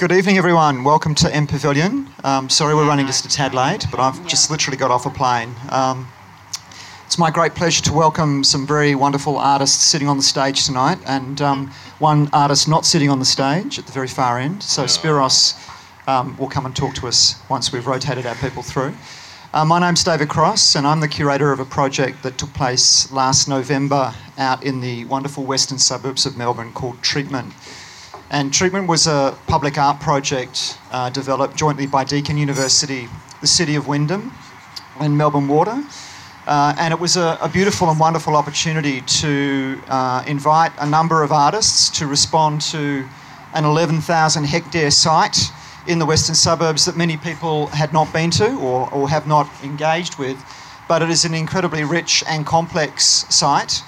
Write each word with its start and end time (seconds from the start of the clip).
Good 0.00 0.12
evening, 0.12 0.38
everyone. 0.38 0.82
Welcome 0.82 1.14
to 1.16 1.34
M 1.34 1.46
Pavilion. 1.46 2.08
Um, 2.24 2.48
sorry 2.48 2.74
we're 2.74 2.88
running 2.88 3.06
just 3.06 3.26
a 3.26 3.28
tad 3.28 3.52
late, 3.52 3.84
but 3.90 4.00
I've 4.00 4.26
just 4.26 4.50
literally 4.50 4.78
got 4.78 4.90
off 4.90 5.04
a 5.04 5.10
plane. 5.10 5.54
Um, 5.68 6.08
it's 7.04 7.18
my 7.18 7.30
great 7.30 7.54
pleasure 7.54 7.82
to 7.82 7.92
welcome 7.92 8.42
some 8.42 8.66
very 8.66 8.94
wonderful 8.94 9.36
artists 9.36 9.84
sitting 9.84 10.08
on 10.08 10.16
the 10.16 10.22
stage 10.22 10.64
tonight, 10.64 10.96
and 11.04 11.42
um, 11.42 11.70
one 11.98 12.30
artist 12.32 12.66
not 12.66 12.86
sitting 12.86 13.10
on 13.10 13.18
the 13.18 13.26
stage 13.26 13.78
at 13.78 13.84
the 13.84 13.92
very 13.92 14.08
far 14.08 14.38
end. 14.38 14.62
So 14.62 14.84
Spiros 14.84 15.54
um, 16.08 16.34
will 16.38 16.48
come 16.48 16.64
and 16.64 16.74
talk 16.74 16.94
to 16.94 17.06
us 17.06 17.34
once 17.50 17.70
we've 17.70 17.86
rotated 17.86 18.24
our 18.24 18.36
people 18.36 18.62
through. 18.62 18.94
Uh, 19.52 19.66
my 19.66 19.78
name's 19.78 20.02
David 20.02 20.30
Cross, 20.30 20.76
and 20.76 20.86
I'm 20.86 21.00
the 21.00 21.08
curator 21.08 21.52
of 21.52 21.60
a 21.60 21.66
project 21.66 22.22
that 22.22 22.38
took 22.38 22.54
place 22.54 23.12
last 23.12 23.48
November 23.48 24.14
out 24.38 24.64
in 24.64 24.80
the 24.80 25.04
wonderful 25.04 25.44
western 25.44 25.76
suburbs 25.78 26.24
of 26.24 26.38
Melbourne 26.38 26.72
called 26.72 27.02
Treatment. 27.02 27.52
And 28.32 28.54
Treatment 28.54 28.86
was 28.86 29.08
a 29.08 29.36
public 29.48 29.76
art 29.76 29.98
project 29.98 30.78
uh, 30.92 31.10
developed 31.10 31.56
jointly 31.56 31.88
by 31.88 32.04
Deakin 32.04 32.38
University, 32.38 33.08
the 33.40 33.48
City 33.48 33.74
of 33.74 33.88
Wyndham, 33.88 34.30
and 35.00 35.18
Melbourne 35.18 35.48
Water. 35.48 35.82
Uh, 36.46 36.72
and 36.78 36.94
it 36.94 37.00
was 37.00 37.16
a, 37.16 37.36
a, 37.42 37.48
beautiful 37.48 37.90
and 37.90 37.98
wonderful 37.98 38.36
opportunity 38.36 39.00
to 39.00 39.80
uh, 39.88 40.22
invite 40.28 40.70
a 40.78 40.88
number 40.88 41.24
of 41.24 41.32
artists 41.32 41.90
to 41.98 42.06
respond 42.06 42.60
to 42.60 43.04
an 43.54 43.64
11,000 43.64 44.44
hectare 44.44 44.92
site 44.92 45.36
in 45.88 45.98
the 45.98 46.06
western 46.06 46.36
suburbs 46.36 46.84
that 46.84 46.96
many 46.96 47.16
people 47.16 47.66
had 47.66 47.92
not 47.92 48.12
been 48.12 48.30
to 48.30 48.54
or, 48.60 48.88
or 48.94 49.08
have 49.08 49.26
not 49.26 49.50
engaged 49.64 50.18
with. 50.18 50.38
But 50.86 51.02
it 51.02 51.10
is 51.10 51.24
an 51.24 51.34
incredibly 51.34 51.82
rich 51.82 52.22
and 52.28 52.46
complex 52.46 53.26
site 53.28 53.82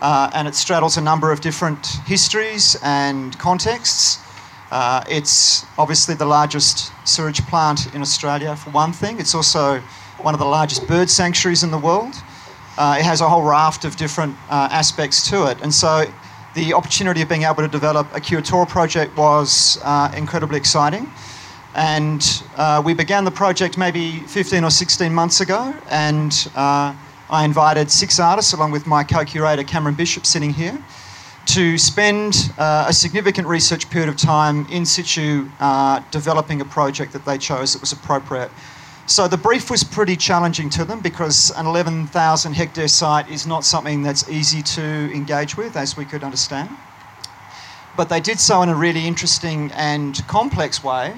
uh, 0.00 0.30
and 0.34 0.46
it 0.46 0.54
straddles 0.54 0.96
a 0.96 1.00
number 1.00 1.32
of 1.32 1.40
different 1.40 1.86
histories 2.06 2.76
and 2.82 3.38
contexts. 3.38 4.18
Uh, 4.70 5.02
it's 5.08 5.64
obviously 5.78 6.14
the 6.14 6.26
largest 6.26 6.92
sewage 7.06 7.40
plant 7.46 7.94
in 7.94 8.02
Australia, 8.02 8.54
for 8.56 8.70
one 8.70 8.92
thing. 8.92 9.18
It's 9.18 9.34
also 9.34 9.80
one 10.20 10.34
of 10.34 10.40
the 10.40 10.46
largest 10.46 10.86
bird 10.86 11.08
sanctuaries 11.08 11.62
in 11.62 11.70
the 11.70 11.78
world. 11.78 12.14
Uh, 12.78 12.96
it 12.98 13.04
has 13.04 13.20
a 13.20 13.28
whole 13.28 13.42
raft 13.42 13.84
of 13.84 13.96
different 13.96 14.34
uh, 14.50 14.68
aspects 14.70 15.28
to 15.30 15.50
it. 15.50 15.60
And 15.62 15.72
so 15.72 16.04
the 16.54 16.74
opportunity 16.74 17.22
of 17.22 17.28
being 17.28 17.44
able 17.44 17.62
to 17.62 17.68
develop 17.68 18.06
a 18.14 18.20
curatorial 18.20 18.68
project 18.68 19.16
was 19.16 19.78
uh, 19.82 20.12
incredibly 20.16 20.58
exciting. 20.58 21.10
And 21.74 22.42
uh, 22.56 22.82
we 22.84 22.94
began 22.94 23.24
the 23.24 23.30
project 23.30 23.76
maybe 23.76 24.20
15 24.20 24.64
or 24.64 24.70
16 24.70 25.12
months 25.12 25.40
ago, 25.42 25.74
and 25.90 26.32
I 27.28 27.44
invited 27.44 27.90
six 27.90 28.20
artists, 28.20 28.52
along 28.52 28.70
with 28.70 28.86
my 28.86 29.02
co 29.02 29.24
curator 29.24 29.64
Cameron 29.64 29.96
Bishop, 29.96 30.24
sitting 30.24 30.52
here, 30.52 30.78
to 31.46 31.76
spend 31.76 32.52
uh, 32.56 32.86
a 32.88 32.92
significant 32.92 33.48
research 33.48 33.90
period 33.90 34.08
of 34.08 34.16
time 34.16 34.64
in 34.70 34.86
situ 34.86 35.48
uh, 35.58 36.00
developing 36.12 36.60
a 36.60 36.64
project 36.64 37.12
that 37.12 37.24
they 37.24 37.36
chose 37.36 37.72
that 37.72 37.80
was 37.80 37.90
appropriate. 37.90 38.50
So 39.06 39.26
the 39.26 39.36
brief 39.36 39.70
was 39.70 39.82
pretty 39.82 40.14
challenging 40.16 40.70
to 40.70 40.84
them 40.84 41.00
because 41.00 41.52
an 41.56 41.66
11,000 41.66 42.52
hectare 42.52 42.88
site 42.88 43.28
is 43.28 43.46
not 43.46 43.64
something 43.64 44.02
that's 44.02 44.28
easy 44.28 44.62
to 44.62 44.82
engage 44.82 45.56
with, 45.56 45.76
as 45.76 45.96
we 45.96 46.04
could 46.04 46.22
understand. 46.22 46.70
But 47.96 48.08
they 48.08 48.20
did 48.20 48.38
so 48.38 48.62
in 48.62 48.68
a 48.68 48.74
really 48.74 49.06
interesting 49.06 49.72
and 49.72 50.20
complex 50.28 50.84
way. 50.84 51.14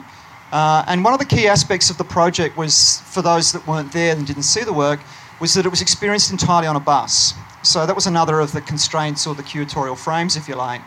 Uh, 0.52 0.84
and 0.86 1.04
one 1.04 1.12
of 1.12 1.18
the 1.18 1.26
key 1.26 1.48
aspects 1.48 1.90
of 1.90 1.98
the 1.98 2.04
project 2.04 2.56
was, 2.56 3.00
for 3.02 3.20
those 3.20 3.52
that 3.52 3.66
weren't 3.66 3.92
there 3.92 4.16
and 4.16 4.26
didn't 4.26 4.44
see 4.44 4.64
the 4.64 4.72
work, 4.72 5.00
was 5.40 5.54
that 5.54 5.64
it 5.64 5.68
was 5.68 5.80
experienced 5.80 6.30
entirely 6.30 6.66
on 6.66 6.76
a 6.76 6.80
bus. 6.80 7.34
So 7.62 7.86
that 7.86 7.94
was 7.94 8.06
another 8.06 8.40
of 8.40 8.52
the 8.52 8.60
constraints 8.60 9.26
or 9.26 9.34
the 9.34 9.42
curatorial 9.42 9.96
frames, 9.96 10.36
if 10.36 10.48
you 10.48 10.54
like, 10.54 10.80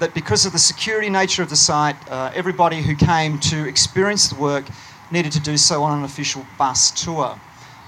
that 0.00 0.14
because 0.14 0.46
of 0.46 0.52
the 0.52 0.58
security 0.58 1.10
nature 1.10 1.42
of 1.42 1.50
the 1.50 1.56
site, 1.56 1.96
uh, 2.10 2.30
everybody 2.34 2.82
who 2.82 2.94
came 2.94 3.38
to 3.40 3.66
experience 3.66 4.28
the 4.28 4.40
work 4.40 4.64
needed 5.10 5.32
to 5.32 5.40
do 5.40 5.56
so 5.56 5.82
on 5.82 5.98
an 5.98 6.04
official 6.04 6.46
bus 6.58 6.90
tour. 6.90 7.38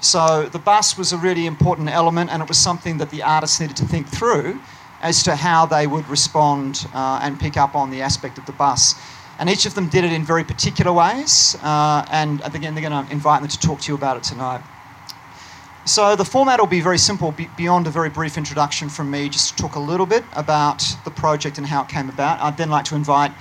So 0.00 0.48
the 0.48 0.58
bus 0.58 0.98
was 0.98 1.12
a 1.12 1.16
really 1.16 1.46
important 1.46 1.88
element, 1.88 2.30
and 2.30 2.42
it 2.42 2.48
was 2.48 2.58
something 2.58 2.98
that 2.98 3.10
the 3.10 3.22
artists 3.22 3.60
needed 3.60 3.76
to 3.76 3.84
think 3.84 4.08
through 4.08 4.60
as 5.00 5.22
to 5.22 5.36
how 5.36 5.66
they 5.66 5.86
would 5.86 6.08
respond 6.08 6.86
uh, 6.94 7.20
and 7.22 7.38
pick 7.38 7.56
up 7.56 7.74
on 7.74 7.90
the 7.90 8.02
aspect 8.02 8.38
of 8.38 8.46
the 8.46 8.52
bus. 8.52 8.94
And 9.38 9.48
each 9.48 9.64
of 9.64 9.74
them 9.74 9.88
did 9.88 10.04
it 10.04 10.12
in 10.12 10.24
very 10.24 10.44
particular 10.44 10.92
ways, 10.92 11.56
uh, 11.62 12.04
and 12.10 12.42
again, 12.54 12.74
they're 12.74 12.88
going 12.88 13.06
to 13.06 13.12
invite 13.12 13.40
them 13.40 13.48
to 13.48 13.58
talk 13.58 13.80
to 13.82 13.92
you 13.92 13.94
about 13.96 14.16
it 14.16 14.24
tonight. 14.24 14.62
So 15.84 16.14
the 16.14 16.24
format 16.24 16.60
will 16.60 16.68
be 16.68 16.80
very 16.80 16.98
simple, 16.98 17.34
beyond 17.56 17.88
a 17.88 17.90
very 17.90 18.08
brief 18.08 18.38
introduction 18.38 18.88
from 18.88 19.10
me, 19.10 19.28
just 19.28 19.56
to 19.56 19.62
talk 19.62 19.74
a 19.74 19.80
little 19.80 20.06
bit 20.06 20.22
about 20.34 20.84
the 21.04 21.10
project 21.10 21.58
and 21.58 21.66
how 21.66 21.82
it 21.82 21.88
came 21.88 22.08
about. 22.08 22.40
I'd 22.40 22.56
then 22.56 22.70
like 22.70 22.84
to 22.86 22.94
invite 22.94 23.32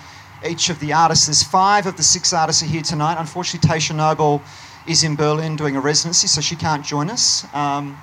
each 0.43 0.71
of 0.71 0.79
the 0.79 0.91
artists. 0.91 1.27
There's 1.27 1.43
five 1.43 1.85
of 1.85 1.97
the 1.97 2.03
six 2.03 2.33
artists 2.33 2.63
are 2.63 2.65
here 2.65 2.81
tonight. 2.81 3.17
Unfortunately, 3.19 3.69
Tasha 3.69 3.95
Noble 3.95 4.41
is 4.87 5.03
in 5.03 5.15
Berlin 5.15 5.55
doing 5.55 5.75
a 5.75 5.79
residency, 5.79 6.25
so 6.25 6.41
she 6.41 6.55
can't 6.55 6.83
join 6.83 7.11
us. 7.11 7.45
Um, 7.53 7.95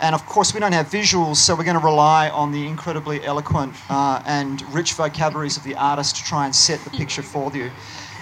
and 0.00 0.14
of 0.14 0.24
course, 0.24 0.54
we 0.54 0.60
don't 0.60 0.72
have 0.72 0.88
visuals, 0.88 1.36
so 1.36 1.54
we're 1.54 1.64
going 1.64 1.78
to 1.78 1.84
rely 1.84 2.30
on 2.30 2.52
the 2.52 2.66
incredibly 2.66 3.22
eloquent 3.22 3.74
uh, 3.90 4.22
and 4.24 4.62
rich 4.74 4.94
vocabularies 4.94 5.58
of 5.58 5.62
the 5.62 5.74
artist 5.74 6.16
to 6.16 6.24
try 6.24 6.46
and 6.46 6.56
set 6.56 6.80
the 6.84 6.90
picture 6.90 7.22
for 7.22 7.54
you. 7.54 7.70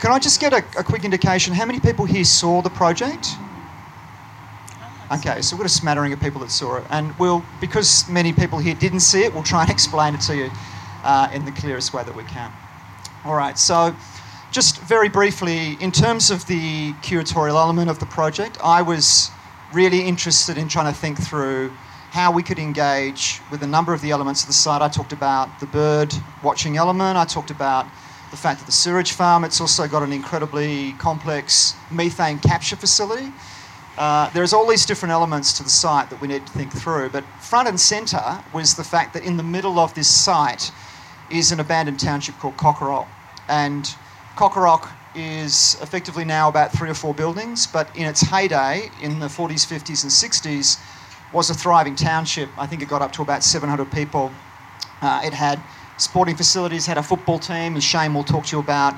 Can 0.01 0.11
I 0.11 0.19
just 0.19 0.41
get 0.41 0.53
a, 0.53 0.65
a 0.77 0.83
quick 0.83 1.05
indication? 1.05 1.55
How 1.55 1.67
many 1.67 1.79
people 1.79 2.05
here 2.05 2.25
saw 2.25 2.63
the 2.63 2.71
project? 2.71 3.29
Okay, 5.13 5.43
so 5.43 5.55
we've 5.55 5.61
got 5.61 5.67
a 5.67 5.75
smattering 5.75 6.15
of 6.15 6.21
people 6.21 6.41
that 6.41 6.51
saw 6.51 6.77
it, 6.77 6.85
and 6.89 7.15
we'll, 7.19 7.45
because 7.61 8.09
many 8.09 8.33
people 8.33 8.59
here 8.59 8.75
didn't 8.75 9.01
see 9.01 9.25
it, 9.25 9.35
we'll 9.35 9.43
try 9.43 9.61
and 9.61 9.71
explain 9.79 10.15
it 10.15 10.23
to 10.23 10.35
you 10.35 10.51
uh, 11.05 11.29
in 11.35 11.45
the 11.45 11.51
clearest 11.53 11.93
way 11.93 12.03
that 12.03 12.17
we 12.17 12.23
can. 12.25 12.51
All 13.27 13.35
right, 13.35 13.59
so 13.59 13.95
just 14.53 14.81
very 14.81 15.11
briefly, 15.11 15.77
in 15.83 15.93
terms 15.93 16.31
of 16.31 16.47
the 16.47 16.95
curatorial 17.03 17.57
element 17.57 17.91
of 17.91 17.99
the 17.99 18.07
project, 18.07 18.57
I 18.65 18.81
was 18.81 19.31
really 19.75 20.01
interested 20.01 20.57
in 20.57 20.67
trying 20.67 20.91
to 20.91 20.99
think 20.99 21.19
through 21.19 21.71
how 22.11 22.33
we 22.33 22.43
could 22.43 22.59
engage 22.59 23.43
with 23.51 23.63
a 23.63 23.67
number 23.67 23.93
of 23.93 24.01
the 24.01 24.13
elements 24.13 24.43
of 24.43 24.47
the 24.47 24.55
site. 24.55 24.81
I 24.81 24.89
talked 24.89 25.13
about 25.13 25.61
the 25.61 25.67
bird 25.67 26.15
watching 26.43 26.79
element, 26.79 27.19
I 27.19 27.27
talked 27.27 27.51
about 27.51 27.87
the 28.31 28.39
fact 28.39 28.61
that 28.61 28.67
the 28.67 28.73
sewage 28.73 29.13
farm, 29.13 29.45
it's 29.45 29.61
also 29.61 29.87
got 29.87 30.03
an 30.03 30.13
incredibly 30.13 30.93
complex 30.93 31.75
methane 31.91 32.39
capture 32.39 32.77
facility. 32.77 33.31
Uh, 33.99 34.31
there's 34.31 34.53
all 34.53 34.67
these 34.67 34.87
different 34.87 35.13
elements 35.13 35.53
to 35.55 35.63
the 35.63 35.69
site 35.69 36.09
that 36.09 36.21
we 36.21 36.29
need 36.29 36.47
to 36.47 36.53
think 36.53 36.73
through, 36.73 37.11
but 37.11 37.25
front 37.41 37.69
and 37.69 37.79
centre 37.79 38.43
was 38.55 38.75
the 38.75 38.85
fact 38.85 39.13
that 39.13 39.23
in 39.23 39.37
the 39.37 39.43
middle 39.43 39.79
of 39.79 39.93
this 39.95 40.09
site 40.09 40.71
is 41.31 41.53
an 41.53 41.61
abandoned 41.61 42.01
township 42.01 42.39
called 42.39 42.57
Cocoroc. 42.57 43.07
And 43.49 43.85
Cocoroc 44.37 44.89
is 45.15 45.77
effectively 45.83 46.25
now 46.25 46.49
about 46.49 46.73
three 46.73 46.89
or 46.89 46.95
four 46.95 47.13
buildings, 47.13 47.67
but 47.67 47.95
in 47.95 48.07
its 48.07 48.23
heyday, 48.23 48.91
in 49.03 49.19
the 49.19 49.27
40s, 49.27 49.67
50s, 49.67 50.03
and 50.05 50.11
60s, 50.11 50.81
was 51.35 51.51
a 51.51 51.55
thriving 51.55 51.95
township. 51.95 52.49
I 52.59 52.67
think 52.67 52.83
it 52.83 52.89
got 52.89 53.03
up 53.03 53.13
to 53.13 53.23
about 53.23 53.45
700 53.45 53.91
people. 53.93 54.31
Uh, 55.03 55.21
it 55.25 55.35
had 55.35 55.61
sporting 55.99 56.37
facilities, 56.37 56.87
had 56.87 56.99
a 56.99 57.03
football 57.03 57.39
team, 57.39 57.77
as 57.77 57.85
Shane 57.85 58.15
will 58.15 58.25
talk 58.25 58.47
to 58.47 58.57
you 58.57 58.61
about. 58.61 58.95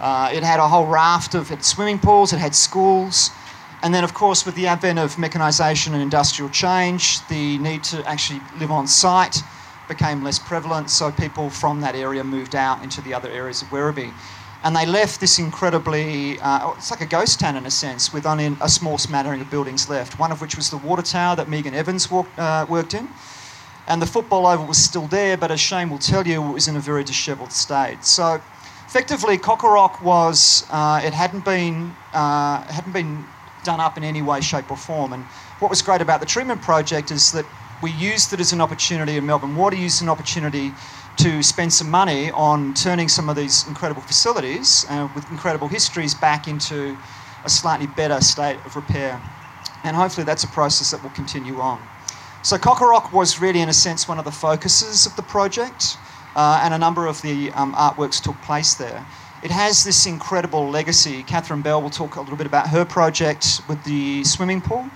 Uh, 0.00 0.30
it 0.34 0.42
had 0.42 0.60
a 0.60 0.68
whole 0.68 0.86
raft 0.86 1.34
of 1.34 1.50
swimming 1.64 1.98
pools, 1.98 2.32
it 2.32 2.38
had 2.38 2.54
schools. 2.54 3.30
And 3.84 3.92
then, 3.92 4.02
of 4.02 4.14
course, 4.14 4.46
with 4.46 4.54
the 4.54 4.66
advent 4.66 4.98
of 4.98 5.16
mechanisation 5.16 5.92
and 5.92 6.00
industrial 6.00 6.48
change, 6.48 7.20
the 7.28 7.58
need 7.58 7.84
to 7.84 8.02
actually 8.08 8.40
live 8.58 8.70
on 8.70 8.86
site 8.86 9.42
became 9.88 10.24
less 10.24 10.38
prevalent, 10.38 10.88
so 10.88 11.12
people 11.12 11.50
from 11.50 11.82
that 11.82 11.94
area 11.94 12.24
moved 12.24 12.56
out 12.56 12.82
into 12.82 13.02
the 13.02 13.12
other 13.12 13.30
areas 13.30 13.60
of 13.60 13.68
Werribee. 13.68 14.10
And 14.62 14.74
they 14.74 14.86
left 14.86 15.20
this 15.20 15.38
incredibly, 15.38 16.40
uh, 16.40 16.72
it's 16.78 16.90
like 16.90 17.02
a 17.02 17.06
ghost 17.06 17.38
town 17.38 17.56
in 17.56 17.66
a 17.66 17.70
sense, 17.70 18.10
with 18.10 18.24
only 18.24 18.56
a 18.62 18.70
small 18.70 18.96
smattering 18.96 19.42
of 19.42 19.50
buildings 19.50 19.86
left, 19.86 20.18
one 20.18 20.32
of 20.32 20.40
which 20.40 20.56
was 20.56 20.70
the 20.70 20.78
water 20.78 21.02
tower 21.02 21.36
that 21.36 21.50
Megan 21.50 21.74
Evans 21.74 22.10
walked, 22.10 22.38
uh, 22.38 22.64
worked 22.66 22.94
in. 22.94 23.06
And 23.86 24.00
the 24.00 24.06
football 24.06 24.46
oval 24.46 24.66
was 24.66 24.78
still 24.78 25.08
there, 25.08 25.36
but 25.36 25.50
as 25.50 25.60
Shane 25.60 25.90
will 25.90 25.98
tell 25.98 26.26
you, 26.26 26.42
it 26.42 26.52
was 26.54 26.68
in 26.68 26.76
a 26.76 26.80
very 26.80 27.04
dishevelled 27.04 27.52
state. 27.52 28.02
So 28.02 28.40
effectively, 28.86 29.36
Cocoroc 29.36 30.00
was, 30.00 30.64
uh, 30.70 31.02
it 31.04 31.12
hadn't 31.12 31.44
been, 31.44 31.94
uh, 32.14 32.62
hadn't 32.62 32.94
been 32.94 33.26
done 33.64 33.80
up 33.80 33.96
in 33.96 34.04
any 34.04 34.22
way, 34.22 34.40
shape, 34.40 34.70
or 34.70 34.76
form. 34.76 35.12
And 35.12 35.24
what 35.58 35.70
was 35.70 35.82
great 35.82 36.00
about 36.00 36.20
the 36.20 36.26
treatment 36.26 36.62
project 36.62 37.10
is 37.10 37.32
that 37.32 37.46
we 37.82 37.90
used 37.92 38.32
it 38.32 38.40
as 38.40 38.52
an 38.52 38.60
opportunity, 38.60 39.16
and 39.16 39.26
Melbourne 39.26 39.56
Water 39.56 39.76
used 39.76 40.02
an 40.02 40.08
opportunity 40.08 40.72
to 41.16 41.42
spend 41.42 41.72
some 41.72 41.90
money 41.90 42.30
on 42.30 42.74
turning 42.74 43.08
some 43.08 43.28
of 43.28 43.36
these 43.36 43.66
incredible 43.68 44.02
facilities 44.02 44.86
uh, 44.88 45.08
with 45.14 45.28
incredible 45.30 45.68
histories 45.68 46.14
back 46.14 46.48
into 46.48 46.96
a 47.44 47.48
slightly 47.48 47.86
better 47.86 48.20
state 48.20 48.58
of 48.64 48.76
repair. 48.76 49.20
And 49.84 49.96
hopefully 49.96 50.24
that's 50.24 50.44
a 50.44 50.48
process 50.48 50.90
that 50.92 51.02
will 51.02 51.10
continue 51.10 51.60
on. 51.60 51.80
So 52.42 52.56
Cocoroc 52.56 53.12
was 53.12 53.40
really, 53.40 53.60
in 53.60 53.68
a 53.68 53.74
sense, 53.74 54.08
one 54.08 54.18
of 54.18 54.24
the 54.24 54.32
focuses 54.32 55.06
of 55.06 55.14
the 55.16 55.22
project, 55.22 55.96
uh, 56.36 56.60
and 56.64 56.74
a 56.74 56.78
number 56.78 57.06
of 57.06 57.20
the 57.22 57.50
um, 57.52 57.74
artworks 57.74 58.20
took 58.20 58.40
place 58.42 58.74
there 58.74 59.04
it 59.44 59.50
has 59.50 59.84
this 59.84 60.06
incredible 60.06 60.68
legacy. 60.70 61.22
Catherine 61.22 61.62
Bell 61.62 61.80
will 61.82 61.90
talk 61.90 62.16
a 62.16 62.20
little 62.20 62.36
bit 62.36 62.46
about 62.46 62.66
her 62.68 62.84
project 62.84 63.60
with 63.68 63.82
the 63.84 64.24
swimming 64.24 64.62
pool 64.62 64.88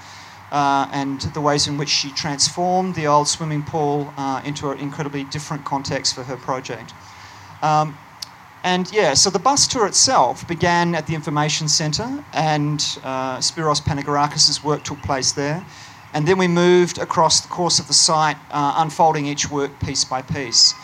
uh, 0.51 0.89
and 0.93 1.21
the 1.35 1.41
ways 1.41 1.69
in 1.69 1.77
which 1.77 1.91
she 1.91 2.11
transformed 2.13 2.95
the 2.95 3.07
old 3.07 3.29
swimming 3.29 3.63
pool 3.63 4.13
uh, 4.17 4.41
into 4.45 4.71
an 4.71 4.79
incredibly 4.79 5.25
different 5.25 5.65
context 5.65 6.15
for 6.15 6.25
her 6.25 6.37
project. 6.37 6.95
Um, 7.63 7.97
And 8.65 8.91
yeah, 8.93 9.15
so 9.15 9.31
the 9.31 9.39
bus 9.39 9.69
tour 9.69 9.87
itself 9.87 10.47
began 10.49 10.95
at 10.95 11.07
the 11.07 11.15
information 11.15 11.69
centre, 11.69 12.25
and 12.33 12.81
uh, 13.05 13.39
Spiros 13.41 13.81
Panigirakis' 13.81 14.65
work 14.65 14.83
took 14.83 15.01
place 15.03 15.33
there. 15.33 15.65
And 16.13 16.27
then 16.27 16.39
we 16.39 16.49
moved 16.49 16.99
across 16.99 17.41
the 17.41 17.49
course 17.49 17.79
of 17.79 17.87
the 17.87 17.95
site, 17.95 18.37
uh, 18.51 18.83
unfolding 18.83 19.27
each 19.27 19.49
work 19.51 19.71
piece 19.79 20.05
by 20.05 20.23
piece. 20.23 20.75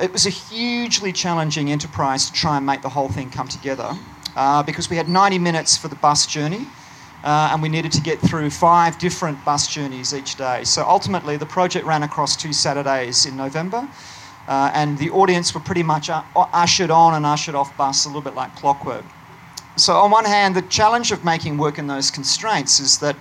It 0.00 0.12
was 0.12 0.26
a 0.26 0.30
hugely 0.30 1.12
challenging 1.12 1.70
enterprise 1.70 2.26
to 2.26 2.32
try 2.32 2.56
and 2.56 2.64
make 2.64 2.82
the 2.82 2.88
whole 2.88 3.08
thing 3.08 3.30
come 3.30 3.48
together 3.48 3.96
uh, 4.34 4.62
because 4.62 4.88
we 4.88 4.96
had 4.96 5.08
90 5.08 5.38
minutes 5.38 5.76
for 5.76 5.88
the 5.88 5.96
bus 5.96 6.26
journey. 6.26 6.66
Uh, 7.24 7.50
and 7.52 7.62
we 7.62 7.68
needed 7.68 7.92
to 7.92 8.00
get 8.00 8.18
through 8.18 8.50
five 8.50 8.98
different 8.98 9.44
bus 9.44 9.68
journeys 9.68 10.12
each 10.12 10.34
day. 10.34 10.64
So 10.64 10.84
ultimately, 10.84 11.36
the 11.36 11.46
project 11.46 11.86
ran 11.86 12.02
across 12.02 12.34
two 12.34 12.52
Saturdays 12.52 13.26
in 13.26 13.36
November, 13.36 13.88
uh, 14.48 14.72
and 14.74 14.98
the 14.98 15.08
audience 15.10 15.54
were 15.54 15.60
pretty 15.60 15.84
much 15.84 16.10
uh, 16.10 16.24
ushered 16.34 16.90
on 16.90 17.14
and 17.14 17.24
ushered 17.24 17.54
off 17.54 17.76
bus 17.76 18.06
a 18.06 18.08
little 18.08 18.22
bit 18.22 18.34
like 18.34 18.56
clockwork. 18.56 19.04
So, 19.76 19.94
on 19.94 20.10
one 20.10 20.24
hand, 20.24 20.56
the 20.56 20.62
challenge 20.62 21.12
of 21.12 21.24
making 21.24 21.58
work 21.58 21.78
in 21.78 21.86
those 21.86 22.10
constraints 22.10 22.80
is 22.80 22.98
that 22.98 23.14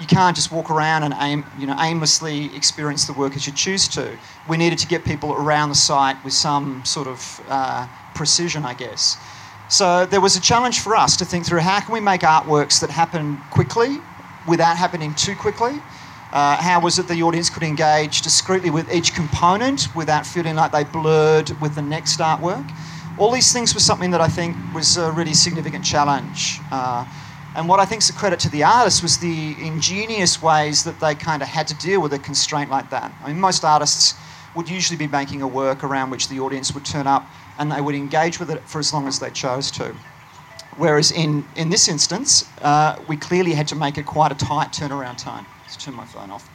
you 0.00 0.06
can't 0.06 0.36
just 0.36 0.52
walk 0.52 0.70
around 0.70 1.02
and 1.02 1.14
aim, 1.20 1.44
you 1.58 1.66
know, 1.66 1.76
aimlessly 1.78 2.54
experience 2.54 3.06
the 3.06 3.12
work 3.12 3.34
as 3.34 3.46
you 3.46 3.52
choose 3.52 3.88
to. 3.88 4.16
We 4.48 4.56
needed 4.56 4.78
to 4.78 4.86
get 4.86 5.04
people 5.04 5.32
around 5.32 5.70
the 5.70 5.74
site 5.74 6.22
with 6.24 6.32
some 6.32 6.84
sort 6.84 7.08
of 7.08 7.40
uh, 7.48 7.88
precision, 8.14 8.64
I 8.64 8.74
guess. 8.74 9.16
So 9.68 10.06
there 10.06 10.20
was 10.20 10.36
a 10.36 10.40
challenge 10.40 10.80
for 10.80 10.96
us 10.96 11.16
to 11.16 11.24
think 11.24 11.44
through 11.44 11.60
how 11.60 11.80
can 11.80 11.92
we 11.92 12.00
make 12.00 12.22
artworks 12.22 12.80
that 12.80 12.90
happen 12.90 13.38
quickly 13.50 13.98
without 14.46 14.76
happening 14.76 15.14
too 15.14 15.34
quickly. 15.34 15.80
Uh, 16.32 16.56
how 16.56 16.80
was 16.80 16.98
it 16.98 17.08
the 17.08 17.22
audience 17.22 17.50
could 17.50 17.62
engage 17.62 18.22
discreetly 18.22 18.70
with 18.70 18.92
each 18.92 19.14
component 19.14 19.94
without 19.96 20.26
feeling 20.26 20.54
like 20.54 20.72
they 20.72 20.84
blurred 20.84 21.50
with 21.60 21.74
the 21.74 21.82
next 21.82 22.20
artwork? 22.20 22.70
All 23.18 23.32
these 23.32 23.52
things 23.52 23.74
were 23.74 23.80
something 23.80 24.10
that 24.12 24.20
I 24.20 24.28
think 24.28 24.56
was 24.74 24.96
a 24.96 25.10
really 25.10 25.34
significant 25.34 25.84
challenge. 25.84 26.60
Uh, 26.70 27.04
and 27.58 27.68
what 27.68 27.80
I 27.80 27.84
think 27.84 28.02
is 28.02 28.08
a 28.08 28.12
credit 28.12 28.38
to 28.40 28.50
the 28.50 28.62
artists 28.62 29.02
was 29.02 29.18
the 29.18 29.56
ingenious 29.60 30.40
ways 30.40 30.84
that 30.84 31.00
they 31.00 31.16
kind 31.16 31.42
of 31.42 31.48
had 31.48 31.66
to 31.66 31.74
deal 31.74 32.00
with 32.00 32.12
a 32.12 32.18
constraint 32.20 32.70
like 32.70 32.88
that. 32.90 33.12
I 33.20 33.32
mean, 33.32 33.40
most 33.40 33.64
artists 33.64 34.14
would 34.54 34.70
usually 34.70 34.96
be 34.96 35.08
making 35.08 35.42
a 35.42 35.48
work 35.48 35.82
around 35.82 36.10
which 36.10 36.28
the 36.28 36.38
audience 36.38 36.72
would 36.72 36.84
turn 36.84 37.08
up 37.08 37.26
and 37.58 37.72
they 37.72 37.80
would 37.80 37.96
engage 37.96 38.38
with 38.38 38.52
it 38.52 38.62
for 38.68 38.78
as 38.78 38.94
long 38.94 39.08
as 39.08 39.18
they 39.18 39.30
chose 39.30 39.72
to. 39.72 39.92
Whereas 40.76 41.10
in, 41.10 41.44
in 41.56 41.68
this 41.68 41.88
instance, 41.88 42.48
uh, 42.62 43.02
we 43.08 43.16
clearly 43.16 43.54
had 43.54 43.66
to 43.68 43.74
make 43.74 43.98
it 43.98 44.06
quite 44.06 44.30
a 44.30 44.36
tight 44.36 44.68
turnaround 44.68 45.16
time. 45.16 45.44
Let's 45.62 45.76
turn 45.76 45.94
my 45.94 46.06
phone 46.06 46.30
off. 46.30 46.48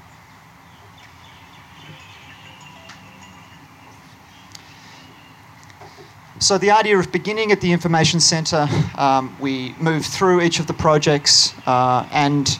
So 6.40 6.58
the 6.58 6.72
idea 6.72 6.98
of 6.98 7.12
beginning 7.12 7.52
at 7.52 7.62
the 7.62 7.72
information 7.72 8.20
centre, 8.20 8.68
um, 8.98 9.36
we 9.40 9.76
moved 9.80 10.08
through 10.08 10.42
each 10.42 10.60
of 10.60 10.66
the 10.66 10.74
projects 10.74 11.54
uh, 11.68 12.08
and 12.12 12.60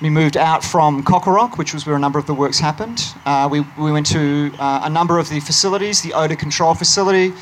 we 0.00 0.10
moved 0.10 0.36
out 0.36 0.64
from 0.64 1.04
Cocoroc, 1.04 1.56
which 1.56 1.72
was 1.72 1.86
where 1.86 1.94
a 1.94 1.98
number 2.00 2.18
of 2.18 2.26
the 2.26 2.34
works 2.34 2.58
happened. 2.58 3.00
Uh, 3.24 3.48
we, 3.50 3.60
we 3.78 3.92
went 3.92 4.06
to 4.06 4.52
uh, 4.58 4.80
a 4.84 4.90
number 4.90 5.20
of 5.20 5.28
the 5.28 5.38
facilities, 5.38 6.02
the 6.02 6.12
odour 6.12 6.36
control 6.36 6.74
facility, 6.74 7.32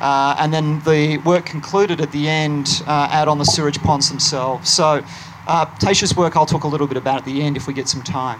uh, 0.00 0.36
and 0.38 0.54
then 0.54 0.78
the 0.80 1.18
work 1.18 1.44
concluded 1.44 2.00
at 2.00 2.12
the 2.12 2.28
end 2.28 2.82
uh, 2.86 3.08
out 3.10 3.26
on 3.26 3.38
the 3.38 3.44
sewage 3.44 3.80
ponds 3.80 4.08
themselves. 4.08 4.70
So 4.70 5.04
uh, 5.48 5.66
Tasha's 5.66 6.16
work 6.16 6.36
I'll 6.36 6.46
talk 6.46 6.62
a 6.62 6.68
little 6.68 6.86
bit 6.86 6.96
about 6.96 7.18
at 7.18 7.24
the 7.24 7.42
end 7.42 7.56
if 7.56 7.66
we 7.66 7.74
get 7.74 7.88
some 7.88 8.02
time. 8.02 8.38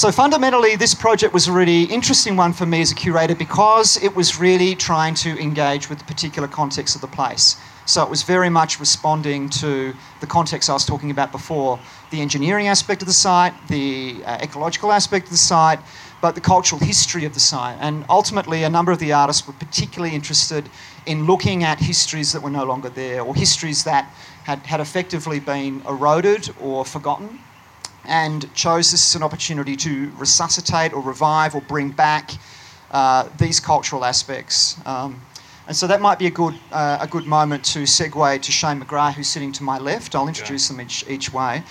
So 0.00 0.10
fundamentally, 0.10 0.76
this 0.76 0.94
project 0.94 1.34
was 1.34 1.46
a 1.46 1.52
really 1.52 1.82
interesting 1.82 2.34
one 2.34 2.54
for 2.54 2.64
me 2.64 2.80
as 2.80 2.90
a 2.90 2.94
curator 2.94 3.34
because 3.34 4.02
it 4.02 4.16
was 4.16 4.40
really 4.40 4.74
trying 4.74 5.14
to 5.16 5.38
engage 5.38 5.90
with 5.90 5.98
the 5.98 6.06
particular 6.06 6.48
context 6.48 6.94
of 6.94 7.02
the 7.02 7.06
place. 7.06 7.60
So 7.84 8.02
it 8.02 8.08
was 8.08 8.22
very 8.22 8.48
much 8.48 8.80
responding 8.80 9.50
to 9.60 9.92
the 10.20 10.26
context 10.26 10.70
I 10.70 10.72
was 10.72 10.86
talking 10.86 11.10
about 11.10 11.32
before 11.32 11.78
the 12.08 12.22
engineering 12.22 12.66
aspect 12.66 13.02
of 13.02 13.08
the 13.08 13.12
site, 13.12 13.52
the 13.68 14.22
uh, 14.24 14.38
ecological 14.40 14.90
aspect 14.90 15.26
of 15.26 15.32
the 15.32 15.36
site, 15.36 15.80
but 16.22 16.34
the 16.34 16.40
cultural 16.40 16.80
history 16.80 17.26
of 17.26 17.34
the 17.34 17.40
site. 17.40 17.76
And 17.78 18.06
ultimately, 18.08 18.62
a 18.62 18.70
number 18.70 18.92
of 18.92 19.00
the 19.00 19.12
artists 19.12 19.46
were 19.46 19.52
particularly 19.52 20.14
interested 20.14 20.70
in 21.04 21.26
looking 21.26 21.62
at 21.62 21.78
histories 21.78 22.32
that 22.32 22.40
were 22.40 22.48
no 22.48 22.64
longer 22.64 22.88
there 22.88 23.20
or 23.20 23.34
histories 23.34 23.84
that 23.84 24.10
had, 24.44 24.60
had 24.60 24.80
effectively 24.80 25.40
been 25.40 25.82
eroded 25.86 26.48
or 26.58 26.86
forgotten 26.86 27.38
and 28.04 28.52
chose 28.54 28.90
this 28.90 29.10
as 29.10 29.16
an 29.16 29.22
opportunity 29.22 29.76
to 29.76 30.10
resuscitate 30.16 30.92
or 30.92 31.02
revive 31.02 31.54
or 31.54 31.60
bring 31.62 31.90
back 31.90 32.32
uh, 32.90 33.28
these 33.38 33.60
cultural 33.60 34.04
aspects. 34.04 34.76
Um, 34.86 35.20
and 35.66 35.76
so 35.76 35.86
that 35.86 36.00
might 36.00 36.18
be 36.18 36.26
a 36.26 36.30
good, 36.30 36.54
uh, 36.72 36.98
a 37.00 37.06
good 37.06 37.26
moment 37.26 37.64
to 37.66 37.84
segue 37.84 38.42
to 38.42 38.52
Shane 38.52 38.80
McGrath, 38.80 39.14
who's 39.14 39.28
sitting 39.28 39.52
to 39.52 39.62
my 39.62 39.78
left. 39.78 40.16
I'll 40.16 40.26
introduce 40.26 40.66
them 40.66 40.80
each, 40.80 41.08
each 41.08 41.32
way. 41.32 41.62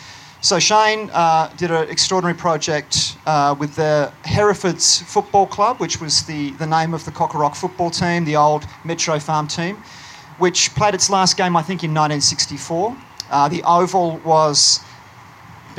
So 0.42 0.58
Shane 0.58 1.10
uh, 1.12 1.52
did 1.58 1.70
an 1.70 1.90
extraordinary 1.90 2.38
project 2.38 3.18
uh, 3.26 3.54
with 3.60 3.76
the 3.76 4.10
Herefords 4.24 5.02
Football 5.02 5.48
Club, 5.48 5.82
which 5.82 6.00
was 6.00 6.24
the, 6.24 6.52
the 6.52 6.66
name 6.66 6.94
of 6.94 7.04
the 7.04 7.12
Cocoroc 7.12 7.58
football 7.58 7.90
team, 7.90 8.24
the 8.24 8.38
old 8.38 8.66
Metro 8.86 9.20
Farm 9.20 9.50
team, 9.50 9.76
which 10.38 10.74
played 10.76 10.94
its 10.94 11.10
last 11.10 11.36
game, 11.36 11.58
I 11.58 11.62
think, 11.62 11.84
in 11.84 11.94
1964. 11.94 12.96
Uh, 13.30 13.50
the 13.50 13.62
oval 13.64 14.16
was 14.24 14.80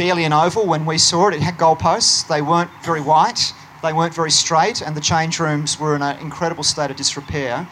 barely 0.00 0.24
an 0.24 0.32
oval 0.32 0.66
when 0.66 0.86
we 0.86 0.96
saw 0.96 1.28
it. 1.28 1.34
It 1.34 1.42
had 1.42 1.58
goalposts. 1.58 2.26
They 2.26 2.40
weren't 2.40 2.70
very 2.82 3.02
white. 3.02 3.52
They 3.82 3.92
weren't 3.92 4.14
very 4.14 4.30
straight, 4.30 4.80
and 4.80 4.96
the 4.96 5.00
change 5.00 5.38
rooms 5.38 5.78
were 5.78 5.94
in 5.94 6.00
an 6.00 6.18
incredible 6.20 6.64
state 6.64 6.90
of 6.90 6.96
disrepair. 6.96 7.68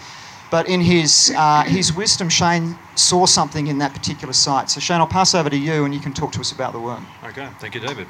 But 0.50 0.68
in 0.68 0.82
his 0.82 1.32
uh, 1.34 1.62
his 1.62 1.94
wisdom, 1.94 2.28
Shane 2.28 2.78
saw 2.96 3.24
something 3.24 3.68
in 3.68 3.78
that 3.78 3.94
particular 3.94 4.34
site. 4.34 4.68
So 4.68 4.78
Shane, 4.78 5.00
I'll 5.00 5.06
pass 5.06 5.34
over 5.34 5.48
to 5.48 5.56
you, 5.56 5.86
and 5.86 5.94
you 5.94 6.00
can 6.00 6.12
talk 6.12 6.32
to 6.32 6.40
us 6.40 6.52
about 6.52 6.74
the 6.74 6.80
work. 6.80 7.00
Okay, 7.24 7.48
thank 7.60 7.74
you, 7.74 7.80
David. 7.80 8.06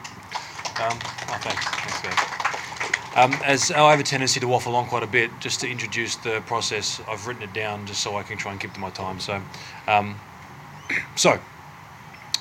Um, 0.82 0.98
oh, 1.30 1.38
thanks, 1.40 1.64
thanks, 1.64 2.02
Dave. 2.02 3.16
Um, 3.16 3.32
as 3.44 3.70
I 3.70 3.88
have 3.92 4.00
a 4.00 4.02
tendency 4.02 4.40
to 4.40 4.48
waffle 4.48 4.74
on 4.74 4.88
quite 4.88 5.04
a 5.04 5.12
bit, 5.18 5.30
just 5.38 5.60
to 5.60 5.70
introduce 5.70 6.16
the 6.16 6.42
process, 6.44 7.00
I've 7.08 7.24
written 7.24 7.44
it 7.44 7.52
down 7.52 7.86
just 7.86 8.00
so 8.00 8.16
I 8.16 8.24
can 8.24 8.36
try 8.36 8.50
and 8.50 8.60
keep 8.60 8.72
to 8.72 8.80
my 8.80 8.90
time. 8.90 9.20
So, 9.20 9.40
um, 9.86 10.16
so. 11.14 11.38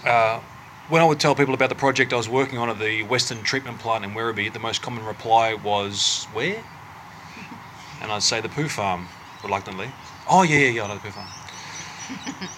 Uh, 0.04 0.40
when 0.90 1.02
I 1.02 1.06
would 1.06 1.20
tell 1.20 1.36
people 1.36 1.54
about 1.54 1.70
the 1.70 1.76
project 1.76 2.14
I 2.14 2.16
was 2.16 2.30
working 2.30 2.58
on 2.58 2.70
at 2.70 2.80
the 2.80 3.04
Western 3.04 3.44
Treatment 3.44 3.80
Plant 3.80 4.06
in 4.06 4.12
Werribee, 4.12 4.52
the 4.52 4.60
most 4.60 4.82
common 4.82 5.04
reply 5.04 5.54
was, 5.54 6.28
Where? 6.32 6.64
And 8.02 8.12
I'd 8.12 8.24
say 8.24 8.40
the 8.40 8.50
poo 8.50 8.70
farm, 8.70 9.08
reluctantly. 9.44 9.90
Oh, 10.30 10.44
yeah, 10.44 10.60
yeah, 10.60 10.70
yeah, 10.70 10.84
I 10.84 10.88
know 10.88 10.94
the 10.96 11.02
poo 11.02 11.12
farm. 11.12 11.28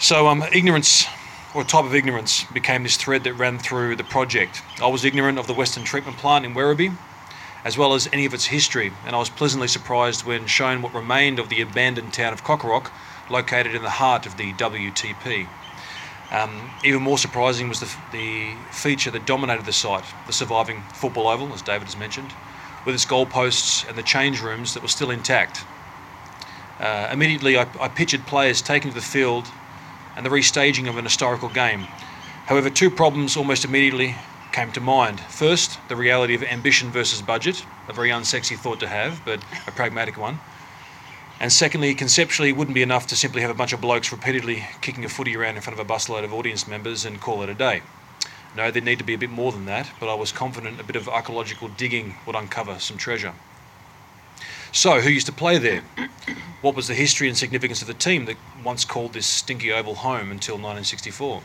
so, 0.00 0.26
um, 0.26 0.42
ignorance, 0.52 1.06
or 1.54 1.62
a 1.62 1.64
type 1.64 1.84
of 1.84 1.94
ignorance, 1.94 2.44
became 2.52 2.82
this 2.82 2.96
thread 2.96 3.22
that 3.24 3.34
ran 3.34 3.58
through 3.58 3.94
the 3.94 4.04
project. 4.04 4.62
I 4.82 4.88
was 4.88 5.04
ignorant 5.04 5.38
of 5.38 5.46
the 5.46 5.54
Western 5.54 5.84
Treatment 5.84 6.16
Plant 6.16 6.44
in 6.44 6.54
Werribee, 6.54 6.96
as 7.64 7.78
well 7.78 7.94
as 7.94 8.08
any 8.12 8.24
of 8.24 8.34
its 8.34 8.46
history, 8.46 8.92
and 9.06 9.14
I 9.14 9.20
was 9.20 9.30
pleasantly 9.30 9.68
surprised 9.68 10.24
when 10.24 10.46
shown 10.46 10.82
what 10.82 10.94
remained 10.94 11.38
of 11.38 11.48
the 11.48 11.60
abandoned 11.60 12.12
town 12.12 12.32
of 12.32 12.42
Cocoroc, 12.42 12.90
located 13.30 13.74
in 13.74 13.82
the 13.82 13.90
heart 13.90 14.26
of 14.26 14.36
the 14.36 14.52
WTP. 14.54 15.46
Um, 16.30 16.70
even 16.84 17.02
more 17.02 17.16
surprising 17.16 17.68
was 17.68 17.80
the, 17.80 17.90
the, 18.12 18.54
feature 18.70 19.10
that 19.10 19.26
dominated 19.26 19.64
the 19.64 19.72
site, 19.72 20.04
the 20.26 20.32
surviving 20.32 20.82
football 20.94 21.26
oval, 21.26 21.52
as 21.54 21.62
David 21.62 21.84
has 21.84 21.96
mentioned, 21.96 22.32
with 22.84 22.94
its 22.94 23.06
goalposts 23.06 23.88
and 23.88 23.96
the 23.96 24.02
change 24.02 24.42
rooms 24.42 24.74
that 24.74 24.82
were 24.82 24.88
still 24.88 25.10
intact. 25.10 25.64
Uh, 26.78 27.08
immediately, 27.10 27.56
I, 27.56 27.66
I 27.80 27.88
pictured 27.88 28.26
players 28.26 28.60
taken 28.60 28.90
to 28.90 28.94
the 28.94 29.02
field 29.02 29.46
and 30.16 30.24
the 30.24 30.30
restaging 30.30 30.88
of 30.88 30.98
an 30.98 31.04
historical 31.04 31.48
game. 31.48 31.86
However, 32.46 32.70
two 32.70 32.90
problems 32.90 33.36
almost 33.36 33.64
immediately 33.64 34.14
came 34.52 34.70
to 34.72 34.80
mind. 34.80 35.20
First, 35.20 35.78
the 35.88 35.96
reality 35.96 36.34
of 36.34 36.42
ambition 36.42 36.90
versus 36.90 37.22
budget, 37.22 37.64
a 37.88 37.92
very 37.92 38.10
unsexy 38.10 38.56
thought 38.56 38.80
to 38.80 38.88
have, 38.88 39.22
but 39.24 39.40
a 39.66 39.70
pragmatic 39.70 40.18
one. 40.18 40.40
And 41.40 41.52
secondly, 41.52 41.94
conceptually, 41.94 42.48
it 42.48 42.56
wouldn't 42.56 42.74
be 42.74 42.82
enough 42.82 43.06
to 43.08 43.16
simply 43.16 43.42
have 43.42 43.50
a 43.50 43.54
bunch 43.54 43.72
of 43.72 43.80
blokes 43.80 44.10
repeatedly 44.10 44.64
kicking 44.80 45.04
a 45.04 45.08
footy 45.08 45.36
around 45.36 45.54
in 45.54 45.62
front 45.62 45.78
of 45.78 45.86
a 45.88 45.92
busload 45.92 46.24
of 46.24 46.34
audience 46.34 46.66
members 46.66 47.04
and 47.04 47.20
call 47.20 47.42
it 47.42 47.48
a 47.48 47.54
day. 47.54 47.82
No, 48.56 48.72
there'd 48.72 48.84
need 48.84 48.98
to 48.98 49.04
be 49.04 49.14
a 49.14 49.18
bit 49.18 49.30
more 49.30 49.52
than 49.52 49.66
that, 49.66 49.88
but 50.00 50.10
I 50.10 50.14
was 50.14 50.32
confident 50.32 50.80
a 50.80 50.84
bit 50.84 50.96
of 50.96 51.08
archaeological 51.08 51.68
digging 51.68 52.16
would 52.26 52.34
uncover 52.34 52.80
some 52.80 52.96
treasure. 52.96 53.34
So, 54.72 55.00
who 55.00 55.10
used 55.10 55.26
to 55.26 55.32
play 55.32 55.58
there? 55.58 55.82
What 56.60 56.74
was 56.74 56.88
the 56.88 56.94
history 56.94 57.28
and 57.28 57.38
significance 57.38 57.82
of 57.82 57.86
the 57.86 57.94
team 57.94 58.24
that 58.24 58.36
once 58.64 58.84
called 58.84 59.12
this 59.12 59.28
stinky 59.28 59.70
oval 59.70 59.94
home 59.94 60.32
until 60.32 60.56
1964? 60.56 61.40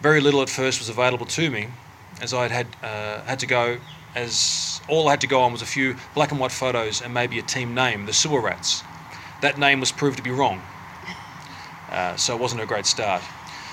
Very 0.00 0.20
little 0.20 0.40
at 0.40 0.48
first 0.48 0.78
was 0.78 0.88
available 0.88 1.26
to 1.26 1.50
me, 1.50 1.66
as 2.22 2.32
I 2.32 2.46
had, 2.46 2.68
uh, 2.80 3.22
had 3.22 3.40
to 3.40 3.48
go, 3.48 3.78
as 4.14 4.80
all 4.88 5.08
I 5.08 5.10
had 5.10 5.20
to 5.22 5.26
go 5.26 5.40
on 5.40 5.50
was 5.50 5.62
a 5.62 5.66
few 5.66 5.96
black 6.14 6.30
and 6.30 6.38
white 6.38 6.52
photos 6.52 7.02
and 7.02 7.12
maybe 7.12 7.40
a 7.40 7.42
team 7.42 7.74
name, 7.74 8.06
the 8.06 8.12
Sewer 8.12 8.40
Rats 8.40 8.84
that 9.42 9.58
name 9.58 9.80
was 9.80 9.92
proved 9.92 10.16
to 10.16 10.22
be 10.22 10.30
wrong. 10.30 10.62
Uh, 11.90 12.14
so 12.16 12.34
it 12.34 12.40
wasn't 12.40 12.60
a 12.62 12.66
great 12.66 12.86
start. 12.86 13.22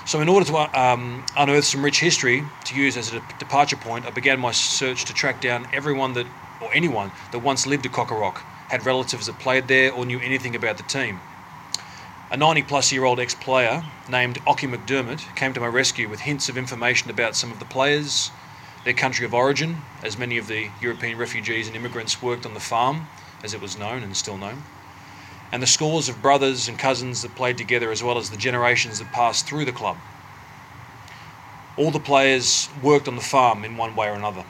So, 0.06 0.22
in 0.22 0.30
order 0.30 0.46
to 0.46 0.80
um, 0.82 1.26
unearth 1.36 1.66
some 1.66 1.84
rich 1.84 2.00
history 2.00 2.44
to 2.66 2.76
use 2.76 2.96
as 2.96 3.12
a 3.14 3.22
departure 3.40 3.76
point, 3.76 4.06
I 4.06 4.10
began 4.10 4.40
my 4.40 4.54
search 4.54 5.04
to 5.06 5.14
track 5.14 5.42
down 5.42 5.68
everyone 5.74 6.14
that, 6.14 6.26
or 6.62 6.74
anyone 6.74 7.12
that 7.34 7.40
once 7.40 7.68
lived 7.68 7.86
at 7.86 7.92
Cocoroc, 7.92 8.38
had 8.70 8.86
relatives 8.86 9.26
that 9.26 9.38
played 9.38 9.68
there, 9.68 9.92
or 9.92 10.06
knew 10.06 10.20
anything 10.22 10.56
about 10.56 10.78
the 10.78 10.84
team. 10.84 11.20
a 12.32 12.38
90 12.38 12.64
plus 12.64 12.92
year 12.92 13.04
old 13.04 13.20
ex 13.20 13.36
player 13.36 13.84
named 14.10 14.38
Ockie 14.46 14.74
McDermott 14.74 15.36
came 15.36 15.54
to 15.54 15.60
my 15.60 15.68
rescue 15.68 16.08
with 16.08 16.22
hints 16.22 16.48
of 16.48 16.58
information 16.58 17.10
about 17.10 17.36
some 17.36 17.52
of 17.52 17.60
the 17.60 17.66
players, 17.66 18.32
their 18.86 18.94
country 18.94 19.26
of 19.26 19.34
origin, 19.34 19.82
as 20.04 20.18
many 20.18 20.38
of 20.38 20.48
the 20.48 20.70
European 20.82 21.18
refugees 21.18 21.68
and 21.68 21.76
immigrants 21.76 22.22
worked 22.22 22.46
on 22.46 22.54
the 22.54 22.62
farm, 22.62 23.08
as 23.44 23.54
it 23.54 23.60
was 23.60 23.78
known 23.78 24.04
and 24.04 24.16
still 24.16 24.38
known, 24.38 24.64
and 25.52 25.64
the 25.64 25.68
scores 25.68 26.10
of 26.10 26.22
brothers 26.22 26.68
and 26.68 26.78
cousins 26.78 27.22
that 27.22 27.36
played 27.36 27.58
together, 27.58 27.92
as 27.92 28.04
well 28.04 28.18
as 28.18 28.30
the 28.30 28.38
generations 28.38 29.00
that 29.00 29.12
passed 29.12 29.48
through 29.48 29.66
the 29.66 29.72
club. 29.72 29.98
All 31.78 31.92
the 31.92 32.00
players 32.00 32.70
worked 32.82 33.08
on 33.08 33.16
the 33.16 33.22
farm 33.22 33.64
in 33.64 33.78
one 33.78 33.96
way 33.96 34.08
or 34.08 34.14
another. 34.14 34.44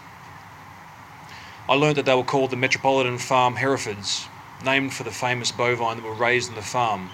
I 1.69 1.73
learned 1.73 1.97
that 1.97 2.05
they 2.05 2.15
were 2.15 2.23
called 2.23 2.51
the 2.51 2.55
Metropolitan 2.55 3.17
Farm 3.17 3.57
Herefords, 3.57 4.27
named 4.63 4.93
for 4.93 5.03
the 5.03 5.11
famous 5.11 5.51
bovine 5.51 5.97
that 5.97 6.05
were 6.05 6.13
raised 6.13 6.49
on 6.49 6.55
the 6.55 6.61
farm, 6.61 7.09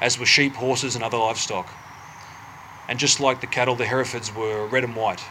as 0.00 0.18
were 0.18 0.26
sheep, 0.26 0.54
horses, 0.54 0.94
and 0.94 1.02
other 1.02 1.16
livestock. 1.16 1.72
And 2.86 2.98
just 2.98 3.18
like 3.18 3.40
the 3.40 3.46
cattle, 3.46 3.74
the 3.74 3.86
Herefords 3.86 4.34
were 4.34 4.66
red 4.66 4.84
and 4.84 4.94
white. 4.94 5.22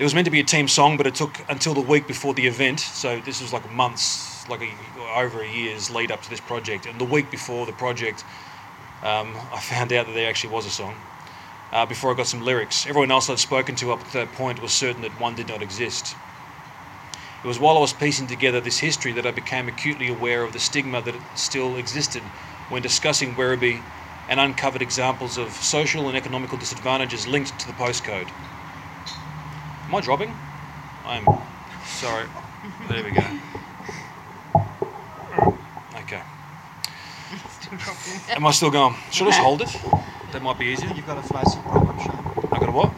There 0.00 0.06
was 0.06 0.14
meant 0.14 0.24
to 0.24 0.30
be 0.30 0.40
a 0.40 0.44
team 0.44 0.66
song, 0.66 0.96
but 0.96 1.06
it 1.06 1.14
took 1.14 1.44
until 1.50 1.74
the 1.74 1.82
week 1.82 2.06
before 2.06 2.32
the 2.32 2.46
event, 2.46 2.80
so 2.80 3.20
this 3.20 3.42
was 3.42 3.52
like 3.52 3.70
months, 3.70 4.48
like 4.48 4.62
a, 4.62 4.72
over 5.14 5.42
a 5.42 5.46
year's 5.46 5.90
lead 5.90 6.10
up 6.10 6.22
to 6.22 6.30
this 6.30 6.40
project. 6.40 6.86
And 6.86 6.98
the 6.98 7.04
week 7.04 7.30
before 7.30 7.66
the 7.66 7.72
project, 7.72 8.24
um, 9.02 9.36
I 9.52 9.60
found 9.60 9.92
out 9.92 10.06
that 10.06 10.14
there 10.14 10.26
actually 10.26 10.54
was 10.54 10.64
a 10.64 10.70
song 10.70 10.96
uh, 11.70 11.84
before 11.84 12.10
I 12.10 12.16
got 12.16 12.28
some 12.28 12.40
lyrics. 12.40 12.86
Everyone 12.86 13.10
else 13.10 13.28
I'd 13.28 13.38
spoken 13.40 13.74
to 13.74 13.92
up 13.92 14.02
to 14.04 14.12
that 14.14 14.32
point 14.32 14.62
was 14.62 14.72
certain 14.72 15.02
that 15.02 15.10
one 15.20 15.34
did 15.34 15.48
not 15.48 15.60
exist. 15.60 16.16
It 17.44 17.46
was 17.46 17.60
while 17.60 17.76
I 17.76 17.80
was 17.80 17.92
piecing 17.92 18.26
together 18.26 18.58
this 18.58 18.78
history 18.78 19.12
that 19.12 19.26
I 19.26 19.32
became 19.32 19.68
acutely 19.68 20.08
aware 20.08 20.44
of 20.44 20.54
the 20.54 20.60
stigma 20.60 21.02
that 21.02 21.14
still 21.34 21.76
existed 21.76 22.22
when 22.70 22.80
discussing 22.80 23.34
Werribee 23.34 23.82
and 24.30 24.40
uncovered 24.40 24.80
examples 24.80 25.36
of 25.36 25.52
social 25.52 26.08
and 26.08 26.16
economical 26.16 26.56
disadvantages 26.56 27.26
linked 27.26 27.58
to 27.60 27.66
the 27.66 27.74
postcode. 27.74 28.30
Am 29.90 29.96
I 29.96 30.00
dropping? 30.02 30.32
I'm 31.04 31.26
sorry. 31.84 32.24
There 32.88 33.02
we 33.02 33.10
go. 33.10 33.24
Okay. 35.96 36.22
Am 38.28 38.46
I 38.46 38.52
still 38.52 38.70
going? 38.70 38.94
Should 39.10 39.26
I 39.26 39.30
just 39.30 39.40
hold 39.40 39.62
it? 39.62 39.76
That 40.30 40.42
might 40.42 40.60
be 40.60 40.66
easier. 40.66 40.92
You've 40.94 41.08
got 41.08 41.18
a 41.18 41.22
flaccid 41.22 41.60
problem, 41.62 41.98
Sean. 41.98 42.48
I 42.52 42.60
got 42.60 42.68
a 42.68 42.72
what? 42.72 42.92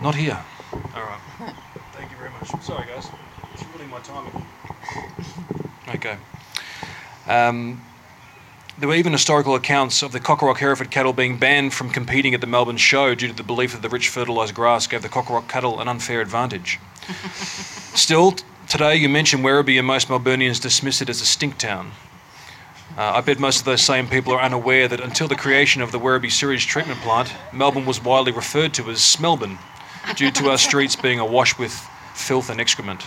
Not 0.00 0.14
here. 0.14 0.38
All 0.94 1.02
right. 1.02 1.20
Thank 1.94 2.12
you 2.12 2.16
very 2.16 2.30
much. 2.30 2.62
Sorry, 2.62 2.86
guys. 2.86 3.10
It's 3.54 3.64
ruining 3.74 3.90
my 3.90 3.98
timing. 3.98 4.46
Okay. 5.88 6.18
Um, 7.26 7.82
there 8.78 8.88
were 8.88 8.94
even 8.94 9.12
historical 9.12 9.56
accounts 9.56 10.02
of 10.02 10.12
the 10.12 10.20
Cockrock 10.20 10.58
Hereford 10.58 10.90
cattle 10.90 11.12
being 11.12 11.36
banned 11.36 11.74
from 11.74 11.90
competing 11.90 12.32
at 12.32 12.40
the 12.40 12.46
Melbourne 12.46 12.76
show 12.76 13.14
due 13.14 13.26
to 13.26 13.34
the 13.34 13.42
belief 13.42 13.72
that 13.72 13.82
the 13.82 13.88
rich 13.88 14.08
fertilised 14.08 14.54
grass 14.54 14.86
gave 14.86 15.02
the 15.02 15.08
Cockrock 15.08 15.48
cattle 15.48 15.80
an 15.80 15.88
unfair 15.88 16.20
advantage. 16.20 16.78
Still, 17.94 18.36
today 18.68 18.94
you 18.94 19.08
mention 19.08 19.40
Werribee 19.40 19.78
and 19.78 19.86
most 19.86 20.06
Melburnians 20.08 20.60
dismiss 20.60 21.02
it 21.02 21.08
as 21.08 21.20
a 21.20 21.26
stink 21.26 21.58
town. 21.58 21.90
Uh, 22.96 23.14
I 23.16 23.20
bet 23.20 23.40
most 23.40 23.58
of 23.58 23.64
those 23.64 23.82
same 23.82 24.06
people 24.06 24.32
are 24.32 24.40
unaware 24.40 24.86
that 24.86 25.00
until 25.00 25.26
the 25.26 25.36
creation 25.36 25.82
of 25.82 25.90
the 25.90 25.98
Werribee 25.98 26.30
sewage 26.30 26.68
treatment 26.68 27.00
plant, 27.00 27.32
Melbourne 27.52 27.86
was 27.86 28.02
widely 28.02 28.30
referred 28.30 28.74
to 28.74 28.90
as 28.90 28.98
Smelbourne, 28.98 29.58
due 30.14 30.30
to 30.30 30.50
our 30.50 30.58
streets 30.68 30.94
being 30.94 31.18
awash 31.18 31.58
with 31.58 31.72
filth 32.14 32.48
and 32.48 32.60
excrement. 32.60 33.02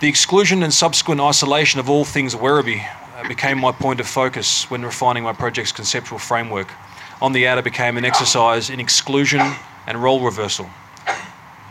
The 0.00 0.08
exclusion 0.08 0.62
and 0.62 0.72
subsequent 0.72 1.20
isolation 1.20 1.80
of 1.80 1.90
all 1.90 2.04
things 2.04 2.34
Werribee 2.34 2.86
became 3.24 3.58
my 3.58 3.72
point 3.72 4.00
of 4.00 4.06
focus 4.06 4.70
when 4.70 4.82
refining 4.82 5.22
my 5.22 5.32
project's 5.32 5.72
conceptual 5.72 6.18
framework. 6.18 6.68
On 7.22 7.32
the 7.32 7.46
outer 7.46 7.62
became 7.62 7.96
an 7.96 8.04
exercise 8.04 8.68
in 8.68 8.80
exclusion 8.80 9.40
and 9.86 10.02
role 10.02 10.20
reversal. 10.20 10.68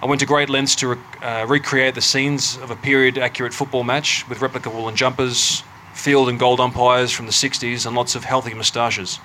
I 0.02 0.08
went 0.08 0.20
to 0.20 0.26
great 0.26 0.50
lengths 0.50 0.76
to 0.78 1.00
uh, 1.22 1.46
recreate 1.48 1.96
the 1.96 2.02
scenes 2.02 2.58
of 2.58 2.72
a 2.72 2.76
period 2.76 3.18
accurate 3.18 3.54
football 3.54 3.84
match 3.84 4.28
with 4.28 4.42
replica 4.42 4.70
woolen 4.70 4.96
jumpers, 4.96 5.64
field 5.94 6.30
and 6.30 6.40
gold 6.40 6.60
umpires 6.60 7.12
from 7.12 7.26
the 7.26 7.32
60s, 7.32 7.86
and 7.86 7.96
lots 7.96 8.16
of 8.16 8.24
healthy 8.24 8.54
moustaches. 8.54 9.20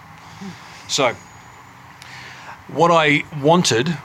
So, 0.88 1.14
what 2.68 2.90
I 2.90 3.24
wanted 3.42 3.96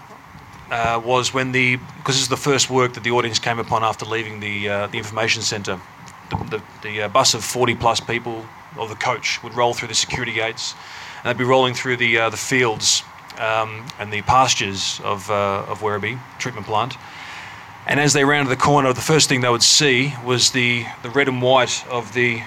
uh, 0.72 1.02
was 1.04 1.34
when 1.34 1.52
the, 1.52 1.76
because 1.76 2.16
this 2.16 2.24
is 2.24 2.30
the 2.30 2.38
first 2.38 2.70
work 2.70 2.94
that 2.94 3.04
the 3.04 3.12
audience 3.12 3.40
came 3.40 3.60
upon 3.60 3.84
after 3.84 4.06
leaving 4.06 4.40
the, 4.40 4.70
uh, 4.70 4.88
the 4.88 4.98
information 4.98 5.42
centre, 5.42 5.80
the, 6.30 6.58
the, 6.58 6.64
the 6.82 7.02
uh, 7.04 7.08
bus 7.10 7.34
of 7.34 7.44
40 7.44 7.76
plus 7.76 8.00
people, 8.00 8.46
or 8.78 8.88
the 8.88 8.96
coach, 8.96 9.42
would 9.44 9.56
roll 9.56 9.74
through 9.74 9.88
the 9.88 9.96
security 9.96 10.34
gates, 10.34 10.76
and 11.24 11.30
they'd 11.30 11.38
be 11.38 11.48
rolling 11.48 11.74
through 11.74 11.98
the, 11.98 12.18
uh, 12.18 12.30
the 12.30 12.38
fields 12.38 13.04
um, 13.40 13.86
and 14.00 14.12
the 14.12 14.22
pastures 14.24 15.00
of, 15.04 15.30
uh, 15.30 15.66
of 15.68 15.82
Werribee 15.82 16.20
treatment 16.40 16.66
plant. 16.66 16.96
And 17.88 18.00
as 18.00 18.14
they 18.14 18.26
rounded 18.26 18.50
the 18.50 18.62
corner, 18.62 18.94
the 18.94 19.02
first 19.02 19.30
thing 19.30 19.42
they 19.42 19.50
would 19.50 19.62
see 19.62 20.14
was 20.26 20.52
the, 20.52 20.86
the 21.04 21.10
red 21.12 21.28
and 21.28 21.42
white 21.42 21.86
of 21.88 22.14
the 22.14 22.42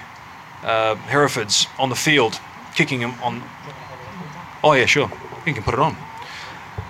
uh, 0.63 0.95
Herefords 0.95 1.67
on 1.77 1.89
the 1.89 1.95
field, 1.95 2.39
kicking 2.75 2.99
them 2.99 3.13
on. 3.23 3.41
Oh, 4.63 4.73
yeah, 4.73 4.85
sure. 4.85 5.09
You 5.45 5.53
can 5.53 5.63
put 5.63 5.73
it 5.73 5.79
on. 5.79 5.95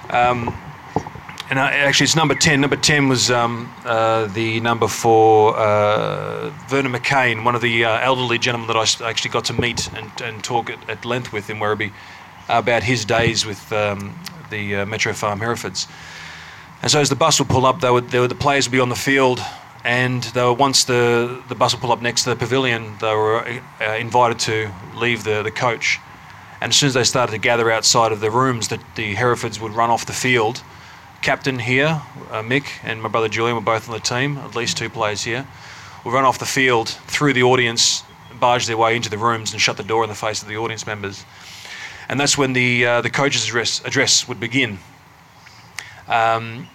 Um, 0.10 0.56
and 1.50 1.58
uh, 1.58 1.64
actually, 1.64 2.04
it's 2.04 2.16
number 2.16 2.36
10. 2.36 2.62
Number 2.62 2.76
10 2.76 3.08
was 3.08 3.32
um, 3.32 3.74
uh, 3.84 4.28
the 4.28 4.60
number 4.60 4.88
for 4.88 5.58
uh, 5.58 6.50
Vernon 6.68 6.92
McCain, 6.92 7.44
one 7.44 7.56
of 7.56 7.62
the 7.62 7.86
uh, 7.86 8.00
elderly 8.02 8.38
gentlemen 8.38 8.68
that 8.68 8.78
I 8.78 9.10
actually 9.10 9.32
got 9.32 9.46
to 9.46 9.60
meet 9.60 9.92
and, 9.94 10.12
and 10.22 10.44
talk 10.44 10.70
at, 10.70 10.88
at 10.88 11.06
length 11.06 11.34
with 11.34 11.50
in 11.50 11.58
Werribee 11.58 11.92
about 12.50 12.84
his 12.84 13.04
days 13.04 13.48
with 13.48 13.74
um, 13.74 14.16
the 14.52 14.78
uh, 14.78 14.86
Metro 14.86 15.12
Farm 15.14 15.40
Herefords. 15.40 15.88
And 16.84 16.92
so 16.92 17.00
as 17.00 17.10
the 17.10 17.16
bus 17.16 17.40
would 17.40 17.50
pull 17.50 17.66
up, 17.66 17.82
they 17.82 17.90
would, 17.90 18.10
they 18.10 18.20
would, 18.20 18.30
the 18.30 18.36
players 18.36 18.68
would 18.68 18.72
be 18.72 18.80
on 18.80 18.90
the 18.90 18.96
field, 18.96 19.42
and 19.84 20.22
they 20.22 20.44
were, 20.44 20.54
once 20.54 20.84
the, 20.84 21.42
the 21.50 21.56
bus 21.56 21.74
would 21.74 21.82
pull 21.82 21.92
up 21.92 22.02
next 22.02 22.26
to 22.26 22.30
the 22.30 22.36
pavilion, 22.36 22.96
they 23.02 23.16
were 23.16 23.40
uh, 23.82 23.96
invited 23.96 24.38
to 24.40 24.72
leave 24.96 25.24
the, 25.24 25.42
the 25.42 25.52
coach. 25.52 26.00
And 26.62 26.70
as 26.70 26.76
soon 26.76 26.88
as 26.88 26.94
they 26.94 27.04
started 27.04 27.32
to 27.32 27.40
gather 27.40 27.72
outside 27.72 28.12
of 28.12 28.20
the 28.20 28.30
rooms, 28.30 28.68
that 28.68 28.82
the 28.96 29.16
Herefords 29.16 29.60
would 29.60 29.72
run 29.72 29.90
off 29.90 30.06
the 30.06 30.14
field. 30.14 30.62
Captain 31.22 31.60
here, 31.60 32.02
uh, 32.32 32.42
Mick, 32.42 32.66
and 32.82 33.02
my 33.02 33.10
brother 33.10 33.28
Julian 33.28 33.56
were 33.56 33.62
both 33.62 33.90
on 33.90 33.94
the 33.94 34.00
team, 34.00 34.38
at 34.38 34.56
least 34.56 34.78
two 34.78 34.90
players 34.90 35.24
here, 35.24 35.46
would 36.06 36.14
run 36.14 36.24
off 36.24 36.40
the 36.40 36.46
field 36.46 36.88
through 36.88 37.34
the 37.34 37.44
audience, 37.44 38.04
barge 38.40 38.68
their 38.68 38.78
way 38.78 38.96
into 38.96 39.10
the 39.10 39.18
rooms, 39.18 39.52
and 39.52 39.62
shut 39.62 39.76
the 39.76 39.84
door 39.84 40.04
in 40.04 40.10
the 40.10 40.16
face 40.16 40.42
of 40.42 40.48
the 40.48 40.56
audience 40.56 40.88
members. 40.88 41.26
And 42.08 42.18
that's 42.18 42.38
when 42.38 42.54
the, 42.54 42.86
uh, 42.86 43.02
the 43.02 43.10
coach's 43.10 43.46
address, 43.46 43.84
address 43.84 44.30
would 44.30 44.40
begin. 44.40 44.80
Um, 46.08 46.68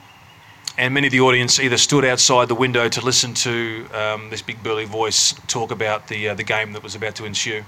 and 0.77 0.93
many 0.93 1.07
of 1.07 1.13
the 1.13 1.21
audience 1.21 1.59
either 1.59 1.79
stood 1.79 2.05
outside 2.05 2.49
the 2.49 2.55
window 2.55 2.89
to 2.89 3.01
listen 3.01 3.33
to 3.35 3.87
um, 3.95 4.29
this 4.29 4.43
big 4.43 4.63
burly 4.63 4.85
voice 4.85 5.33
talk 5.47 5.71
about 5.71 6.09
the, 6.09 6.29
uh, 6.29 6.35
the 6.35 6.45
game 6.45 6.73
that 6.75 6.83
was 6.83 6.95
about 6.95 7.15
to 7.17 7.25
ensue, 7.25 7.65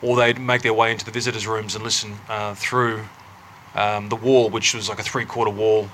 or 0.00 0.16
they'd 0.16 0.40
make 0.40 0.62
their 0.62 0.74
way 0.74 0.90
into 0.90 1.04
the 1.04 1.10
visitors' 1.10 1.46
rooms 1.46 1.74
and 1.74 1.84
listen 1.84 2.16
uh, 2.30 2.54
through 2.54 3.02
um, 3.74 4.08
the 4.08 4.16
wall, 4.16 4.48
which 4.48 4.74
was 4.74 4.88
like 4.88 4.98
a 4.98 5.02
three-quarter 5.02 5.50
wall. 5.50 5.88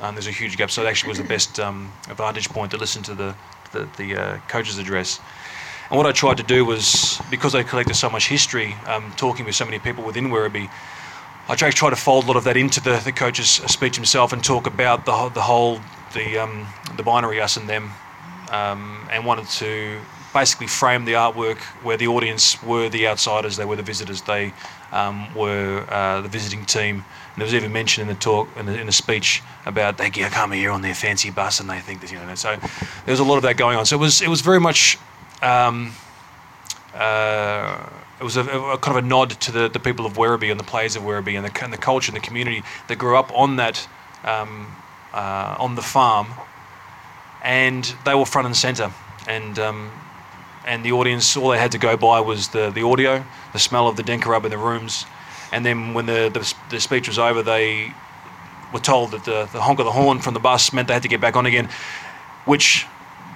And 0.00 0.16
there's 0.16 0.28
a 0.28 0.32
huge 0.32 0.56
gap, 0.56 0.70
so 0.70 0.82
it 0.82 0.86
actually 0.86 1.08
was 1.08 1.18
the 1.18 1.24
best 1.24 1.58
um, 1.58 1.92
vantage 2.08 2.48
point 2.50 2.70
to 2.70 2.76
listen 2.76 3.02
to 3.04 3.14
the 3.14 3.34
the, 3.72 3.88
the 3.96 4.16
uh, 4.16 4.38
coach's 4.48 4.78
address. 4.78 5.20
And 5.90 5.96
what 5.96 6.06
I 6.06 6.12
tried 6.12 6.36
to 6.36 6.42
do 6.42 6.64
was, 6.64 7.20
because 7.30 7.54
I 7.54 7.62
collected 7.62 7.94
so 7.94 8.10
much 8.10 8.28
history, 8.28 8.74
um, 8.86 9.12
talking 9.16 9.46
with 9.46 9.54
so 9.54 9.64
many 9.64 9.78
people 9.78 10.04
within 10.04 10.28
Werribee, 10.28 10.70
I 11.48 11.56
tried 11.56 11.90
to 11.90 11.96
fold 11.96 12.24
a 12.24 12.26
lot 12.26 12.36
of 12.36 12.44
that 12.44 12.58
into 12.58 12.80
the, 12.82 13.00
the 13.04 13.12
coach's 13.12 13.48
speech 13.48 13.96
himself 13.96 14.34
and 14.34 14.44
talk 14.44 14.66
about 14.66 15.06
the, 15.06 15.30
the 15.30 15.40
whole, 15.40 15.80
the, 16.12 16.38
um, 16.38 16.66
the 16.98 17.02
binary 17.02 17.40
us 17.40 17.56
and 17.56 17.66
them, 17.66 17.90
um, 18.50 19.08
and 19.10 19.24
wanted 19.24 19.46
to 19.46 19.98
basically 20.34 20.66
frame 20.66 21.06
the 21.06 21.14
artwork 21.14 21.56
where 21.82 21.96
the 21.96 22.06
audience 22.06 22.62
were 22.62 22.90
the 22.90 23.08
outsiders, 23.08 23.56
they 23.56 23.64
were 23.64 23.76
the 23.76 23.82
visitors, 23.82 24.20
they 24.22 24.52
um, 24.92 25.34
were 25.34 25.86
uh, 25.88 26.20
the 26.20 26.28
visiting 26.28 26.66
team. 26.66 27.02
There 27.38 27.46
was 27.46 27.54
even 27.54 27.72
mention 27.72 28.02
in 28.02 28.08
the 28.08 28.20
talk, 28.20 28.48
in 28.56 28.66
the, 28.66 28.78
in 28.78 28.86
the 28.86 28.92
speech, 28.92 29.42
about 29.64 29.98
they 29.98 30.10
come 30.10 30.52
here 30.52 30.70
on 30.70 30.82
their 30.82 30.94
fancy 30.94 31.30
bus 31.30 31.60
and 31.60 31.70
they 31.70 31.80
think 31.80 32.00
that, 32.00 32.10
you 32.10 32.18
know, 32.18 32.34
so 32.34 32.56
there 32.56 33.12
was 33.12 33.20
a 33.20 33.24
lot 33.24 33.36
of 33.36 33.42
that 33.42 33.56
going 33.56 33.76
on. 33.76 33.86
So 33.86 33.96
it 33.96 34.00
was, 34.00 34.20
it 34.20 34.28
was 34.28 34.40
very 34.40 34.60
much 34.60 34.98
um, 35.42 35.92
uh, 36.94 37.88
it 38.20 38.24
was 38.24 38.36
a, 38.36 38.42
a 38.42 38.78
kind 38.78 38.98
of 38.98 39.04
a 39.04 39.06
nod 39.06 39.30
to 39.30 39.52
the, 39.52 39.68
the 39.68 39.78
people 39.78 40.04
of 40.04 40.14
Werribee 40.14 40.50
and 40.50 40.58
the 40.58 40.64
players 40.64 40.96
of 40.96 41.02
Werribee 41.02 41.36
and 41.36 41.46
the, 41.46 41.64
and 41.64 41.72
the 41.72 41.78
culture 41.78 42.10
and 42.10 42.16
the 42.16 42.26
community 42.26 42.62
that 42.88 42.96
grew 42.96 43.16
up 43.16 43.30
on 43.34 43.56
that 43.56 43.88
um, 44.24 44.66
uh, 45.12 45.56
on 45.58 45.74
the 45.74 45.82
farm, 45.82 46.26
and 47.42 47.94
they 48.04 48.14
were 48.14 48.26
front 48.26 48.46
and 48.46 48.56
centre, 48.56 48.92
and 49.28 49.58
um, 49.58 49.90
and 50.66 50.84
the 50.84 50.92
audience 50.92 51.36
all 51.36 51.50
they 51.50 51.58
had 51.58 51.72
to 51.72 51.78
go 51.78 51.96
by 51.96 52.20
was 52.20 52.48
the, 52.48 52.70
the 52.70 52.82
audio, 52.82 53.24
the 53.52 53.58
smell 53.58 53.86
of 53.86 53.96
the 53.96 54.02
Dencorub 54.02 54.44
in 54.44 54.50
the 54.50 54.58
rooms, 54.58 55.06
and 55.52 55.64
then 55.64 55.94
when 55.94 56.06
the, 56.06 56.30
the 56.32 56.54
the 56.70 56.80
speech 56.80 57.08
was 57.08 57.18
over, 57.18 57.42
they 57.42 57.92
were 58.72 58.80
told 58.80 59.12
that 59.12 59.24
the, 59.24 59.48
the 59.52 59.60
honk 59.60 59.78
of 59.78 59.84
the 59.84 59.92
horn 59.92 60.20
from 60.20 60.34
the 60.34 60.40
bus 60.40 60.72
meant 60.72 60.88
they 60.88 60.94
had 60.94 61.02
to 61.02 61.08
get 61.08 61.20
back 61.20 61.36
on 61.36 61.46
again, 61.46 61.68
which 62.44 62.86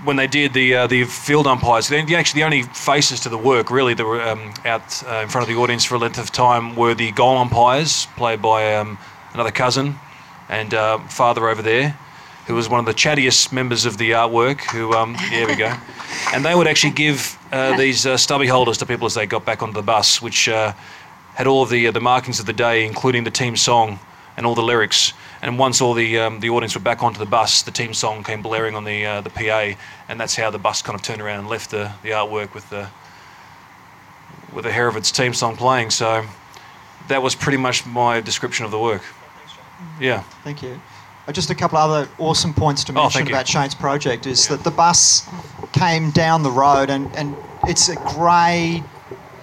when 0.04 0.16
they 0.16 0.26
did 0.26 0.52
the 0.52 0.74
uh, 0.74 0.86
the 0.86 1.04
field 1.04 1.46
umpires, 1.46 1.90
actually 1.90 2.40
the 2.40 2.44
only 2.44 2.62
faces 2.62 3.20
to 3.20 3.28
the 3.28 3.38
work 3.38 3.70
really 3.70 3.94
that 3.94 4.04
were 4.04 4.20
um, 4.20 4.52
out 4.64 5.02
uh, 5.06 5.22
in 5.22 5.28
front 5.28 5.48
of 5.48 5.54
the 5.54 5.60
audience 5.60 5.84
for 5.84 5.94
a 5.94 5.98
length 5.98 6.18
of 6.18 6.30
time 6.32 6.76
were 6.76 6.94
the 6.94 7.12
goal 7.12 7.38
umpires, 7.38 8.06
played 8.16 8.42
by 8.42 8.74
um, 8.74 8.98
another 9.32 9.50
cousin 9.50 9.94
and 10.48 10.74
uh, 10.74 10.98
father 11.08 11.48
over 11.48 11.62
there, 11.62 11.96
who 12.46 12.54
was 12.54 12.68
one 12.68 12.80
of 12.80 12.86
the 12.86 12.94
chattiest 12.94 13.52
members 13.52 13.86
of 13.86 13.96
the 13.96 14.10
artwork. 14.10 14.60
Who, 14.72 14.92
um, 14.92 15.16
there 15.30 15.46
we 15.46 15.54
go, 15.54 15.72
and 16.34 16.44
they 16.44 16.54
would 16.54 16.66
actually 16.66 16.92
give 16.92 17.38
uh, 17.52 17.76
these 17.76 18.04
uh, 18.04 18.16
stubby 18.16 18.46
holders 18.46 18.78
to 18.78 18.86
people 18.86 19.06
as 19.06 19.14
they 19.14 19.26
got 19.26 19.44
back 19.44 19.62
onto 19.62 19.74
the 19.74 19.82
bus, 19.82 20.20
which 20.20 20.48
uh, 20.48 20.72
had 21.34 21.46
all 21.46 21.62
of 21.62 21.70
the 21.70 21.90
the 21.90 22.00
markings 22.00 22.40
of 22.40 22.46
the 22.46 22.52
day, 22.52 22.86
including 22.86 23.24
the 23.24 23.30
team 23.30 23.56
song 23.56 23.98
and 24.36 24.46
all 24.46 24.54
the 24.54 24.62
lyrics. 24.62 25.12
And 25.42 25.58
once 25.58 25.80
all 25.80 25.94
the 25.94 26.18
um, 26.18 26.40
the 26.40 26.50
audience 26.50 26.74
were 26.74 26.80
back 26.82 27.02
onto 27.02 27.18
the 27.18 27.26
bus, 27.26 27.62
the 27.62 27.70
team 27.72 27.94
song 27.94 28.22
came 28.22 28.42
blaring 28.42 28.74
on 28.76 28.84
the 28.84 29.04
uh, 29.06 29.20
the 29.22 29.30
PA, 29.30 29.76
and 30.08 30.20
that's 30.20 30.36
how 30.36 30.50
the 30.50 30.58
bus 30.58 30.82
kind 30.82 30.94
of 30.94 31.02
turned 31.02 31.20
around 31.20 31.40
and 31.40 31.48
left 31.48 31.70
the, 31.70 31.90
the 32.02 32.10
artwork 32.10 32.54
with 32.54 32.68
the 32.70 32.88
with 34.52 34.64
the 34.64 34.70
Herefords 34.70 35.10
team 35.12 35.34
song 35.34 35.56
playing. 35.56 35.90
So 35.90 36.24
that 37.08 37.22
was 37.22 37.34
pretty 37.34 37.58
much 37.58 37.84
my 37.86 38.20
description 38.20 38.64
of 38.64 38.70
the 38.70 38.78
work. 38.78 39.02
Yeah. 40.00 40.22
Thank 40.44 40.62
you. 40.62 40.80
Uh, 41.26 41.32
Just 41.32 41.50
a 41.50 41.54
couple 41.54 41.78
other 41.78 42.08
awesome 42.18 42.52
points 42.54 42.84
to 42.84 42.92
Oh, 42.92 43.02
mention 43.02 43.26
you. 43.26 43.32
about 43.34 43.48
Shane's 43.48 43.74
project 43.74 44.26
is 44.26 44.46
that 44.48 44.62
the 44.62 44.70
bus 44.70 45.28
came 45.72 46.10
down 46.10 46.42
the 46.42 46.50
road 46.50 46.90
and, 46.90 47.10
and 47.16 47.34
it's 47.66 47.88
a 47.88 47.96
grey, 47.96 48.82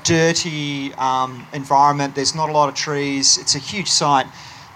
dirty 0.03 0.93
um, 0.95 1.45
environment. 1.53 2.15
There's 2.15 2.35
not 2.35 2.49
a 2.49 2.51
lot 2.51 2.69
of 2.69 2.75
trees. 2.75 3.37
It's 3.37 3.55
a 3.55 3.59
huge 3.59 3.89
site. 3.89 4.27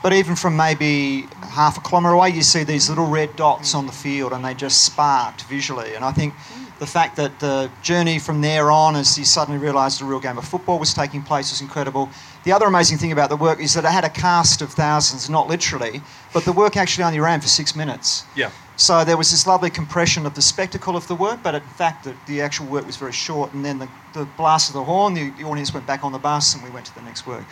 But 0.02 0.12
even 0.12 0.36
from 0.36 0.58
maybe 0.58 1.28
half 1.52 1.78
a 1.78 1.82
kilometre 1.82 2.14
away, 2.14 2.30
you 2.30 2.44
see 2.44 2.66
these 2.66 2.90
little 2.90 3.08
red 3.08 3.36
dots 3.38 3.74
on 3.74 3.86
the 3.86 3.94
field 3.94 4.34
and 4.34 4.44
they 4.44 4.54
just 4.54 4.84
sparked 4.84 5.44
visually. 5.44 5.96
And 5.96 6.04
I 6.04 6.12
think 6.12 6.34
the 6.80 6.86
fact 6.86 7.16
that 7.16 7.40
the 7.40 7.72
journey 7.82 8.20
from 8.20 8.42
there 8.42 8.70
on, 8.70 8.98
as 8.98 9.18
you 9.18 9.24
suddenly 9.24 9.60
realised 9.60 10.02
a 10.02 10.06
real 10.06 10.20
game 10.20 10.38
of 10.38 10.46
football 10.46 10.78
was 10.78 10.94
taking 10.94 11.22
place, 11.22 11.52
was 11.52 11.62
incredible. 11.62 12.10
The 12.44 12.52
other 12.52 12.66
amazing 12.66 12.98
thing 12.98 13.14
about 13.14 13.30
the 13.30 13.38
work 13.38 13.62
is 13.62 13.74
that 13.74 13.86
it 13.86 13.92
had 13.92 14.04
a 14.04 14.10
cast 14.10 14.62
of 14.62 14.70
thousands, 14.70 15.30
not 15.30 15.48
literally, 15.48 16.02
but 16.34 16.44
the 16.44 16.52
work 16.52 16.76
actually 16.76 17.06
only 17.06 17.22
ran 17.22 17.40
for 17.40 17.48
six 17.48 17.74
minutes. 17.74 18.26
Yeah. 18.36 18.52
So 18.76 19.06
there 19.06 19.16
was 19.16 19.32
this 19.32 19.48
lovely 19.48 19.70
compression 19.70 20.26
of 20.26 20.34
the 20.34 20.42
spectacle 20.42 20.98
of 20.98 21.08
the 21.08 21.16
work, 21.16 21.40
but 21.42 21.56
in 21.56 21.62
fact, 21.62 22.04
the, 22.04 22.14
the 22.28 22.42
actual 22.42 22.66
work 22.66 22.86
was 22.86 22.98
very 22.98 23.14
short. 23.14 23.54
And 23.54 23.64
then 23.64 23.80
the, 23.80 23.88
the 24.14 24.26
blast 24.36 24.70
of 24.70 24.74
the 24.74 24.84
horn, 24.84 25.14
the, 25.14 25.30
the 25.32 25.46
audience 25.46 25.74
went 25.74 25.88
back 25.88 26.04
on 26.04 26.12
the 26.12 26.20
bus, 26.20 26.54
and 26.54 26.62
we 26.64 26.70
went 26.70 26.86
to 26.88 26.96
the 26.96 27.02
next 27.04 27.26
work. 27.26 27.46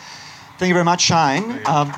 Thank 0.58 0.68
you 0.68 0.74
very 0.74 0.84
much, 0.84 1.00
Shane. 1.00 1.58
Um, 1.64 1.90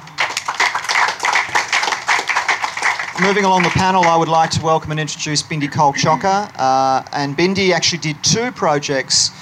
moving 3.21 3.45
along 3.45 3.65
the 3.65 3.71
panel, 3.71 4.05
I 4.05 4.17
would 4.17 4.29
like 4.29 4.51
to 4.51 4.63
welcome 4.63 4.93
and 4.93 5.01
introduce 5.01 5.43
Bindi 5.43 5.73
Cole 5.73 5.95
Chocka. 5.95 6.49
Uh, 6.57 7.03
and 7.13 7.37
Bindi 7.37 7.73
actually 7.73 7.99
did 7.99 8.23
two 8.23 8.53
projects. 8.53 9.33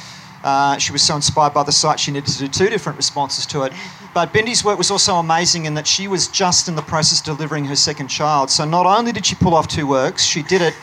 Uh, 0.44 0.76
she 0.76 0.92
was 0.92 1.02
so 1.02 1.14
inspired 1.14 1.54
by 1.54 1.62
the 1.62 1.72
site, 1.72 2.00
she 2.00 2.10
needed 2.10 2.28
to 2.28 2.38
do 2.38 2.48
two 2.48 2.68
different 2.68 2.96
responses 2.96 3.46
to 3.46 3.62
it. 3.62 3.72
But 4.14 4.32
Bindi's 4.32 4.64
work 4.64 4.76
was 4.76 4.90
also 4.90 5.16
amazing 5.16 5.64
in 5.64 5.74
that 5.74 5.86
she 5.86 6.08
was 6.08 6.28
just 6.28 6.68
in 6.68 6.74
the 6.74 6.82
process 6.82 7.20
of 7.20 7.24
delivering 7.24 7.64
her 7.66 7.76
second 7.76 8.08
child. 8.08 8.50
So 8.50 8.64
not 8.64 8.86
only 8.86 9.12
did 9.12 9.24
she 9.24 9.34
pull 9.34 9.54
off 9.54 9.68
two 9.68 9.86
works, 9.86 10.24
she 10.24 10.42
did 10.42 10.60
it 10.60 10.74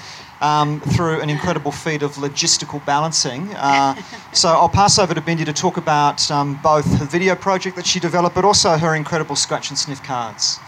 um, 0.42 0.80
through 0.80 1.22
an 1.22 1.30
incredible 1.30 1.72
feat 1.72 2.02
of 2.02 2.16
logistical 2.16 2.84
balancing. 2.86 3.54
Uh, 3.56 3.96
so 4.32 4.50
I'll 4.50 4.70
pass 4.70 4.98
over 4.98 5.14
to 5.14 5.22
Bindi 5.22 5.46
to 5.46 5.54
talk 5.54 5.78
about 5.78 6.30
um, 6.32 6.60
both 6.64 6.86
her 6.98 7.06
video 7.06 7.36
project 7.36 7.76
that 7.76 7.86
she 7.86 8.00
developed, 8.00 8.36
but 8.36 8.46
also 8.46 8.78
her 8.78 8.96
incredible 8.96 9.36
scratch 9.36 9.70
and 9.70 9.78
sniff 9.78 10.02
cards. 10.04 10.60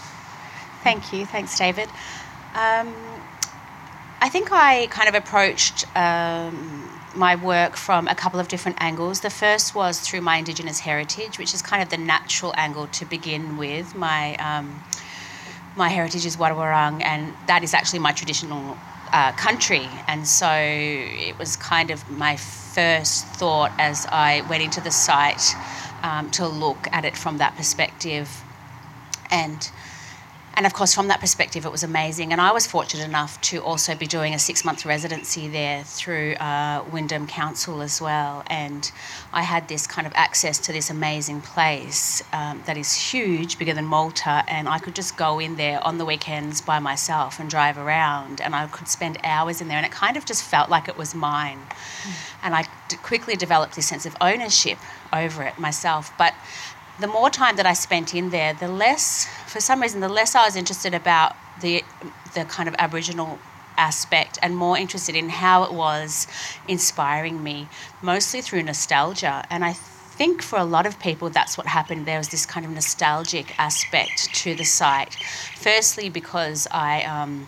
Thank 0.83 1.13
you. 1.13 1.25
Thanks, 1.25 1.57
David. 1.57 1.89
Um, 2.53 2.93
I 4.19 4.29
think 4.29 4.51
I 4.51 4.87
kind 4.87 5.07
of 5.09 5.15
approached 5.15 5.85
um, 5.95 6.89
my 7.15 7.35
work 7.35 7.75
from 7.75 8.07
a 8.07 8.15
couple 8.15 8.39
of 8.39 8.47
different 8.47 8.77
angles. 8.79 9.21
The 9.21 9.29
first 9.29 9.75
was 9.75 9.99
through 9.99 10.21
my 10.21 10.37
Indigenous 10.37 10.79
heritage, 10.79 11.37
which 11.37 11.53
is 11.53 11.61
kind 11.61 11.83
of 11.83 11.89
the 11.89 11.97
natural 11.97 12.53
angle 12.55 12.87
to 12.87 13.05
begin 13.05 13.57
with. 13.57 13.95
My 13.95 14.35
um, 14.37 14.83
my 15.75 15.89
heritage 15.89 16.25
is 16.25 16.37
Wadawurrung, 16.37 17.01
and 17.03 17.33
that 17.47 17.63
is 17.63 17.73
actually 17.73 17.99
my 17.99 18.11
traditional 18.11 18.77
uh, 19.13 19.31
country. 19.33 19.87
And 20.07 20.27
so 20.27 20.49
it 20.51 21.37
was 21.37 21.55
kind 21.55 21.91
of 21.91 22.09
my 22.09 22.35
first 22.35 23.25
thought 23.27 23.71
as 23.77 24.05
I 24.11 24.41
went 24.49 24.63
into 24.63 24.81
the 24.81 24.91
site 24.91 25.55
um, 26.03 26.29
to 26.31 26.47
look 26.47 26.87
at 26.91 27.05
it 27.05 27.15
from 27.15 27.37
that 27.37 27.55
perspective. 27.55 28.43
And 29.29 29.71
and 30.55 30.65
of 30.65 30.73
course, 30.73 30.93
from 30.93 31.07
that 31.07 31.19
perspective, 31.19 31.65
it 31.65 31.71
was 31.71 31.83
amazing. 31.83 32.31
And 32.33 32.41
I 32.41 32.51
was 32.51 32.67
fortunate 32.67 33.05
enough 33.05 33.39
to 33.41 33.63
also 33.63 33.95
be 33.95 34.05
doing 34.05 34.33
a 34.33 34.39
six 34.39 34.65
month 34.65 34.85
residency 34.85 35.47
there 35.47 35.83
through 35.83 36.33
uh, 36.33 36.83
Wyndham 36.91 37.25
Council 37.25 37.81
as 37.81 38.01
well. 38.01 38.43
And 38.47 38.91
I 39.31 39.43
had 39.43 39.69
this 39.69 39.87
kind 39.87 40.05
of 40.05 40.13
access 40.15 40.59
to 40.59 40.73
this 40.73 40.89
amazing 40.89 41.41
place 41.41 42.21
um, 42.33 42.61
that 42.65 42.77
is 42.77 42.93
huge, 42.93 43.57
bigger 43.57 43.73
than 43.73 43.85
Malta. 43.85 44.43
And 44.47 44.67
I 44.67 44.77
could 44.79 44.95
just 44.95 45.15
go 45.15 45.39
in 45.39 45.55
there 45.55 45.81
on 45.85 45.97
the 45.97 46.05
weekends 46.05 46.59
by 46.59 46.79
myself 46.79 47.39
and 47.39 47.49
drive 47.49 47.77
around. 47.77 48.41
And 48.41 48.53
I 48.53 48.67
could 48.67 48.89
spend 48.89 49.17
hours 49.23 49.61
in 49.61 49.69
there. 49.69 49.77
And 49.77 49.85
it 49.85 49.91
kind 49.91 50.17
of 50.17 50.25
just 50.25 50.43
felt 50.43 50.69
like 50.69 50.89
it 50.89 50.97
was 50.97 51.15
mine. 51.15 51.59
And 52.43 52.53
I 52.53 52.63
d- 52.89 52.97
quickly 52.97 53.35
developed 53.35 53.75
this 53.75 53.87
sense 53.87 54.05
of 54.05 54.17
ownership 54.19 54.79
over 55.13 55.43
it 55.43 55.57
myself. 55.57 56.11
But 56.17 56.33
the 56.99 57.07
more 57.07 57.29
time 57.29 57.55
that 57.55 57.65
I 57.65 57.73
spent 57.73 58.13
in 58.13 58.29
there, 58.29 58.53
the 58.53 58.67
less, 58.67 59.27
for 59.47 59.59
some 59.59 59.81
reason, 59.81 60.01
the 60.01 60.09
less 60.09 60.35
I 60.35 60.45
was 60.45 60.55
interested 60.55 60.93
about 60.93 61.35
the 61.61 61.83
the 62.33 62.45
kind 62.45 62.69
of 62.69 62.75
Aboriginal 62.79 63.39
aspect 63.77 64.37
and 64.41 64.55
more 64.55 64.77
interested 64.77 65.15
in 65.15 65.29
how 65.29 65.63
it 65.63 65.73
was 65.73 66.27
inspiring 66.67 67.43
me, 67.43 67.67
mostly 68.01 68.41
through 68.41 68.63
nostalgia. 68.63 69.43
And 69.49 69.65
I 69.65 69.73
think 69.73 70.41
for 70.41 70.57
a 70.59 70.63
lot 70.63 70.85
of 70.85 70.99
people, 70.99 71.29
that's 71.29 71.57
what 71.57 71.67
happened. 71.67 72.05
There 72.05 72.17
was 72.17 72.29
this 72.29 72.45
kind 72.45 72.65
of 72.65 72.71
nostalgic 72.71 73.57
aspect 73.59 74.33
to 74.35 74.55
the 74.55 74.63
site. 74.63 75.15
Firstly, 75.55 76.09
because 76.09 76.67
I. 76.71 77.03
Um, 77.03 77.47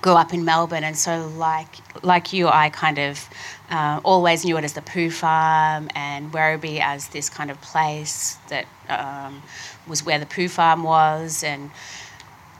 grew 0.00 0.12
up 0.12 0.32
in 0.32 0.44
Melbourne, 0.44 0.84
and 0.84 0.96
so 0.96 1.30
like 1.36 1.68
like 2.02 2.32
you, 2.32 2.48
I 2.48 2.70
kind 2.70 2.98
of 2.98 3.28
uh, 3.70 4.00
always 4.04 4.44
knew 4.44 4.56
it 4.56 4.64
as 4.64 4.74
the 4.74 4.82
Poo 4.82 5.10
Farm 5.10 5.88
and 5.94 6.32
Werribee 6.32 6.80
as 6.80 7.08
this 7.08 7.28
kind 7.28 7.50
of 7.50 7.60
place 7.60 8.38
that 8.48 8.66
um, 8.88 9.42
was 9.86 10.04
where 10.04 10.18
the 10.18 10.26
Poo 10.26 10.48
Farm 10.48 10.82
was, 10.82 11.42
and 11.42 11.70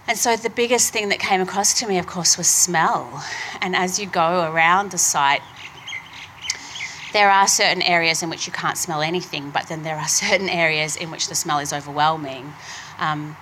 and 0.09 0.17
so 0.17 0.37
the 0.37 0.51
biggest 0.51 0.93
thing 0.93 1.09
that 1.09 1.19
came 1.19 1.41
across 1.41 1.75
to 1.81 1.89
me, 1.89 1.99
of 1.99 2.07
course, 2.07 2.39
was 2.39 2.47
smell. 2.47 3.25
And 3.61 3.75
as 3.75 3.99
you 3.99 4.07
go 4.07 4.51
around 4.51 4.93
the 4.93 4.99
site, 4.99 5.43
there 7.13 7.31
are 7.31 7.49
certain 7.49 7.83
areas 7.83 8.23
in 8.23 8.31
which 8.31 8.47
you 8.47 8.53
can't 8.53 8.79
smell 8.79 9.03
anything, 9.03 9.51
but 9.51 9.67
then 9.69 9.83
there 9.83 9.97
are 9.97 10.09
certain 10.25 10.49
areas 10.49 10.97
in 10.97 11.11
which 11.11 11.29
the 11.29 11.35
smell 11.35 11.59
is 11.59 11.73
overwhelming. 11.73 12.53
Um, 12.99 13.37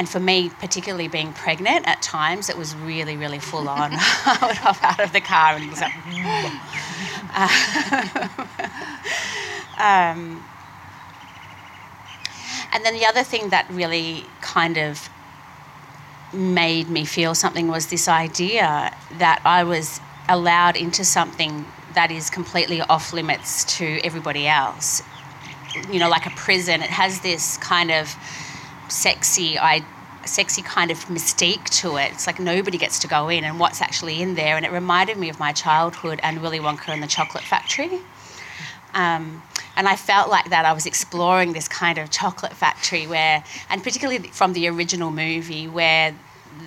and 0.00 0.08
for 0.08 0.18
me, 0.18 0.48
particularly 0.48 1.06
being 1.08 1.34
pregnant, 1.34 1.86
at 1.86 2.00
times 2.00 2.48
it 2.48 2.56
was 2.56 2.74
really, 2.74 3.18
really 3.18 3.38
full 3.38 3.68
on. 3.68 3.90
I 3.92 4.38
would 4.40 4.56
hop 4.56 4.82
out 4.82 4.98
of 4.98 5.12
the 5.12 5.20
car 5.20 5.56
and 5.56 5.68
was 5.68 5.82
like, 5.82 5.92
um, 9.78 10.42
and 12.72 12.82
then 12.82 12.94
the 12.94 13.04
other 13.04 13.22
thing 13.22 13.50
that 13.50 13.68
really 13.68 14.24
kind 14.40 14.78
of 14.78 15.10
made 16.32 16.88
me 16.88 17.04
feel 17.04 17.34
something 17.34 17.68
was 17.68 17.88
this 17.88 18.08
idea 18.08 18.96
that 19.18 19.42
I 19.44 19.64
was 19.64 20.00
allowed 20.30 20.76
into 20.76 21.04
something 21.04 21.66
that 21.92 22.10
is 22.10 22.30
completely 22.30 22.80
off 22.80 23.12
limits 23.12 23.64
to 23.76 24.00
everybody 24.02 24.48
else. 24.48 25.02
You 25.90 25.98
know, 25.98 26.08
like 26.08 26.24
a 26.24 26.30
prison, 26.30 26.80
it 26.80 26.88
has 26.88 27.20
this 27.20 27.58
kind 27.58 27.90
of 27.90 28.16
sexy 28.90 29.58
I 29.58 29.84
sexy 30.26 30.62
kind 30.62 30.90
of 30.90 30.98
mystique 31.06 31.64
to 31.80 31.96
it. 31.96 32.12
It's 32.12 32.26
like 32.26 32.38
nobody 32.38 32.78
gets 32.78 32.98
to 33.00 33.08
go 33.08 33.28
in 33.28 33.44
and 33.44 33.58
what's 33.58 33.80
actually 33.80 34.20
in 34.20 34.34
there 34.34 34.56
and 34.56 34.66
it 34.66 34.72
reminded 34.72 35.16
me 35.16 35.30
of 35.30 35.38
my 35.38 35.52
childhood 35.52 36.20
and 36.22 36.42
Willy 36.42 36.58
Wonka 36.60 36.88
and 36.88 37.02
the 37.02 37.06
Chocolate 37.06 37.44
Factory. 37.44 38.00
Um, 38.92 39.42
and 39.76 39.88
I 39.88 39.96
felt 39.96 40.28
like 40.28 40.50
that 40.50 40.64
I 40.64 40.72
was 40.72 40.84
exploring 40.84 41.52
this 41.52 41.68
kind 41.68 41.98
of 41.98 42.10
chocolate 42.10 42.52
factory 42.52 43.06
where, 43.06 43.42
and 43.68 43.82
particularly 43.82 44.28
from 44.28 44.52
the 44.52 44.68
original 44.68 45.10
movie, 45.10 45.68
where 45.68 46.14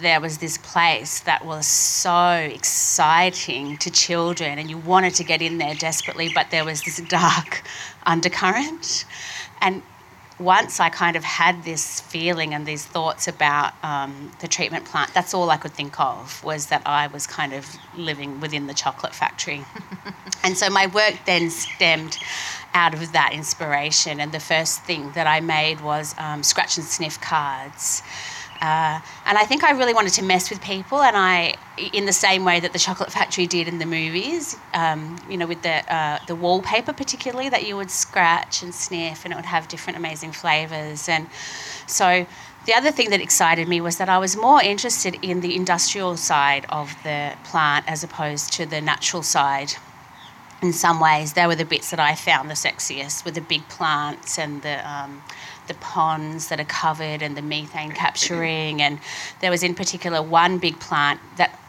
there 0.02 0.22
was 0.22 0.38
this 0.38 0.58
place 0.58 1.20
that 1.22 1.46
was 1.46 1.68
so 1.68 2.34
exciting 2.34 3.78
to 3.78 3.92
children 3.92 4.58
and 4.58 4.70
you 4.70 4.78
wanted 4.78 5.14
to 5.16 5.24
get 5.24 5.42
in 5.42 5.58
there 5.58 5.76
desperately, 5.76 6.32
but 6.34 6.50
there 6.50 6.66
was 6.66 6.82
this 6.84 7.02
dark 7.02 7.62
undercurrent. 8.06 9.06
And 9.62 9.84
once 10.40 10.80
I 10.80 10.90
kind 10.90 11.16
of 11.16 11.24
had 11.24 11.64
this 11.64 12.02
feeling 12.02 12.54
and 12.54 12.66
these 12.66 12.86
thoughts 12.86 13.28
about 13.28 13.74
um, 13.84 14.32
the 14.40 14.48
treatment 14.48 14.86
plant, 14.86 15.14
that's 15.14 15.34
all 15.34 15.50
I 15.50 15.58
could 15.58 15.74
think 15.74 16.00
of 16.00 16.44
was 16.44 16.68
that 16.68 16.82
I 16.86 17.08
was 17.08 17.28
kind 17.28 17.54
of 17.54 17.68
living 17.96 18.40
within 18.40 18.68
the 18.68 18.74
chocolate 18.74 19.14
factory. 19.14 19.64
and 20.44 20.58
so 20.58 20.70
my 20.70 20.88
work 20.88 21.16
then 21.26 21.50
stemmed 21.50 22.18
out 22.74 22.94
of 22.94 23.12
that 23.12 23.32
inspiration. 23.34 24.20
And 24.20 24.32
the 24.32 24.40
first 24.40 24.82
thing 24.84 25.12
that 25.12 25.28
I 25.28 25.40
made 25.40 25.82
was 25.82 26.16
um, 26.18 26.44
scratch 26.44 26.78
and 26.78 26.86
sniff 26.86 27.22
cards. 27.22 28.02
Uh, 28.64 29.02
and 29.26 29.38
I 29.38 29.44
think 29.44 29.66
I 29.66 29.72
really 29.72 29.94
wanted 29.94 30.14
to 30.14 30.24
mess 30.24 30.50
with 30.50 30.62
people, 30.62 31.02
and 31.02 31.18
I, 31.18 31.56
in 31.92 32.06
the 32.06 32.14
same 32.14 32.46
way 32.46 32.62
that 32.62 32.72
the 32.72 32.80
Chocolate 32.80 33.12
Factory 33.12 33.46
did 33.46 33.68
in 33.68 33.78
the 33.78 33.86
movies, 33.86 34.56
um, 34.74 35.20
you 35.30 35.36
know, 35.36 35.46
with 35.46 35.62
the 35.64 35.94
uh, 35.94 36.20
the 36.28 36.36
wallpaper 36.36 36.94
particularly 36.94 37.50
that 37.50 37.68
you 37.68 37.76
would 37.76 37.92
scratch 37.92 38.64
and 38.64 38.74
sniff, 38.74 39.26
and 39.26 39.34
it 39.34 39.36
would 39.36 39.44
have 39.44 39.68
different 39.68 39.98
amazing 39.98 40.32
flavors. 40.32 41.10
And 41.10 41.28
so, 41.88 42.26
the 42.66 42.74
other 42.74 42.90
thing 42.90 43.10
that 43.10 43.20
excited 43.20 43.68
me 43.68 43.82
was 43.82 43.98
that 43.98 44.08
I 44.08 44.18
was 44.18 44.38
more 44.38 44.64
interested 44.64 45.18
in 45.22 45.42
the 45.42 45.58
industrial 45.58 46.16
side 46.16 46.66
of 46.70 46.96
the 47.04 47.34
plant 47.44 47.84
as 47.90 48.02
opposed 48.02 48.54
to 48.54 48.66
the 48.66 48.80
natural 48.80 49.24
side. 49.24 49.74
In 50.62 50.72
some 50.72 51.02
ways, 51.02 51.34
they 51.34 51.46
were 51.48 51.56
the 51.58 51.66
bits 51.66 51.90
that 51.90 52.00
I 52.00 52.16
found 52.16 52.50
the 52.50 52.54
sexiest, 52.54 53.26
with 53.26 53.36
the 53.36 53.42
big 53.42 53.68
plants 53.68 54.40
and 54.40 54.62
the 54.62 54.90
um, 54.90 55.22
the 55.68 55.74
ponds 55.76 56.48
that 56.50 56.60
are 56.60 56.66
covered 56.66 57.22
and 57.22 57.36
the 57.38 57.42
methane 57.42 57.92
capturing. 57.92 58.82
And 58.82 59.00
there 59.42 59.52
was 59.52 59.64
in 59.64 59.76
particular 59.76 60.22
one 60.22 60.58
big 60.58 60.80
plant 60.80 61.20
that. 61.38 61.60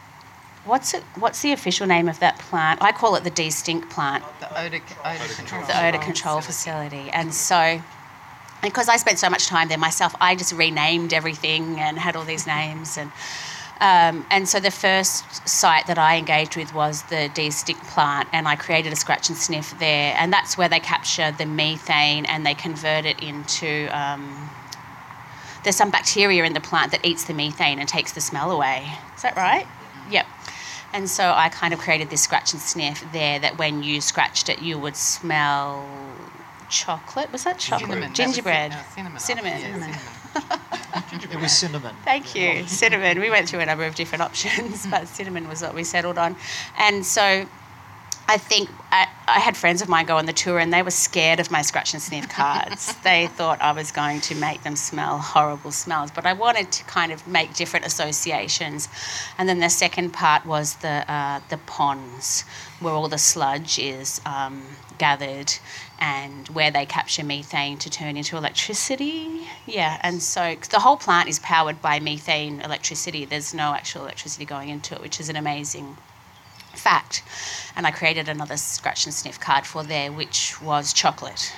What's 0.65 0.95
it? 0.95 1.03
What's 1.17 1.43
the 1.43 1.53
official 1.53 1.87
name 1.87 2.09
of 2.09 2.21
that 2.21 2.39
plant? 2.39 2.81
I 2.83 2.93
call 2.93 3.17
it 3.17 3.25
the 3.25 3.31
de-stink 3.31 3.91
plant. 3.91 4.25
Oh, 4.27 4.35
the 4.41 4.61
odor, 4.61 4.81
odor 5.05 5.35
control. 5.35 5.67
The 5.67 5.87
odor 5.87 5.99
control 5.99 6.41
facility. 6.41 7.11
And 7.11 7.35
so, 7.35 7.83
because 8.63 8.89
I 8.89 8.97
spent 8.97 9.19
so 9.19 9.29
much 9.29 9.47
time 9.47 9.69
there 9.69 9.77
myself, 9.77 10.15
I 10.21 10.35
just 10.35 10.53
renamed 10.55 11.13
everything 11.13 11.79
and 11.79 11.99
had 11.99 12.17
all 12.17 12.25
these 12.25 12.47
names 12.47 12.97
and. 12.97 13.13
Um, 13.81 14.25
and 14.31 14.49
so 14.49 14.61
the 14.61 14.71
first 14.71 15.47
site 15.49 15.87
that 15.89 15.99
I 15.99 16.17
engaged 16.17 16.57
with 16.57 16.73
was 16.75 17.03
the 17.05 17.29
de-stink 17.35 17.79
plant, 17.89 18.29
and 18.33 18.47
I 18.47 18.57
created 18.57 18.93
a 18.93 18.97
scratch 18.97 19.29
and 19.29 19.37
sniff 19.37 19.79
there, 19.79 20.15
and 20.17 20.33
that's 20.33 20.57
where 20.57 20.69
they 20.69 20.81
capture 20.81 21.33
the 21.33 21.45
methane 21.47 22.25
and 22.27 22.47
they 22.47 22.55
convert 22.55 23.05
it 23.05 23.23
into. 23.23 23.89
Um, 23.97 24.51
there's 25.65 25.77
some 25.77 25.91
bacteria 25.91 26.45
in 26.45 26.53
the 26.53 26.61
plant 26.61 26.93
that 26.93 27.05
eats 27.05 27.25
the 27.25 27.35
methane 27.35 27.79
and 27.79 27.89
takes 27.89 28.13
the 28.13 28.21
smell 28.21 28.51
away. 28.51 28.87
Is 29.17 29.23
that 29.23 29.35
right? 29.35 29.67
Yep. 30.11 30.27
And 30.93 31.09
so 31.09 31.33
I 31.35 31.49
kind 31.49 31.75
of 31.75 31.81
created 31.81 32.11
this 32.11 32.23
scratch 32.23 32.53
and 32.53 32.63
sniff 32.63 33.05
there 33.13 33.39
that 33.41 33.59
when 33.59 33.83
you 33.83 34.01
scratched 34.01 34.49
it, 34.49 34.61
you 34.63 34.79
would 34.79 34.95
smell 34.95 35.89
chocolate. 36.69 37.33
Was 37.33 37.45
that 37.45 37.59
chocolate? 37.59 37.91
Cinnamon. 37.91 38.15
Gingerbread. 38.15 38.73
cin- 38.73 38.79
uh, 38.81 39.19
cinnamon. 39.19 39.21
Cinnamon. 39.21 39.61
Cinnamon. 39.61 39.99
It 40.35 41.41
was 41.41 41.53
cinnamon. 41.53 41.95
Thank 42.05 42.35
you. 42.35 42.67
Cinnamon. 42.67 43.21
We 43.21 43.31
went 43.31 43.49
through 43.49 43.61
a 43.61 43.67
number 43.67 43.85
of 43.85 43.95
different 43.95 44.23
options, 44.23 44.87
but 44.91 45.09
cinnamon 45.09 45.49
was 45.49 45.63
what 45.63 45.75
we 45.75 45.85
settled 45.85 46.19
on. 46.19 46.37
And 46.79 47.05
so 47.05 47.47
I 48.29 48.39
think 48.39 48.71
uh, 48.93 49.07
I, 49.27 49.41
had 49.41 49.57
friends 49.57 49.83
of 49.83 49.89
mine 49.89 50.07
go 50.07 50.17
on 50.17 50.27
the 50.27 50.33
tour 50.33 50.59
and 50.59 50.73
they 50.73 50.83
were 50.83 50.91
scared 50.91 51.41
of 51.41 51.51
my 51.51 51.63
scratch 51.63 51.95
and 51.95 52.03
sniff 52.03 52.29
cards. 52.29 52.95
they 53.05 53.27
thought 53.27 53.61
I 53.61 53.73
was 53.73 53.91
going 53.91 54.21
to 54.23 54.35
make 54.35 54.63
them 54.63 54.77
smell 54.77 55.19
horrible 55.19 55.73
smells, 55.73 56.11
but 56.11 56.27
I 56.27 56.33
wanted 56.33 56.73
to 56.73 56.85
kind 56.85 57.13
of 57.13 57.27
make 57.27 57.55
different 57.55 57.87
associations. 57.87 58.89
And 59.39 59.49
then 59.49 59.61
the 59.61 59.71
second 59.71 60.13
part 60.13 60.45
was 60.47 60.77
the, 60.77 61.11
uh, 61.11 61.41
the 61.49 61.59
ponds, 61.59 62.45
where 62.81 62.93
all 62.93 63.09
the 63.09 63.19
sludge 63.19 63.79
is 63.79 64.21
um, 64.27 64.63
gathered 64.99 65.53
and 65.99 66.49
where 66.49 66.71
they 66.71 66.85
capture 66.85 67.25
methane 67.25 67.79
to 67.79 67.91
turn 67.91 68.17
into 68.17 68.37
electricity. 68.37 69.47
Yeah, 69.67 69.99
and 70.03 70.23
so 70.23 70.57
the 70.71 70.81
whole 70.81 70.97
plant 70.97 71.29
is 71.29 71.39
powered 71.39 71.81
by 71.81 72.01
methane 72.01 72.61
electricity. 72.61 73.25
There's 73.25 73.55
no 73.55 73.75
actual 73.75 74.03
electricity 74.03 74.45
going 74.45 74.69
into 74.69 74.95
it, 74.95 75.01
which 75.01 75.21
is 75.21 75.29
an 75.29 75.37
amazing 75.37 75.97
fact. 76.79 77.23
And 77.77 77.87
I 77.87 77.91
created 77.91 78.29
another 78.29 78.57
scratch 78.57 79.05
and 79.07 79.15
sniff 79.15 79.41
card 79.41 79.67
for 79.67 79.83
there, 79.83 80.13
which 80.13 80.61
was 80.63 80.93
chocolate. 80.93 81.53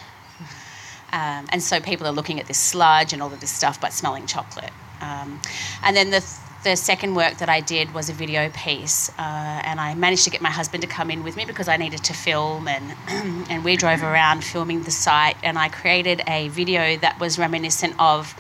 Um, 1.12 1.46
and 1.50 1.62
so 1.62 1.80
people 1.80 2.06
are 2.06 2.12
looking 2.12 2.40
at 2.40 2.46
this 2.46 2.58
sludge 2.58 3.12
and 3.12 3.22
all 3.22 3.32
of 3.32 3.40
this 3.40 3.50
stuff, 3.50 3.80
but 3.80 3.92
smelling 3.92 4.26
chocolate. 4.26 4.72
Um, 5.00 5.40
and 5.82 5.96
then 5.96 6.10
the 6.10 6.24
the 6.64 6.74
second 6.74 7.14
work 7.14 7.38
that 7.38 7.48
I 7.48 7.60
did 7.60 7.94
was 7.94 8.08
a 8.08 8.12
video 8.12 8.50
piece, 8.50 9.08
uh, 9.10 9.22
and 9.62 9.78
I 9.78 9.94
managed 9.94 10.24
to 10.24 10.30
get 10.30 10.40
my 10.40 10.50
husband 10.50 10.80
to 10.82 10.88
come 10.88 11.12
in 11.12 11.22
with 11.22 11.36
me 11.36 11.44
because 11.44 11.68
I 11.68 11.76
needed 11.76 12.02
to 12.04 12.12
film, 12.12 12.66
and 12.66 12.92
and 13.48 13.64
we 13.64 13.76
drove 13.76 14.02
around 14.02 14.42
filming 14.42 14.82
the 14.82 14.90
site, 14.90 15.36
and 15.44 15.58
I 15.58 15.68
created 15.68 16.22
a 16.26 16.48
video 16.48 16.96
that 16.96 17.20
was 17.20 17.38
reminiscent 17.38 17.94
of 18.00 18.34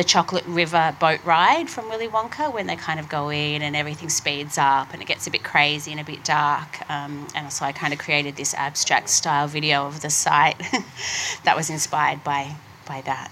the 0.00 0.04
Chocolate 0.04 0.46
River 0.46 0.96
boat 0.98 1.22
ride 1.26 1.68
from 1.68 1.90
Willy 1.90 2.08
Wonka 2.08 2.54
when 2.54 2.66
they 2.66 2.74
kind 2.74 2.98
of 2.98 3.06
go 3.10 3.28
in 3.28 3.60
and 3.60 3.76
everything 3.76 4.08
speeds 4.08 4.56
up 4.56 4.94
and 4.94 5.02
it 5.02 5.04
gets 5.04 5.26
a 5.26 5.30
bit 5.30 5.44
crazy 5.44 5.90
and 5.90 6.00
a 6.00 6.04
bit 6.04 6.24
dark. 6.24 6.90
Um, 6.90 7.28
and 7.34 7.52
so 7.52 7.66
I 7.66 7.72
kind 7.72 7.92
of 7.92 7.98
created 7.98 8.34
this 8.34 8.54
abstract 8.54 9.10
style 9.10 9.46
video 9.46 9.86
of 9.86 10.00
the 10.00 10.08
site 10.08 10.58
that 11.44 11.54
was 11.54 11.68
inspired 11.68 12.24
by 12.24 12.56
by 12.86 13.02
that. 13.02 13.30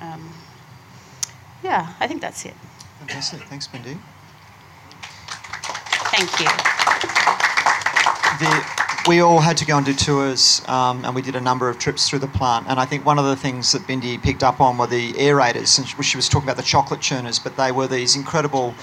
Um, 0.00 0.32
yeah, 1.62 1.92
I 2.00 2.06
think 2.08 2.22
that's 2.22 2.46
it. 2.46 2.54
Fantastic. 3.00 3.42
Thanks, 3.42 3.68
Bindi. 3.68 3.98
Thank 6.16 6.40
you. 6.40 6.46
the, 8.40 8.85
we 9.06 9.20
all 9.20 9.40
had 9.40 9.56
to 9.56 9.64
go 9.64 9.76
and 9.76 9.86
do 9.86 9.94
tours, 9.94 10.62
um, 10.68 11.04
and 11.04 11.14
we 11.14 11.22
did 11.22 11.36
a 11.36 11.40
number 11.40 11.68
of 11.68 11.78
trips 11.78 12.08
through 12.08 12.18
the 12.18 12.26
plant. 12.26 12.66
And 12.68 12.80
I 12.80 12.86
think 12.86 13.06
one 13.06 13.18
of 13.18 13.24
the 13.24 13.36
things 13.36 13.70
that 13.72 13.82
Bindi 13.86 14.20
picked 14.20 14.42
up 14.42 14.60
on 14.60 14.78
were 14.78 14.86
the 14.86 15.12
aerators, 15.12 15.78
and 15.78 15.86
she- 15.86 16.02
she 16.02 16.16
was 16.16 16.28
talking 16.28 16.48
about 16.48 16.56
the 16.56 16.62
chocolate 16.62 17.00
churners, 17.00 17.38
but 17.38 17.56
they 17.56 17.70
were 17.70 17.86
these 17.86 18.16
incredible 18.16 18.74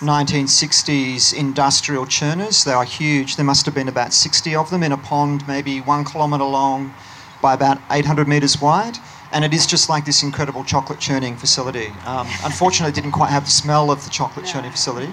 1960s 0.00 1.32
industrial 1.32 2.06
churners. 2.06 2.64
They 2.64 2.72
are 2.72 2.84
huge. 2.84 3.36
There 3.36 3.44
must 3.44 3.64
have 3.66 3.74
been 3.74 3.88
about 3.88 4.12
60 4.12 4.54
of 4.54 4.70
them 4.70 4.82
in 4.82 4.92
a 4.92 4.96
pond, 4.96 5.44
maybe 5.46 5.80
one 5.80 6.04
kilometre 6.04 6.44
long 6.44 6.92
by 7.40 7.54
about 7.54 7.78
800 7.90 8.26
metres 8.26 8.60
wide. 8.60 8.98
And 9.32 9.44
it 9.44 9.54
is 9.54 9.66
just 9.66 9.88
like 9.88 10.04
this 10.04 10.22
incredible 10.22 10.64
chocolate 10.64 10.98
churning 10.98 11.36
facility. 11.36 11.92
Um, 12.04 12.26
unfortunately, 12.44 12.90
it 12.90 12.94
didn't 12.94 13.12
quite 13.12 13.30
have 13.30 13.44
the 13.44 13.50
smell 13.50 13.90
of 13.90 14.02
the 14.04 14.10
chocolate 14.10 14.44
churning 14.44 14.72
facility. 14.72 15.12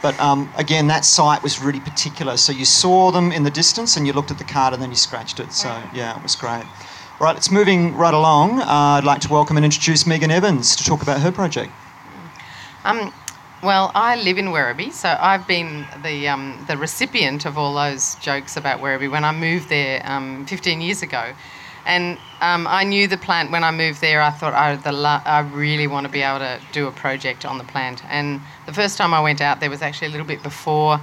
But 0.00 0.18
um, 0.20 0.52
again, 0.56 0.86
that 0.88 1.04
site 1.04 1.42
was 1.42 1.60
really 1.60 1.80
particular. 1.80 2.36
So 2.36 2.52
you 2.52 2.64
saw 2.64 3.10
them 3.10 3.32
in 3.32 3.42
the 3.42 3.50
distance 3.50 3.96
and 3.96 4.06
you 4.06 4.12
looked 4.12 4.30
at 4.30 4.38
the 4.38 4.44
card 4.44 4.74
and 4.74 4.82
then 4.82 4.90
you 4.90 4.96
scratched 4.96 5.40
it. 5.40 5.52
So 5.52 5.68
yeah, 5.92 6.16
it 6.16 6.22
was 6.22 6.36
great. 6.36 6.64
Right, 7.20 7.36
it's 7.36 7.50
moving 7.50 7.96
right 7.96 8.14
along. 8.14 8.60
Uh, 8.60 8.64
I'd 8.68 9.04
like 9.04 9.20
to 9.22 9.28
welcome 9.28 9.56
and 9.56 9.64
introduce 9.64 10.06
Megan 10.06 10.30
Evans 10.30 10.76
to 10.76 10.84
talk 10.84 11.02
about 11.02 11.20
her 11.20 11.32
project. 11.32 11.72
Um, 12.84 13.12
well, 13.60 13.90
I 13.92 14.14
live 14.22 14.38
in 14.38 14.46
Werribee, 14.46 14.92
so 14.92 15.16
I've 15.20 15.44
been 15.48 15.84
the 16.04 16.28
um, 16.28 16.64
the 16.68 16.76
recipient 16.76 17.44
of 17.44 17.58
all 17.58 17.74
those 17.74 18.14
jokes 18.16 18.56
about 18.56 18.80
Werribee 18.80 19.10
when 19.10 19.24
I 19.24 19.32
moved 19.32 19.68
there 19.68 20.00
um, 20.04 20.46
15 20.46 20.80
years 20.80 21.02
ago, 21.02 21.34
and 21.86 22.18
um, 22.40 22.66
I 22.68 22.84
knew 22.84 23.08
the 23.08 23.16
plant 23.16 23.50
when 23.50 23.64
I 23.64 23.70
moved 23.70 24.00
there. 24.00 24.22
I 24.22 24.30
thought 24.30 24.54
I 24.54 24.76
the 24.76 24.90
I 24.90 25.40
really 25.40 25.86
want 25.86 26.06
to 26.06 26.12
be 26.12 26.22
able 26.22 26.40
to 26.40 26.60
do 26.72 26.86
a 26.86 26.92
project 26.92 27.44
on 27.44 27.58
the 27.58 27.64
plant. 27.64 28.04
And 28.06 28.40
the 28.66 28.72
first 28.72 28.96
time 28.98 29.12
I 29.14 29.20
went 29.20 29.40
out 29.40 29.60
there 29.60 29.70
was 29.70 29.82
actually 29.82 30.08
a 30.08 30.10
little 30.10 30.26
bit 30.26 30.42
before 30.42 31.00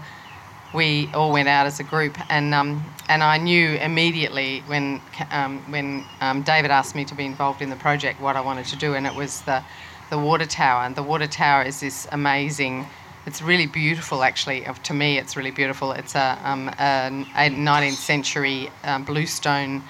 we 0.74 1.10
all 1.14 1.32
went 1.32 1.48
out 1.48 1.66
as 1.66 1.80
a 1.80 1.84
group, 1.84 2.18
and 2.30 2.54
um, 2.54 2.84
and 3.08 3.24
I 3.24 3.38
knew 3.38 3.76
immediately 3.76 4.60
when 4.68 5.02
um, 5.32 5.60
when 5.72 6.06
um, 6.22 6.42
David 6.44 6.72
asked 6.72 6.96
me 6.96 7.06
to 7.06 7.16
be 7.16 7.26
involved 7.26 7.62
in 7.62 7.70
the 7.70 7.76
project 7.76 8.20
what 8.22 8.36
I 8.36 8.42
wanted 8.42 8.66
to 8.68 8.76
do, 8.76 8.94
and 8.94 9.08
it 9.08 9.16
was 9.16 9.42
the 9.42 9.64
the 10.10 10.20
water 10.20 10.46
tower. 10.46 10.84
And 10.84 10.96
the 10.96 11.04
water 11.04 11.28
tower 11.28 11.64
is 11.64 11.80
this 11.80 12.08
amazing. 12.12 12.86
It's 13.26 13.42
really 13.42 13.66
beautiful, 13.66 14.24
actually. 14.24 14.68
To 14.84 14.94
me, 14.94 15.18
it's 15.18 15.36
really 15.36 15.50
beautiful. 15.50 15.94
It's 15.94 16.14
a, 16.14 16.38
um, 16.44 16.70
a 16.78 17.50
19th 17.50 17.94
century 17.94 18.70
um, 18.84 19.04
bluestone 19.04 19.82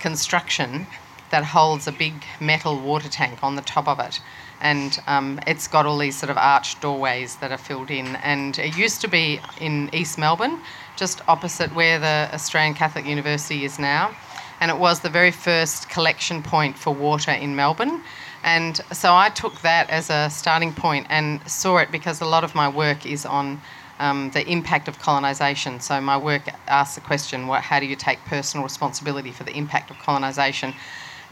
construction 0.00 0.86
that 1.30 1.44
holds 1.44 1.86
a 1.86 1.92
big 1.92 2.24
metal 2.40 2.78
water 2.80 3.08
tank 3.08 3.42
on 3.42 3.56
the 3.56 3.62
top 3.62 3.86
of 3.86 4.00
it. 4.00 4.20
And 4.60 4.98
um, 5.06 5.38
it's 5.46 5.68
got 5.68 5.86
all 5.86 5.98
these 5.98 6.16
sort 6.16 6.30
of 6.30 6.36
arched 6.36 6.80
doorways 6.80 7.36
that 7.36 7.52
are 7.52 7.58
filled 7.58 7.90
in. 7.90 8.16
And 8.16 8.58
it 8.58 8.76
used 8.76 9.00
to 9.02 9.08
be 9.08 9.40
in 9.60 9.90
East 9.92 10.18
Melbourne, 10.18 10.60
just 10.96 11.20
opposite 11.28 11.72
where 11.74 11.98
the 11.98 12.28
Australian 12.32 12.74
Catholic 12.74 13.06
University 13.06 13.64
is 13.64 13.78
now. 13.78 14.16
And 14.60 14.70
it 14.70 14.78
was 14.78 15.00
the 15.00 15.10
very 15.10 15.30
first 15.30 15.88
collection 15.88 16.42
point 16.42 16.76
for 16.76 16.92
water 16.92 17.30
in 17.30 17.54
Melbourne. 17.54 18.02
And 18.42 18.80
so 18.92 19.14
I 19.14 19.28
took 19.30 19.60
that 19.60 19.88
as 19.90 20.10
a 20.10 20.28
starting 20.30 20.72
point 20.72 21.06
and 21.08 21.40
saw 21.48 21.78
it 21.78 21.90
because 21.92 22.20
a 22.20 22.26
lot 22.26 22.42
of 22.42 22.54
my 22.54 22.68
work 22.68 23.06
is 23.06 23.24
on 23.26 23.60
um, 23.98 24.30
the 24.30 24.46
impact 24.46 24.88
of 24.88 24.98
colonisation. 24.98 25.80
So 25.80 26.00
my 26.00 26.16
work 26.16 26.42
asks 26.66 26.94
the 26.94 27.00
question, 27.00 27.46
what, 27.46 27.62
how 27.62 27.80
do 27.80 27.86
you 27.86 27.96
take 27.96 28.18
personal 28.26 28.64
responsibility 28.64 29.32
for 29.32 29.44
the 29.44 29.52
impact 29.56 29.90
of 29.90 29.98
colonisation? 29.98 30.74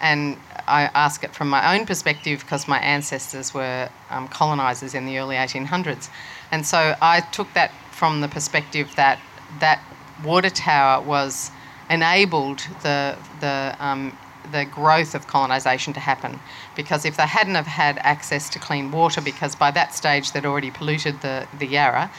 And 0.01 0.37
I 0.67 0.91
ask 0.95 1.25
it 1.25 1.35
from 1.35 1.49
my 1.49 1.77
own 1.77 1.87
perspective 1.87 2.41
because 2.41 2.69
my 2.69 2.79
ancestors 2.79 3.55
were 3.55 3.89
um, 4.11 4.29
colonisers 4.29 4.95
in 4.95 5.07
the 5.07 5.19
early 5.19 5.37
1800s. 5.37 6.11
And 6.51 6.67
so 6.67 6.95
I 7.01 7.21
took 7.21 7.53
that 7.55 7.73
from 7.93 8.21
the 8.21 8.29
perspective 8.29 8.91
that 8.97 9.19
that 9.61 9.83
water 10.23 10.51
tower 10.51 11.03
was 11.03 11.51
enabled 11.89 12.59
the, 12.83 13.17
the, 13.41 13.77
um, 13.79 14.17
the 14.53 14.65
growth 14.65 15.15
of 15.15 15.27
colonisation 15.27 15.93
to 15.95 16.01
happen. 16.01 16.39
Because 16.75 17.05
if 17.05 17.17
they 17.17 17.27
hadn't 17.27 17.55
have 17.55 17.67
had 17.67 17.99
access 17.99 18.49
to 18.51 18.59
clean 18.59 18.91
water, 18.91 19.21
because 19.21 19.55
by 19.55 19.71
that 19.71 19.95
stage 19.95 20.33
they'd 20.33 20.45
already 20.45 20.71
polluted 20.71 21.21
the, 21.23 21.47
the 21.59 21.67
Yarra, 21.67 22.11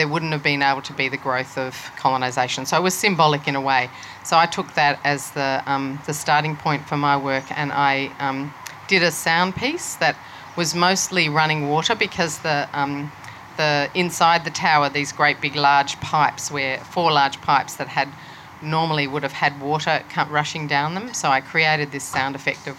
there 0.00 0.08
wouldn't 0.08 0.32
have 0.32 0.42
been 0.42 0.62
able 0.62 0.80
to 0.80 0.94
be 0.94 1.10
the 1.10 1.18
growth 1.18 1.58
of 1.58 1.74
colonisation. 1.98 2.64
So 2.64 2.74
it 2.78 2.82
was 2.82 2.94
symbolic 2.94 3.46
in 3.46 3.54
a 3.54 3.60
way. 3.60 3.90
So 4.24 4.38
I 4.38 4.46
took 4.46 4.72
that 4.72 4.98
as 5.04 5.32
the, 5.32 5.62
um, 5.66 6.00
the 6.06 6.14
starting 6.14 6.56
point 6.56 6.88
for 6.88 6.96
my 6.96 7.18
work 7.18 7.44
and 7.50 7.70
I 7.70 8.10
um, 8.18 8.54
did 8.88 9.02
a 9.02 9.10
sound 9.10 9.56
piece 9.56 9.96
that 9.96 10.16
was 10.56 10.74
mostly 10.74 11.28
running 11.28 11.68
water 11.68 11.94
because 11.94 12.38
the 12.38 12.66
um, 12.72 13.12
the 13.58 13.90
inside 13.94 14.44
the 14.44 14.50
tower 14.50 14.88
these 14.88 15.12
great 15.12 15.38
big 15.42 15.54
large 15.54 16.00
pipes 16.00 16.50
where 16.50 16.78
four 16.78 17.12
large 17.12 17.38
pipes 17.42 17.76
that 17.76 17.88
had 17.88 18.08
normally 18.62 19.06
would 19.06 19.22
have 19.22 19.32
had 19.32 19.60
water 19.60 20.02
rushing 20.30 20.66
down 20.66 20.94
them. 20.94 21.12
So 21.12 21.28
I 21.28 21.42
created 21.42 21.92
this 21.92 22.04
sound 22.04 22.34
effect 22.34 22.66
of 22.66 22.78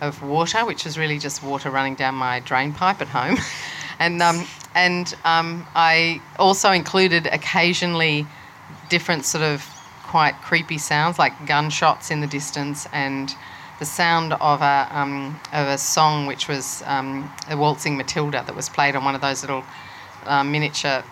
of 0.00 0.22
water, 0.22 0.64
which 0.64 0.86
is 0.86 0.96
really 0.96 1.18
just 1.18 1.42
water 1.42 1.70
running 1.70 1.94
down 1.94 2.14
my 2.14 2.40
drain 2.40 2.72
pipe 2.72 3.02
at 3.02 3.08
home. 3.08 3.36
and 3.98 4.22
um, 4.22 4.44
and 4.74 5.14
um, 5.24 5.66
I 5.74 6.20
also 6.38 6.70
included 6.72 7.26
occasionally 7.26 8.26
different 8.88 9.24
sort 9.24 9.44
of 9.44 9.64
quite 10.02 10.34
creepy 10.42 10.78
sounds 10.78 11.18
like 11.18 11.46
gunshots 11.46 12.10
in 12.10 12.20
the 12.20 12.26
distance 12.26 12.86
and 12.92 13.34
the 13.78 13.84
sound 13.84 14.32
of 14.34 14.62
a 14.62 14.88
um, 14.90 15.40
of 15.52 15.66
a 15.66 15.78
song 15.78 16.26
which 16.26 16.48
was 16.48 16.82
um, 16.86 17.30
a 17.48 17.56
waltzing 17.56 17.96
Matilda 17.96 18.44
that 18.46 18.54
was 18.54 18.68
played 18.68 18.94
on 18.96 19.04
one 19.04 19.14
of 19.14 19.20
those 19.20 19.42
little 19.42 19.64
uh, 20.26 20.44
miniature 20.44 21.02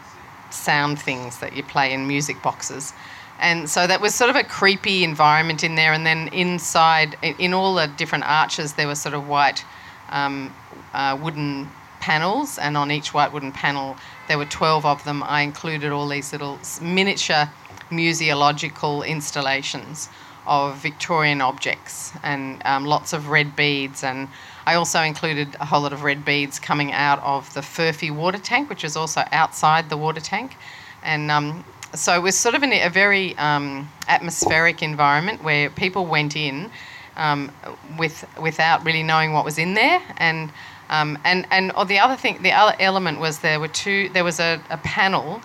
sound 0.51 1.01
things 1.01 1.39
that 1.39 1.57
you 1.57 1.63
play 1.63 1.93
in 1.93 2.07
music 2.07 2.43
boxes. 2.43 2.93
And 3.41 3.69
so 3.69 3.87
that 3.89 4.01
was 4.01 4.15
sort 4.15 4.31
of 4.31 4.37
a 4.37 4.45
creepy 4.45 5.03
environment 5.03 5.65
in 5.65 5.75
there. 5.75 5.93
And 5.93 6.07
then 6.07 6.29
inside, 6.29 7.17
in 7.23 7.53
all 7.53 7.75
the 7.75 7.89
different 7.89 8.25
arches, 8.25 8.75
there 8.75 8.87
were 8.87 8.95
sort 8.95 9.15
of 9.15 9.27
white 9.27 9.65
um, 10.11 10.55
uh, 10.95 11.19
wooden 11.21 11.69
panels. 12.03 12.59
And 12.59 12.77
on 12.77 12.91
each 12.91 13.15
white 13.15 13.33
wooden 13.33 13.53
panel, 13.53 13.97
there 14.27 14.37
were 14.37 14.45
12 14.45 14.85
of 14.85 15.05
them. 15.05 15.23
I 15.23 15.43
included 15.43 15.93
all 15.93 16.09
these 16.09 16.33
little 16.33 16.59
miniature 16.83 17.49
museological 17.91 19.07
installations 19.07 20.09
of 20.45 20.77
Victorian 20.79 21.41
objects 21.41 22.13
and 22.25 22.61
um, 22.65 22.85
lots 22.85 23.13
of 23.13 23.29
red 23.29 23.55
beads. 23.55 24.03
And 24.03 24.29
I 24.67 24.75
also 24.75 25.01
included 25.01 25.55
a 25.61 25.65
whole 25.65 25.83
lot 25.83 25.93
of 25.93 26.03
red 26.03 26.25
beads 26.25 26.59
coming 26.59 26.91
out 26.93 27.21
of 27.23 27.55
the 27.55 27.61
Furphy 27.61 28.11
water 28.11 28.39
tank, 28.39 28.69
which 28.69 28.83
is 28.83 28.97
also 28.97 29.23
outside 29.31 29.89
the 29.89 29.97
water 29.97 30.21
tank. 30.21 30.57
And 31.05 31.31
um, 31.31 31.65
so 31.95 32.17
it 32.17 32.23
was 32.23 32.37
sort 32.37 32.57
of 32.57 32.65
a 32.65 32.89
very 32.89 33.39
um, 33.39 33.89
atmospheric 34.09 34.83
environment 34.83 35.45
where 35.45 35.71
people 35.71 36.07
went 36.07 36.35
in 36.35 36.71
um, 37.17 37.53
with 37.99 38.25
without 38.41 38.85
really 38.85 39.03
knowing 39.03 39.33
what 39.33 39.45
was 39.45 39.59
in 39.59 39.75
there, 39.75 40.01
and 40.17 40.51
um, 40.93 41.19
and 41.25 41.47
and 41.51 41.73
oh, 41.75 41.85
the 41.85 41.99
other 41.99 42.17
thing, 42.17 42.43
the 42.43 42.53
other 42.53 42.77
element 42.79 43.19
was 43.19 43.39
there 43.39 43.59
were 43.59 43.69
two. 43.69 44.11
There 44.11 44.25
was 44.25 44.39
a, 44.39 44.61
a 44.69 44.77
panel 44.77 45.41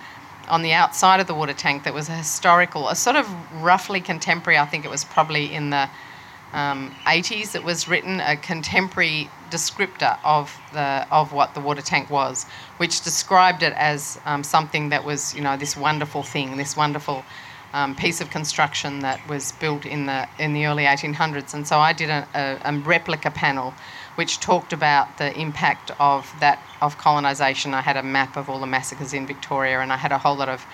on 0.50 0.62
the 0.62 0.74
outside 0.74 1.22
of 1.22 1.28
the 1.28 1.34
water 1.34 1.54
tank 1.54 1.86
that 1.86 1.94
was 1.94 2.10
a 2.10 2.16
historical, 2.16 2.90
a 2.90 2.96
sort 2.96 3.16
of 3.16 3.26
roughly 3.64 4.02
contemporary. 4.02 4.60
I 4.60 4.66
think 4.66 4.84
it 4.84 4.92
was 4.92 5.06
probably 5.06 5.54
in 5.54 5.70
the 5.70 5.90
um, 6.52 6.94
80s. 7.06 7.56
It 7.56 7.64
was 7.64 7.88
written 7.88 8.20
a 8.20 8.36
contemporary 8.36 9.30
descriptor 9.50 10.20
of 10.26 10.54
the 10.74 11.08
of 11.12 11.32
what 11.32 11.54
the 11.54 11.62
water 11.62 11.82
tank 11.82 12.10
was, 12.10 12.46
which 12.76 13.02
described 13.02 13.64
it 13.64 13.74
as 13.78 14.20
um, 14.26 14.44
something 14.44 14.90
that 14.90 15.06
was 15.06 15.34
you 15.34 15.42
know 15.42 15.56
this 15.56 15.78
wonderful 15.78 16.24
thing, 16.24 16.58
this 16.58 16.76
wonderful 16.76 17.24
um, 17.72 17.96
piece 17.96 18.20
of 18.20 18.30
construction 18.30 19.00
that 19.00 19.26
was 19.30 19.54
built 19.54 19.86
in 19.86 20.08
the 20.08 20.28
in 20.40 20.52
the 20.52 20.66
early 20.66 20.84
1800s. 20.84 21.54
And 21.54 21.66
so 21.66 21.80
I 21.80 21.94
did 21.94 22.10
a, 22.10 22.28
a, 22.36 22.74
a 22.74 22.78
replica 22.80 23.32
panel, 23.32 23.74
which 24.18 24.40
talked 24.40 24.74
about 24.74 25.18
the 25.20 25.32
impact 25.40 25.92
of 26.00 26.34
that 26.40 26.60
of 26.82 26.98
colonisation. 26.98 27.74
I 27.74 27.82
had 27.82 27.98
a 27.98 28.04
map 28.04 28.36
of 28.36 28.50
all 28.50 28.60
the 28.60 28.68
massacres 28.68 29.14
in 29.14 29.28
Victoria, 29.28 29.80
and 29.80 29.94
I 29.94 29.98
had 29.98 30.12
a 30.12 30.18
whole 30.18 30.36
lot 30.36 30.50
of 30.50 30.66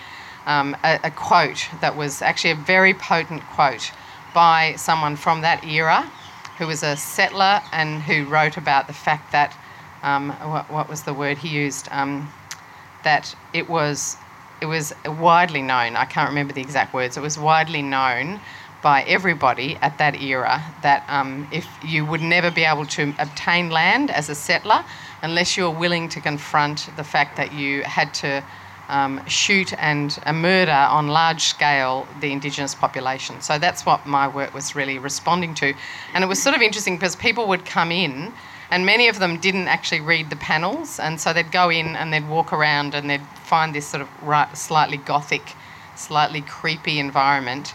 um, 0.46 0.76
a, 0.84 1.00
a 1.04 1.12
quote 1.12 1.68
that 1.82 1.96
was 1.96 2.22
actually 2.22 2.52
a 2.52 2.56
very 2.56 2.94
potent 2.94 3.44
quote 3.54 3.92
by 4.34 4.76
someone 4.78 5.16
from 5.16 5.42
that 5.42 5.64
era 5.66 6.10
who 6.58 6.68
was 6.68 6.84
a 6.84 6.96
settler 6.96 7.62
and 7.72 8.02
who 8.02 8.26
wrote 8.26 8.58
about 8.58 8.88
the 8.88 8.94
fact 8.94 9.32
that, 9.32 9.56
um, 10.04 10.30
what, 10.30 10.70
what, 10.72 10.90
was 10.90 11.04
the 11.04 11.14
word 11.14 11.38
he 11.38 11.50
used? 11.50 11.88
Um, 11.92 12.32
that 13.04 13.36
it 13.54 13.70
was, 13.70 14.18
it 14.62 14.66
was 14.66 14.94
widely 15.06 15.62
known, 15.62 15.96
I 15.96 16.06
can't 16.06 16.30
remember 16.30 16.54
the 16.54 16.62
exact 16.62 16.94
words, 16.94 17.18
it 17.18 17.22
was 17.22 17.38
widely 17.38 17.82
known 17.82 18.40
by 18.84 19.02
everybody 19.04 19.78
at 19.82 19.98
that 19.98 20.22
era 20.22 20.62
that 20.84 21.04
um, 21.08 21.48
if 21.52 21.66
you 21.84 22.06
would 22.06 22.22
never 22.22 22.52
be 22.52 22.64
able 22.64 22.86
to 22.86 23.14
obtain 23.18 23.70
land 23.70 24.12
as 24.12 24.30
a 24.30 24.36
settler 24.36 24.84
unless 25.24 25.58
you 25.58 25.64
were 25.64 25.80
willing 25.80 26.10
to 26.10 26.20
confront 26.20 26.90
the 26.98 27.04
fact 27.04 27.38
that 27.38 27.54
you 27.54 27.82
had 27.84 28.14
to 28.14 28.44
um, 28.90 29.26
shoot 29.26 29.74
and 29.82 30.20
uh, 30.26 30.34
murder 30.34 30.72
on 30.72 31.08
large 31.08 31.42
scale 31.42 32.06
the 32.20 32.32
Indigenous 32.32 32.76
population. 32.76 33.42
So 33.42 33.58
that's 33.58 33.86
what 33.86 34.06
my 34.06 34.28
work 34.28 34.54
was 34.54 34.76
really 34.76 35.00
responding 35.00 35.56
to. 35.56 35.74
And 36.14 36.24
it 36.24 36.28
was 36.28 36.44
sort 36.44 36.56
of 36.56 36.62
interesting 36.62 36.98
because 36.98 37.16
people 37.16 37.48
would 37.48 37.66
come 37.66 37.92
in 37.92 38.34
and 38.70 38.86
many 38.86 39.08
of 39.08 39.20
them 39.20 39.40
didn't 39.40 39.68
actually 39.68 40.02
read 40.02 40.30
the 40.30 40.36
panels 40.36 41.00
and 41.00 41.20
so 41.20 41.32
they'd 41.32 41.52
go 41.52 41.70
in 41.70 41.96
and 41.96 42.12
they'd 42.12 42.28
walk 42.28 42.52
around 42.52 42.94
and 42.94 43.10
they'd 43.10 43.26
find 43.46 43.74
this 43.74 43.88
sort 43.88 44.02
of 44.02 44.10
right, 44.22 44.56
slightly 44.58 44.98
gothic, 44.98 45.54
slightly 45.96 46.42
creepy 46.42 47.00
environment. 47.00 47.74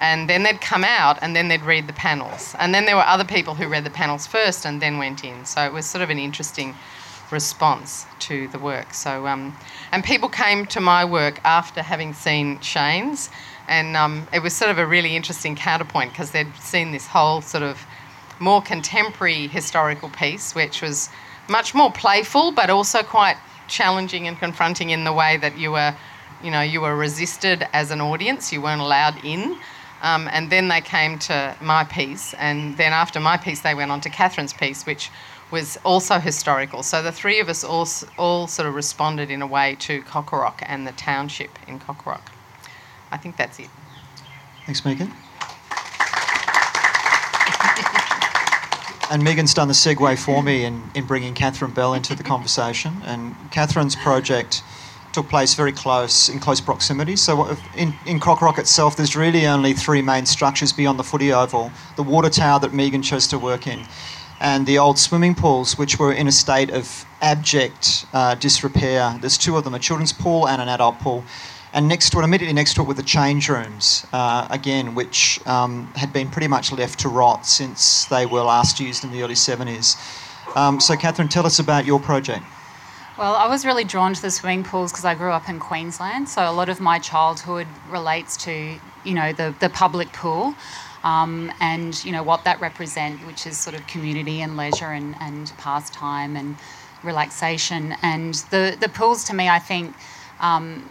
And 0.00 0.28
then 0.28 0.42
they'd 0.44 0.60
come 0.60 0.84
out 0.84 1.18
and 1.22 1.34
then 1.34 1.48
they'd 1.48 1.62
read 1.62 1.86
the 1.86 1.92
panels. 1.92 2.54
And 2.58 2.72
then 2.74 2.86
there 2.86 2.96
were 2.96 3.02
other 3.02 3.24
people 3.24 3.54
who 3.54 3.66
read 3.68 3.84
the 3.84 3.90
panels 3.90 4.26
first 4.26 4.64
and 4.64 4.80
then 4.80 4.98
went 4.98 5.24
in. 5.24 5.44
So 5.44 5.62
it 5.62 5.72
was 5.72 5.86
sort 5.86 6.02
of 6.02 6.10
an 6.10 6.18
interesting 6.18 6.74
response 7.30 8.06
to 8.20 8.48
the 8.48 8.58
work. 8.58 8.94
So, 8.94 9.26
um, 9.26 9.56
and 9.92 10.02
people 10.04 10.28
came 10.28 10.66
to 10.66 10.80
my 10.80 11.04
work 11.04 11.40
after 11.44 11.82
having 11.82 12.12
seen 12.14 12.60
Shane's, 12.60 13.30
and 13.68 13.96
um, 13.96 14.26
it 14.32 14.42
was 14.42 14.54
sort 14.54 14.70
of 14.70 14.78
a 14.78 14.86
really 14.86 15.14
interesting 15.14 15.54
counterpoint 15.54 16.12
because 16.12 16.30
they'd 16.30 16.54
seen 16.56 16.92
this 16.92 17.06
whole 17.06 17.42
sort 17.42 17.62
of 17.62 17.84
more 18.40 18.62
contemporary 18.62 19.46
historical 19.48 20.08
piece, 20.10 20.54
which 20.54 20.80
was 20.80 21.10
much 21.48 21.74
more 21.74 21.92
playful, 21.92 22.52
but 22.52 22.70
also 22.70 23.02
quite 23.02 23.36
challenging 23.68 24.26
and 24.26 24.38
confronting 24.38 24.90
in 24.90 25.04
the 25.04 25.12
way 25.12 25.36
that 25.36 25.58
you 25.58 25.72
were, 25.72 25.94
you 26.42 26.50
know, 26.50 26.62
you 26.62 26.80
were 26.80 26.96
resisted 26.96 27.66
as 27.72 27.90
an 27.90 28.00
audience. 28.00 28.52
You 28.52 28.62
weren't 28.62 28.80
allowed 28.80 29.22
in. 29.24 29.58
Um, 30.02 30.28
and 30.30 30.50
then 30.50 30.68
they 30.68 30.80
came 30.80 31.18
to 31.20 31.56
my 31.60 31.84
piece, 31.84 32.34
and 32.34 32.76
then 32.76 32.92
after 32.92 33.18
my 33.18 33.36
piece, 33.36 33.60
they 33.62 33.74
went 33.74 33.90
on 33.90 34.00
to 34.02 34.10
Catherine's 34.10 34.52
piece, 34.52 34.86
which 34.86 35.10
was 35.50 35.78
also 35.84 36.18
historical. 36.18 36.82
So 36.82 37.02
the 37.02 37.12
three 37.12 37.40
of 37.40 37.48
us 37.48 37.64
all, 37.64 37.88
all 38.18 38.46
sort 38.46 38.68
of 38.68 38.74
responded 38.74 39.30
in 39.30 39.42
a 39.42 39.46
way 39.46 39.76
to 39.80 40.02
Cocoroc 40.02 40.62
and 40.62 40.86
the 40.86 40.92
township 40.92 41.50
in 41.66 41.80
Cocoroc. 41.80 42.20
I 43.10 43.16
think 43.16 43.36
that's 43.36 43.58
it. 43.58 43.70
Thanks, 44.66 44.84
Megan. 44.84 45.12
and 49.10 49.22
Megan's 49.22 49.54
done 49.54 49.68
the 49.68 49.74
segue 49.74 50.18
for 50.18 50.42
me 50.42 50.64
in, 50.64 50.82
in 50.94 51.06
bringing 51.06 51.34
Catherine 51.34 51.70
Bell 51.70 51.94
into 51.94 52.14
the 52.14 52.22
conversation. 52.22 52.94
And 53.04 53.34
Catherine's 53.50 53.96
project 53.96 54.62
took 55.12 55.28
place 55.28 55.54
very 55.54 55.72
close, 55.72 56.28
in 56.28 56.38
close 56.38 56.60
proximity. 56.60 57.16
So 57.16 57.56
in, 57.76 57.94
in 58.06 58.20
Cocoroc 58.20 58.58
itself, 58.58 58.96
there's 58.96 59.16
really 59.16 59.46
only 59.46 59.72
three 59.72 60.02
main 60.02 60.26
structures 60.26 60.72
beyond 60.72 60.98
the 60.98 61.04
footy 61.04 61.32
oval. 61.32 61.70
The 61.96 62.02
water 62.02 62.30
tower 62.30 62.60
that 62.60 62.72
Megan 62.72 63.02
chose 63.02 63.26
to 63.28 63.38
work 63.38 63.66
in 63.66 63.86
and 64.40 64.66
the 64.66 64.78
old 64.78 64.98
swimming 64.98 65.34
pools, 65.34 65.76
which 65.76 65.98
were 65.98 66.12
in 66.12 66.28
a 66.28 66.32
state 66.32 66.70
of 66.70 67.04
abject 67.20 68.06
uh, 68.12 68.34
disrepair. 68.36 69.16
There's 69.20 69.38
two 69.38 69.56
of 69.56 69.64
them, 69.64 69.74
a 69.74 69.78
children's 69.78 70.12
pool 70.12 70.48
and 70.48 70.62
an 70.62 70.68
adult 70.68 70.98
pool. 71.00 71.24
And 71.72 71.86
next 71.86 72.10
to 72.10 72.20
it, 72.20 72.24
immediately 72.24 72.54
next 72.54 72.74
to 72.74 72.82
it, 72.82 72.88
were 72.88 72.94
the 72.94 73.02
change 73.02 73.48
rooms, 73.48 74.06
uh, 74.12 74.46
again, 74.50 74.94
which 74.94 75.40
um, 75.46 75.92
had 75.96 76.12
been 76.12 76.30
pretty 76.30 76.48
much 76.48 76.72
left 76.72 77.00
to 77.00 77.08
rot 77.08 77.46
since 77.46 78.06
they 78.06 78.26
were 78.26 78.40
last 78.40 78.80
used 78.80 79.04
in 79.04 79.12
the 79.12 79.22
early 79.22 79.34
70s. 79.34 79.96
Um, 80.56 80.80
so, 80.80 80.96
Catherine, 80.96 81.28
tell 81.28 81.44
us 81.44 81.58
about 81.58 81.84
your 81.84 82.00
project. 82.00 82.44
Well, 83.18 83.34
I 83.34 83.48
was 83.48 83.66
really 83.66 83.82
drawn 83.82 84.14
to 84.14 84.22
the 84.22 84.30
swimming 84.30 84.62
pools 84.62 84.92
because 84.92 85.04
I 85.04 85.16
grew 85.16 85.32
up 85.32 85.48
in 85.48 85.58
Queensland, 85.58 86.28
so 86.28 86.48
a 86.48 86.52
lot 86.52 86.68
of 86.68 86.78
my 86.78 87.00
childhood 87.00 87.66
relates 87.90 88.36
to, 88.44 88.78
you 89.04 89.14
know, 89.14 89.32
the, 89.32 89.52
the 89.58 89.68
public 89.68 90.12
pool 90.12 90.54
um, 91.02 91.52
and 91.60 92.04
you 92.04 92.12
know 92.12 92.22
what 92.22 92.44
that 92.44 92.60
represents, 92.60 93.24
which 93.24 93.44
is 93.44 93.56
sort 93.56 93.74
of 93.74 93.84
community 93.88 94.40
and 94.40 94.56
leisure 94.56 94.92
and, 94.92 95.16
and 95.20 95.52
pastime 95.58 96.36
and 96.36 96.56
relaxation. 97.02 97.96
And 98.02 98.34
the 98.50 98.76
the 98.80 98.88
pools 98.88 99.24
to 99.24 99.34
me, 99.34 99.48
I 99.48 99.58
think. 99.58 99.94
Um, 100.40 100.88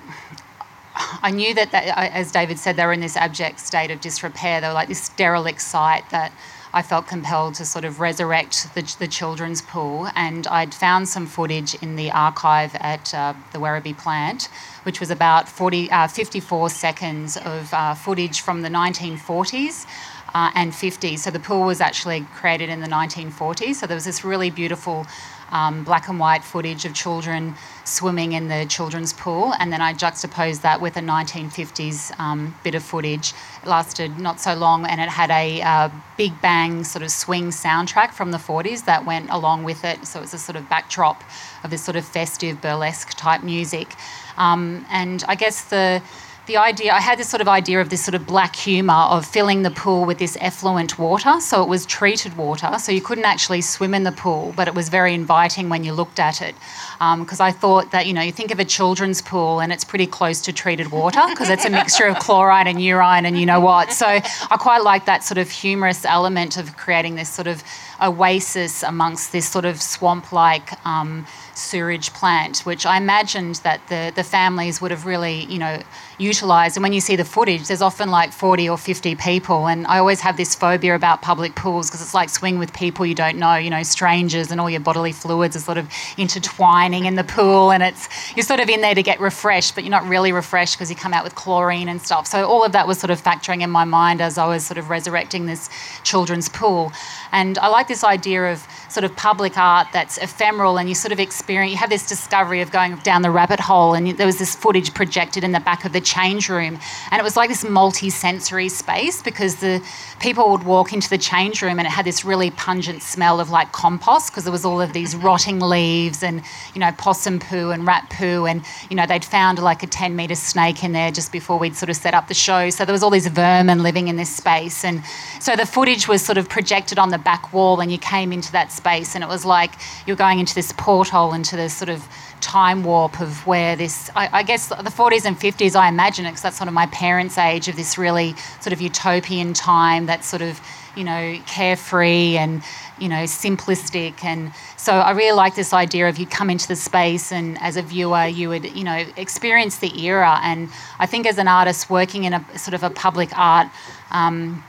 I 1.22 1.30
knew 1.30 1.54
that, 1.54 1.72
that, 1.72 1.96
as 2.12 2.32
David 2.32 2.58
said, 2.58 2.76
they 2.76 2.84
were 2.84 2.92
in 2.92 3.02
this 3.02 3.16
abject 3.16 3.60
state 3.60 3.92
of 3.92 4.02
disrepair. 4.02 4.60
They 4.60 4.68
were 4.68 4.74
like 4.74 4.88
this 4.88 5.10
derelict 5.10 5.62
site 5.62 6.10
that 6.10 6.32
I 6.78 6.84
felt 6.84 7.08
compelled 7.08 7.56
to 7.56 7.66
sort 7.66 7.86
of 7.86 8.00
resurrect 8.00 8.76
the, 8.76 8.84
the 9.00 9.08
children's 9.08 9.64
pool. 9.64 10.10
And 10.16 10.46
I'd 10.46 10.76
found 10.76 11.10
some 11.10 11.26
footage 11.26 11.74
in 11.82 11.96
the 11.96 12.12
archive 12.12 12.76
at 12.76 13.12
uh, 13.16 13.34
the 13.52 13.58
Werribee 13.58 13.98
plant, 13.98 14.48
which 14.84 15.00
was 15.00 15.10
about 15.10 15.50
40, 15.50 15.90
uh, 15.90 16.08
54 16.08 16.70
seconds 16.70 17.36
of 17.36 17.74
uh, 17.74 17.96
footage 17.96 18.42
from 18.42 18.62
the 18.62 18.70
1940s. 18.70 19.88
uh, 20.34 20.52
and 20.54 20.72
50s. 20.72 21.20
So 21.20 21.32
the 21.32 21.40
pool 21.40 21.66
was 21.66 21.82
actually 21.82 22.22
created 22.36 22.70
in 22.70 22.82
the 22.82 22.88
1940s. 22.88 23.76
So 23.76 23.88
there 23.88 23.96
was 23.96 24.06
this 24.06 24.24
really 24.24 24.52
beautiful 24.52 25.08
um, 25.52 25.84
black 25.84 26.08
and 26.08 26.20
white 26.20 26.44
footage 26.44 26.86
of 26.86 26.94
children 26.94 27.56
swimming 27.86 28.34
in 28.34 28.48
the 28.48 28.66
children's 28.68 29.14
pool, 29.14 29.54
and 29.60 29.72
then 29.72 29.82
I 29.82 29.94
juxtaposed 29.94 30.62
that 30.64 30.82
with 30.82 30.98
a 30.98 31.02
1950s 31.02 32.20
um, 32.20 32.56
bit 32.64 32.76
of 32.76 32.84
footage. 32.84 33.34
It 33.62 33.68
lasted 33.68 34.20
not 34.20 34.40
so 34.40 34.54
long, 34.54 34.86
and 34.86 35.00
it 35.00 35.10
had 35.10 35.30
a 35.32 35.62
uh, 35.62 35.90
big 36.18 36.40
bang 36.42 36.84
sort 36.84 37.04
of 37.04 37.12
swing 37.12 37.50
soundtrack 37.50 38.14
from 38.14 38.32
the 38.32 38.38
40s 38.38 38.86
that 38.86 39.06
went 39.06 39.30
along 39.30 39.64
with 39.64 39.84
it. 39.84 40.06
So 40.06 40.20
it 40.20 40.24
was 40.24 40.34
a 40.34 40.38
sort 40.38 40.56
of 40.56 40.68
backdrop 40.70 41.24
of 41.64 41.70
this 41.70 41.84
sort 41.84 41.96
of 41.96 42.06
festive 42.06 42.62
burlesque 42.62 43.12
type 43.12 43.44
music. 43.44 43.96
Um, 44.38 44.86
and 44.90 45.24
I 45.28 45.36
guess 45.36 45.64
the 45.66 46.02
the 46.48 46.58
idea 46.58 46.94
I 46.94 47.02
had 47.02 47.20
this 47.20 47.30
sort 47.30 47.42
of 47.42 47.50
idea 47.50 47.82
of 47.82 47.90
this 47.90 48.04
sort 48.04 48.16
of 48.16 48.26
black 48.26 48.56
humour 48.56 48.94
of 48.94 49.26
filling 49.26 49.64
the 49.64 49.70
pool 49.70 50.06
with 50.06 50.18
this 50.18 50.38
effluent 50.40 50.98
water. 50.98 51.40
So 51.42 51.62
it 51.62 51.68
was 51.68 51.86
treated 51.86 52.38
water, 52.38 52.80
so 52.80 52.92
you 52.94 53.02
couldn't 53.02 53.26
actually 53.26 53.62
swim 53.62 53.94
in 53.94 54.04
the 54.04 54.14
pool, 54.14 54.54
but 54.56 54.68
it 54.68 54.74
was 54.74 54.88
very 54.88 55.14
inviting 55.14 55.68
when 55.68 55.84
you 55.84 55.94
looked 55.94 56.20
at 56.20 56.42
it. 56.42 56.56
Because 57.00 57.40
um, 57.40 57.46
I 57.46 57.52
thought 57.52 57.92
that 57.92 58.08
you 58.08 58.14
know 58.14 58.22
you 58.22 58.32
think 58.32 58.52
of 58.52 58.60
a 58.60 58.66
children's 58.66 59.22
pool 59.22 59.60
and 59.60 59.74
it's 59.74 59.84
pretty 59.84 60.08
close 60.08 60.42
to 60.42 60.54
treated 60.54 60.90
water 60.90 61.22
because 61.30 61.50
it's 61.50 61.66
a 61.66 61.70
mixture 61.70 62.06
of 62.06 62.18
chloride 62.20 62.68
and 62.68 62.82
urine 62.82 63.26
and 63.26 63.38
you 63.38 63.46
know 63.46 63.60
what. 63.60 63.92
So 63.92 64.08
I 64.08 64.58
quite 64.58 64.84
like 64.84 65.06
that 65.06 65.24
sort 65.24 65.38
of 65.38 65.52
humorous 65.52 66.06
element 66.06 66.58
of 66.58 66.78
creating 66.78 67.16
this 67.16 67.30
sort 67.30 67.48
of 67.48 67.62
oasis 68.02 68.84
amongst 68.84 69.34
this 69.34 69.48
sort 69.50 69.66
of 69.66 69.82
swamp-like. 69.82 70.86
Um, 70.86 71.28
sewerage 71.58 72.14
plant, 72.14 72.60
which 72.60 72.86
I 72.86 72.98
imagined 72.98 73.56
that 73.64 73.82
the, 73.88 74.14
the 74.16 74.24
families 74.24 74.80
would 74.80 74.92
have 74.92 75.06
really, 75.06 75.46
you 75.46 75.58
know, 75.58 75.82
utilised. 76.18 76.78
And 76.78 76.84
when 76.84 76.94
you 76.94 77.02
see 77.02 77.16
the 77.16 77.26
footage, 77.26 77.68
there's 77.68 77.82
often 77.82 78.10
like 78.10 78.32
40 78.32 78.70
or 78.70 78.78
50 78.78 79.16
people. 79.16 79.68
And 79.68 79.86
I 79.88 80.00
always 80.00 80.20
have 80.22 80.38
this 80.38 80.56
phobia 80.56 80.96
about 80.96 81.22
public 81.22 81.56
pools 81.56 81.90
because 81.90 82.02
it's 82.02 82.14
like 82.14 82.30
swing 82.30 82.58
with 82.58 82.74
people 82.74 83.06
you 83.06 83.16
don't 83.16 83.38
know, 83.38 83.56
you 83.56 83.70
know, 83.70 83.84
strangers, 83.84 84.52
and 84.52 84.60
all 84.60 84.70
your 84.70 84.80
bodily 84.80 85.12
fluids 85.12 85.56
are 85.56 85.60
sort 85.60 85.78
of 85.78 85.90
intertwining 86.18 87.06
in 87.06 87.16
the 87.16 87.24
pool. 87.24 87.72
And 87.72 87.84
it's 87.84 88.10
you're 88.36 88.44
sort 88.46 88.60
of 88.60 88.70
in 88.70 88.82
there 88.82 88.96
to 88.96 89.04
get 89.04 89.20
refreshed, 89.20 89.76
but 89.76 89.84
you're 89.84 89.92
not 89.92 90.06
really 90.08 90.32
refreshed 90.32 90.76
because 90.76 90.90
you 90.90 90.96
come 90.96 91.14
out 91.14 91.24
with 91.24 91.36
chlorine 91.36 91.88
and 91.88 92.02
stuff. 92.02 92.26
So 92.26 92.48
all 92.48 92.64
of 92.64 92.72
that 92.72 92.88
was 92.88 93.00
sort 93.00 93.12
of 93.12 93.22
factoring 93.22 93.62
in 93.62 93.70
my 93.70 93.84
mind 93.84 94.22
as 94.22 94.38
I 94.38 94.48
was 94.48 94.66
sort 94.66 94.78
of 94.78 94.90
resurrecting 94.90 95.46
this 95.46 95.70
children's 96.04 96.50
pool. 96.50 96.92
And 97.32 97.58
I 97.60 97.68
like 97.68 97.88
this 97.88 98.04
idea 98.04 98.52
of 98.52 98.66
sort 98.90 99.04
of 99.04 99.16
public 99.16 99.58
art 99.58 99.88
that's 99.94 100.18
ephemeral 100.18 100.80
and 100.80 100.90
you 100.90 100.96
sort 100.96 101.12
of 101.12 101.20
experience, 101.20 101.72
you 101.72 101.78
have 101.78 101.90
this 101.90 102.08
discovery 102.08 102.62
of 102.62 102.72
going 102.72 102.96
down 102.98 103.22
the 103.22 103.32
rabbit 103.32 103.60
hole. 103.60 103.94
And 103.94 104.18
there 104.18 104.26
was 104.26 104.40
this 104.40 104.56
footage 104.56 104.94
projected 104.94 105.44
in 105.44 105.52
the 105.52 105.60
back 105.60 105.86
of 105.86 105.94
the 105.94 106.02
change 106.08 106.50
room. 106.50 106.80
And 107.12 107.20
it 107.20 107.24
was 107.24 107.36
like 107.36 107.50
this 107.50 107.64
multi 107.68 108.10
sensory 108.10 108.70
space 108.70 109.22
because 109.22 109.58
the 109.58 109.82
people 110.20 110.50
would 110.52 110.64
walk 110.64 110.94
into 110.94 111.10
the 111.10 111.18
change 111.18 111.62
room 111.62 111.80
and 111.80 111.88
it 111.88 111.92
had 111.92 112.06
this 112.06 112.24
really 112.24 112.52
pungent 112.52 113.02
smell 113.04 113.40
of 113.40 113.50
like 113.50 113.72
compost 113.72 114.32
because 114.32 114.44
there 114.46 114.52
was 114.52 114.66
all 114.66 114.82
of 114.82 114.94
these 114.94 115.16
rotting 115.16 115.60
leaves 115.60 116.24
and, 116.24 116.42
you 116.74 116.80
know, 116.80 116.92
possum 116.98 117.40
poo 117.40 117.72
and 117.72 117.86
rat 117.86 118.10
poo. 118.10 118.46
And, 118.46 118.64
you 118.90 118.96
know, 118.96 119.06
they'd 119.06 119.26
found 119.26 119.60
like 119.60 119.84
a 119.84 119.88
10 119.88 120.16
metre 120.16 120.36
snake 120.36 120.84
in 120.84 120.94
there 120.94 121.12
just 121.12 121.32
before 121.32 121.60
we'd 121.60 121.76
sort 121.76 121.90
of 121.90 121.96
set 121.96 122.14
up 122.14 122.28
the 122.28 122.34
show. 122.34 122.70
So 122.70 122.86
there 122.86 122.94
was 122.94 123.04
all 123.04 123.10
these 123.10 123.28
vermin 123.28 123.84
living 123.84 124.08
in 124.08 124.16
this 124.16 124.34
space. 124.34 124.86
And 124.86 125.04
so 125.40 125.56
the 125.56 125.66
footage 125.66 126.08
was 126.08 126.24
sort 126.24 126.38
of 126.38 126.48
projected 126.48 126.98
on 126.98 127.10
the 127.10 127.18
back 127.18 127.54
wall 127.54 127.82
and 127.82 127.92
you 127.92 127.98
came 127.98 128.32
into 128.32 128.52
that 128.54 128.72
space 128.72 129.16
and 129.16 129.24
it 129.24 129.28
was 129.28 129.44
like 129.46 129.74
you're 130.06 130.16
going 130.16 130.40
into 130.40 130.56
this 130.56 130.72
porthole 130.78 131.34
into 131.34 131.56
this 131.56 131.74
sort 131.76 131.90
of 131.90 132.08
time 132.42 132.84
warp 132.84 133.20
of 133.20 133.46
where 133.46 133.76
this 133.76 134.10
I, 134.16 134.30
I 134.32 134.44
guess 134.44 134.68
the 134.68 134.76
40s 134.76 135.26
and 135.26 135.38
50s 135.38 135.76
I 135.76 135.90
imagine 135.90 136.26
it 136.26 136.30
because 136.30 136.44
that's 136.44 136.58
sort 136.58 136.68
of 136.68 136.74
my 136.74 136.88
parents 136.88 137.38
age 137.38 137.68
of 137.68 137.76
this 137.76 137.98
really 137.98 138.36
sort 138.62 138.74
of 138.74 138.82
utopian 138.82 139.54
time 139.54 140.06
that's 140.06 140.28
sort 140.28 140.42
of 140.42 140.60
you 140.98 141.04
know 141.04 141.40
carefree 141.46 142.38
and 142.38 142.62
you 143.00 143.08
know 143.08 143.24
simplistic. 143.24 144.24
And 144.24 144.52
so 144.76 144.94
I 144.94 145.12
really 145.12 145.36
like 145.36 145.56
this 145.56 145.72
idea 145.72 146.10
of 146.10 146.18
you 146.18 146.26
come 146.26 146.50
into 146.50 146.68
the 146.68 146.76
space 146.76 147.32
and 147.32 147.58
as 147.62 147.78
a 147.78 147.82
viewer 147.82 148.26
you 148.26 148.50
would 148.50 148.76
you 148.76 148.84
know 148.84 149.06
experience 149.16 149.78
the 149.78 150.04
era. 150.04 150.40
And 150.42 150.70
I 151.00 151.06
think 151.06 151.26
as 151.28 151.38
an 151.38 151.48
artist 151.48 151.90
working 151.90 152.24
in 152.24 152.34
a 152.34 152.58
sort 152.58 152.74
of 152.74 152.84
a 152.84 152.90
public 152.90 153.30
art 153.38 153.68
um, 154.12 154.64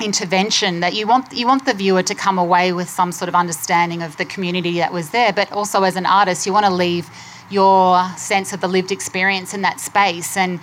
intervention 0.00 0.80
that 0.80 0.94
you 0.94 1.06
want 1.06 1.32
you 1.32 1.46
want 1.46 1.64
the 1.64 1.74
viewer 1.74 2.02
to 2.02 2.14
come 2.14 2.38
away 2.38 2.72
with 2.72 2.88
some 2.88 3.12
sort 3.12 3.28
of 3.28 3.34
understanding 3.34 4.02
of 4.02 4.16
the 4.16 4.24
community 4.24 4.78
that 4.78 4.92
was 4.92 5.10
there 5.10 5.32
but 5.32 5.50
also 5.52 5.82
as 5.84 5.96
an 5.96 6.06
artist 6.06 6.46
you 6.46 6.52
want 6.52 6.66
to 6.66 6.72
leave 6.72 7.08
your 7.50 8.04
sense 8.16 8.52
of 8.52 8.60
the 8.60 8.68
lived 8.68 8.90
experience 8.90 9.54
in 9.54 9.62
that 9.62 9.78
space 9.78 10.36
and 10.36 10.58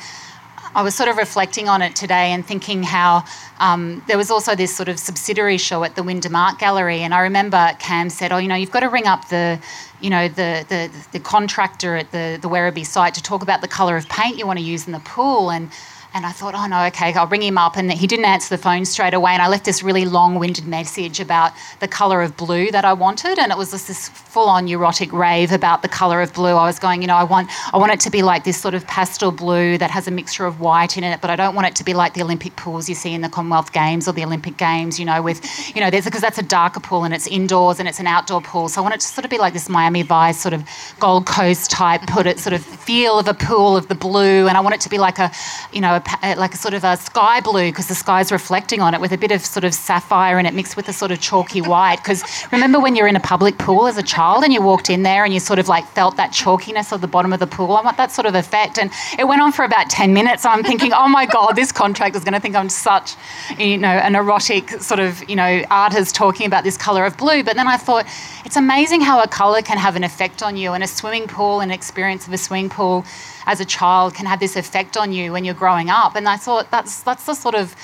I 0.76 0.84
was 0.84 0.94
sort 0.94 1.10
of 1.10 1.18
reflecting 1.18 1.68
on 1.68 1.82
it 1.82 1.96
today 1.96 2.32
and 2.32 2.46
thinking 2.46 2.84
how 2.84 3.26
um, 3.60 4.04
there 4.08 4.18
was 4.18 4.30
also 4.30 4.56
this 4.56 4.76
sort 4.76 4.88
of 4.88 5.00
subsidiary 5.00 5.58
show 5.58 5.84
at 5.84 5.96
the 5.96 6.04
Wyndham 6.04 6.36
Art 6.36 6.60
Gallery, 6.60 7.02
and 7.02 7.14
I 7.14 7.22
remember 7.22 7.72
Cam 7.80 8.10
said, 8.10 8.32
"Oh, 8.32 8.38
you 8.38 8.48
know, 8.48 8.56
you've 8.56 8.72
got 8.72 8.82
to 8.82 8.90
ring 8.90 9.08
up 9.08 9.30
the, 9.30 9.60
you 10.00 10.12
know, 10.12 10.28
the 10.28 10.66
the, 10.70 10.92
the 11.12 11.20
contractor 11.20 11.96
at 11.96 12.12
the 12.12 12.38
the 12.40 12.48
Werribee 12.48 12.86
site 12.86 13.16
to 13.16 13.24
talk 13.24 13.42
about 13.42 13.62
the 13.62 13.68
colour 13.68 13.98
of 13.98 14.08
paint 14.10 14.38
you 14.38 14.46
want 14.46 14.60
to 14.60 14.66
use 14.66 14.86
in 14.86 14.94
the 14.94 15.00
pool." 15.00 15.50
And 15.50 15.72
and 16.12 16.26
I 16.26 16.32
thought, 16.32 16.56
oh 16.56 16.66
no, 16.66 16.86
okay, 16.88 17.14
I'll 17.14 17.28
ring 17.28 17.44
him 17.44 17.58
up. 17.58 17.78
And 17.78 17.92
he 17.92 18.08
didn't 18.08 18.26
answer 18.26 18.56
the 18.56 18.62
phone 18.62 18.84
straight 18.86 19.14
away. 19.14 19.32
And 19.34 19.44
I 19.44 19.48
left 19.48 19.64
this 19.64 19.84
really 19.84 20.06
long 20.06 20.40
winded 20.40 20.66
message 20.66 21.20
about 21.20 21.52
the 21.82 21.88
colour 21.88 22.24
of 22.24 22.36
blue 22.36 22.72
that 22.72 22.84
I 22.84 22.94
wanted. 22.94 23.38
And 23.38 23.52
it 23.52 23.58
was 23.58 23.70
just 23.72 23.88
this 23.88 24.10
full 24.10 24.50
on 24.50 24.66
neurotic 24.66 25.14
rave 25.14 25.52
about 25.52 25.84
the 25.84 25.88
colour 25.88 26.22
of 26.22 26.34
blue. 26.34 26.50
I 26.50 26.66
was 26.66 26.80
going, 26.80 27.02
you 27.04 27.08
know, 27.08 27.16
I 27.16 27.24
want, 27.24 27.52
I 27.72 27.78
want 27.78 27.92
it 27.92 28.00
to 28.02 28.10
be 28.10 28.24
like 28.24 28.44
this 28.44 28.60
sort 28.60 28.74
of 28.74 28.88
pastel 28.88 29.32
blue 29.32 29.78
that 29.78 29.92
has 29.92 30.08
a 30.08 30.12
mixture 30.12 30.46
of 30.46 30.60
white 30.60 30.98
in 30.98 31.04
it, 31.04 31.22
but 31.22 31.30
I 31.30 31.36
don't 31.36 31.54
want 31.54 31.68
it 31.68 31.76
to 31.76 31.84
be 31.84 31.94
like 31.94 32.16
the 32.16 32.24
Olympic 32.24 32.56
pools 32.56 32.90
you 32.90 32.96
see 32.96 33.14
in 33.14 33.22
the 33.22 33.30
Commonwealth 33.30 33.72
Games 33.72 34.08
or 34.08 34.12
the 34.12 34.24
Olympic 34.24 34.58
Games, 34.58 35.00
you 35.00 35.06
know, 35.06 35.22
with, 35.22 35.46
you 35.76 35.82
know, 35.82 35.92
because 35.92 36.22
that's 36.22 36.40
a 36.40 36.44
darker 36.44 36.80
pool 36.80 37.04
and 37.04 37.14
it's 37.14 37.28
indoors 37.28 37.80
and 37.80 37.88
it's 37.88 38.00
an 38.00 38.08
outdoor 38.08 38.42
pool. 38.42 38.68
So 38.68 38.82
I 38.82 38.84
want 38.84 38.96
it 38.96 39.02
to 39.02 39.08
sort 39.08 39.26
of 39.26 39.32
be 39.32 39.38
like 39.38 39.54
this 39.54 39.70
Miami 39.70 40.02
Vice 40.02 40.40
sort 40.40 40.54
of 40.54 40.68
Gold 41.00 41.28
Coast 41.28 41.70
type, 41.70 42.02
put 42.08 42.26
it 42.26 42.40
sort 42.40 42.54
of 42.54 42.66
feel 42.66 43.20
of 43.20 43.28
a 43.28 43.36
pool 43.36 43.78
of 43.78 43.90
the 43.90 43.96
blue. 43.96 44.48
And 44.48 44.58
I 44.58 44.62
want 44.62 44.74
it 44.74 44.82
to 44.82 44.90
be 44.90 44.98
like 44.98 45.20
a, 45.20 45.32
you 45.72 45.82
know, 45.82 45.99
like 46.24 46.54
a 46.54 46.58
sort 46.58 46.74
of 46.74 46.84
a 46.84 46.98
sky 46.98 47.42
blue 47.42 47.70
because 47.70 47.88
the 47.88 47.96
sky's 47.96 48.32
reflecting 48.32 48.82
on 48.82 48.94
it 48.94 49.02
with 49.02 49.12
a 49.12 49.18
bit 49.18 49.32
of 49.32 49.46
sort 49.46 49.64
of 49.64 49.74
sapphire 49.74 50.40
in 50.40 50.46
it 50.46 50.54
mixed 50.54 50.76
with 50.76 50.88
a 50.90 50.94
sort 50.94 51.12
of 51.12 51.20
chalky 51.20 51.62
white. 51.62 51.98
Because 51.98 52.24
remember 52.52 52.80
when 52.80 52.96
you're 52.96 53.08
in 53.08 53.16
a 53.16 53.20
public 53.20 53.58
pool 53.58 53.88
as 53.88 53.98
a 53.98 54.04
child 54.04 54.44
and 54.44 54.54
you 54.54 54.62
walked 54.62 54.90
in 54.90 55.04
there 55.04 55.24
and 55.26 55.34
you 55.34 55.40
sort 55.40 55.60
of 55.60 55.68
like 55.68 55.86
felt 55.88 56.18
that 56.18 56.32
chalkiness 56.32 56.92
of 56.92 57.02
the 57.02 57.08
bottom 57.08 57.34
of 57.34 57.40
the 57.40 57.48
pool? 57.48 57.72
I 57.74 57.82
want 57.82 57.98
that 57.98 58.12
sort 58.12 58.26
of 58.26 58.36
effect. 58.36 58.78
And 58.78 58.92
it 59.18 59.26
went 59.28 59.42
on 59.42 59.52
for 59.52 59.64
about 59.66 59.90
10 59.90 60.14
minutes. 60.14 60.46
I'm 60.46 60.64
thinking, 60.64 60.92
oh 60.94 61.08
my 61.08 61.26
God, 61.26 61.54
this 61.54 61.72
contract 61.72 62.16
is 62.16 62.24
going 62.24 62.34
to 62.34 62.40
think 62.40 62.56
I'm 62.56 62.70
such, 62.70 63.16
you 63.58 63.78
know, 63.78 63.88
an 63.88 64.16
erotic 64.16 64.70
sort 64.82 65.00
of, 65.00 65.28
you 65.30 65.36
know, 65.36 65.64
artist 65.70 66.16
talking 66.16 66.46
about 66.46 66.64
this 66.64 66.78
colour 66.78 67.06
of 67.06 67.18
blue. 67.18 67.44
But 67.44 67.56
then 67.56 67.68
I 67.68 67.78
thought, 67.78 68.06
it's 68.46 68.58
amazing 68.58 69.02
how 69.02 69.22
a 69.22 69.28
colour 69.28 69.62
can 69.62 69.78
have 69.78 69.96
an 69.96 70.04
effect 70.04 70.42
on 70.42 70.58
you 70.58 70.74
and 70.74 70.84
a 70.84 70.88
swimming 70.88 71.28
pool, 71.28 71.60
an 71.60 71.72
experience 71.72 72.28
of 72.28 72.34
a 72.34 72.38
swimming 72.38 72.70
pool 72.70 73.06
as 73.52 73.60
a 73.60 73.66
child 73.66 74.14
can 74.14 74.26
have 74.28 74.40
this 74.40 74.56
effect 74.56 74.96
on 74.96 75.12
you 75.12 75.32
when 75.34 75.44
you're 75.46 75.62
growing 75.66 75.90
up. 75.90 76.16
And 76.16 76.28
I 76.36 76.38
thought 76.38 76.70
that's 76.70 77.02
that's 77.04 77.26
the 77.26 77.34
sort 77.34 77.56
of 77.56 77.76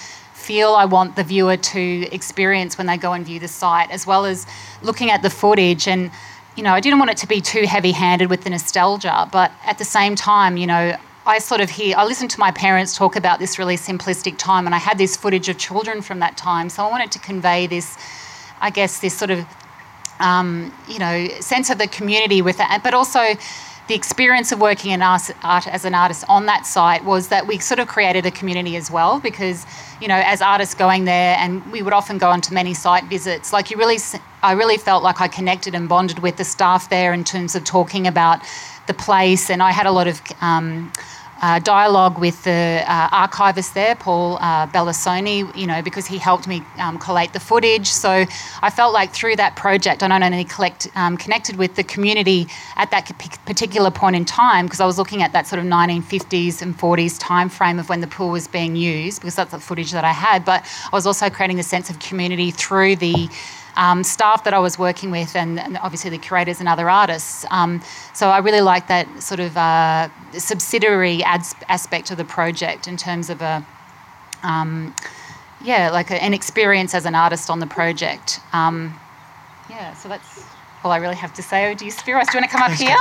feel 0.48 0.70
I 0.84 0.86
want 0.86 1.16
the 1.16 1.24
viewer 1.24 1.58
to 1.58 1.82
experience 2.14 2.78
when 2.78 2.88
they 2.88 2.98
go 2.98 3.14
and 3.14 3.26
view 3.26 3.40
the 3.40 3.48
site, 3.48 3.90
as 3.90 4.06
well 4.06 4.26
as 4.26 4.46
looking 4.84 5.10
at 5.10 5.22
the 5.24 5.30
footage. 5.30 5.88
And 5.88 6.12
you 6.56 6.64
know, 6.64 6.74
I 6.74 6.80
didn't 6.80 7.00
want 7.00 7.12
it 7.12 7.18
to 7.18 7.28
be 7.28 7.42
too 7.42 7.66
heavy-handed 7.66 8.30
with 8.30 8.44
the 8.44 8.50
nostalgia, 8.50 9.28
but 9.32 9.52
at 9.66 9.78
the 9.78 9.86
same 9.98 10.16
time, 10.16 10.56
you 10.56 10.68
know, 10.68 10.96
I 11.26 11.40
sort 11.40 11.60
of 11.60 11.70
hear, 11.70 11.98
I 11.98 12.06
listened 12.06 12.32
to 12.32 12.40
my 12.40 12.52
parents 12.52 12.96
talk 12.96 13.16
about 13.16 13.40
this 13.40 13.58
really 13.58 13.78
simplistic 13.78 14.38
time, 14.38 14.66
and 14.68 14.76
I 14.76 14.78
had 14.78 14.98
this 14.98 15.18
footage 15.18 15.50
of 15.50 15.58
children 15.58 16.02
from 16.02 16.20
that 16.20 16.38
time. 16.38 16.70
So 16.70 16.86
I 16.86 16.90
wanted 16.90 17.12
to 17.14 17.20
convey 17.20 17.68
this, 17.68 17.98
I 18.62 18.70
guess, 18.70 19.00
this 19.00 19.18
sort 19.18 19.32
of, 19.32 19.40
um, 20.20 20.72
you 20.88 21.00
know, 21.00 21.28
sense 21.40 21.70
of 21.72 21.78
the 21.78 21.88
community 21.88 22.42
with 22.42 22.58
it, 22.60 22.84
but 22.84 22.94
also 22.94 23.24
the 23.88 23.94
experience 23.94 24.52
of 24.52 24.60
working 24.60 24.92
in 24.92 25.02
art, 25.02 25.30
art, 25.44 25.68
as 25.68 25.86
an 25.86 25.94
artist 25.94 26.26
on 26.28 26.48
that 26.48 26.66
site 26.66 27.04
was 27.06 27.28
that 27.28 27.46
we 27.46 27.60
sort 27.60 27.80
of 27.80 27.88
created 27.88 28.26
a 28.26 28.32
community 28.32 28.76
as 28.76 28.90
well 28.90 29.20
because 29.20 29.66
you 30.02 30.08
know 30.08 30.22
as 30.26 30.42
artists 30.42 30.74
going 30.74 31.06
there 31.06 31.36
and 31.38 31.66
we 31.72 31.82
would 31.82 31.94
often 31.94 32.18
go 32.18 32.30
on 32.30 32.42
to 32.42 32.54
many 32.54 32.74
site 32.74 33.04
visits 33.06 33.54
like 33.54 33.70
you 33.70 33.78
really 33.78 33.98
i 34.42 34.52
really 34.52 34.78
felt 34.78 35.04
like 35.04 35.22
i 35.22 35.28
connected 35.28 35.76
and 35.76 35.88
bonded 35.88 36.20
with 36.20 36.38
the 36.38 36.44
staff 36.44 36.90
there 36.90 37.14
in 37.14 37.24
terms 37.24 37.56
of 37.56 37.64
talking 37.64 38.08
about 38.08 38.40
the 38.88 38.94
place 38.94 39.50
and 39.50 39.62
i 39.62 39.72
had 39.72 39.86
a 39.86 39.92
lot 39.92 40.08
of 40.08 40.22
um, 40.42 40.92
uh, 41.46 41.60
dialogue 41.60 42.18
with 42.18 42.44
the 42.44 42.84
uh, 42.88 43.10
archivist 43.12 43.76
there, 43.76 43.96
Paul 43.96 44.40
uh, 44.42 44.66
you 45.56 45.68
know, 45.68 45.82
because 45.84 46.08
he 46.08 46.18
helped 46.18 46.48
me 46.48 46.64
um, 46.80 46.98
collate 46.98 47.34
the 47.34 47.40
footage. 47.40 47.86
So 47.86 48.26
I 48.64 48.72
felt 48.72 48.94
like 48.96 49.14
through 49.14 49.36
that 49.36 49.56
project, 49.56 50.02
I 50.02 50.08
not 50.08 50.24
only 50.24 50.44
collect, 50.46 50.88
um, 50.96 51.18
connected 51.18 51.58
with 51.58 51.76
the 51.76 51.84
community 51.84 52.48
at 52.78 52.90
that 52.90 53.06
particular 53.46 53.92
point 53.92 54.16
in 54.16 54.26
time, 54.26 54.66
because 54.66 54.80
I 54.80 54.88
was 54.88 54.98
looking 54.98 55.22
at 55.22 55.34
that 55.34 55.46
sort 55.46 55.60
of 55.60 55.66
1950s 55.66 56.64
and 56.64 56.76
40s 56.76 57.20
time 57.20 57.50
frame 57.50 57.78
of 57.78 57.90
when 57.90 58.02
the 58.02 58.08
pool 58.08 58.32
was 58.32 58.48
being 58.48 58.76
used, 58.76 59.22
because 59.22 59.36
that's 59.36 59.52
the 59.52 59.60
footage 59.60 59.92
that 59.92 60.04
I 60.04 60.14
had, 60.14 60.46
but 60.46 60.66
I 60.92 60.96
was 60.96 61.06
also 61.06 61.30
creating 61.30 61.60
a 61.60 61.64
sense 61.64 61.92
of 61.92 62.00
community 62.00 62.50
through 62.50 62.96
the 62.96 63.30
um, 63.78 64.04
staff 64.04 64.44
that 64.44 64.54
I 64.54 64.60
was 64.60 64.80
working 64.80 65.12
with, 65.12 65.36
and, 65.36 65.60
and, 65.60 65.78
obviously 65.78 66.10
the 66.10 66.18
curators 66.18 66.60
and 66.60 66.70
other 66.70 66.90
artists. 66.90 67.46
Um, 67.52 67.82
so 68.14 68.30
I 68.30 68.40
really 68.40 68.62
like 68.62 68.88
that 68.88 69.08
sort 69.22 69.40
of 69.40 69.56
uh, 69.58 70.10
subsidiary 70.34 71.24
ads- 71.24 71.56
aspect 71.70 72.12
of 72.12 72.18
the 72.18 72.26
project 72.26 72.88
in 72.88 72.98
terms 72.98 73.30
of 73.30 73.42
a. 73.42 73.66
Um, 74.44 74.94
yeah, 75.64 75.90
like 75.90 76.12
a, 76.12 76.22
an 76.22 76.34
experience 76.34 76.94
as 76.94 77.06
an 77.06 77.16
artist 77.16 77.50
on 77.50 77.60
the 77.60 77.66
project. 77.66 78.40
Um, 78.54 78.94
yeah, 79.70 79.94
so 79.96 80.08
that's 80.08 80.46
all 80.86 80.92
I 80.92 80.98
really 80.98 81.16
have 81.16 81.34
to 81.34 81.42
say. 81.44 81.72
Oh, 81.72 81.76
do 81.76 81.84
you, 81.84 81.92
Spiros, 81.92 82.28
do 82.32 82.38
you 82.38 82.42
want 82.42 82.52
to 82.52 82.58
come 82.58 82.62
up 82.62 82.72
here? 82.72 82.96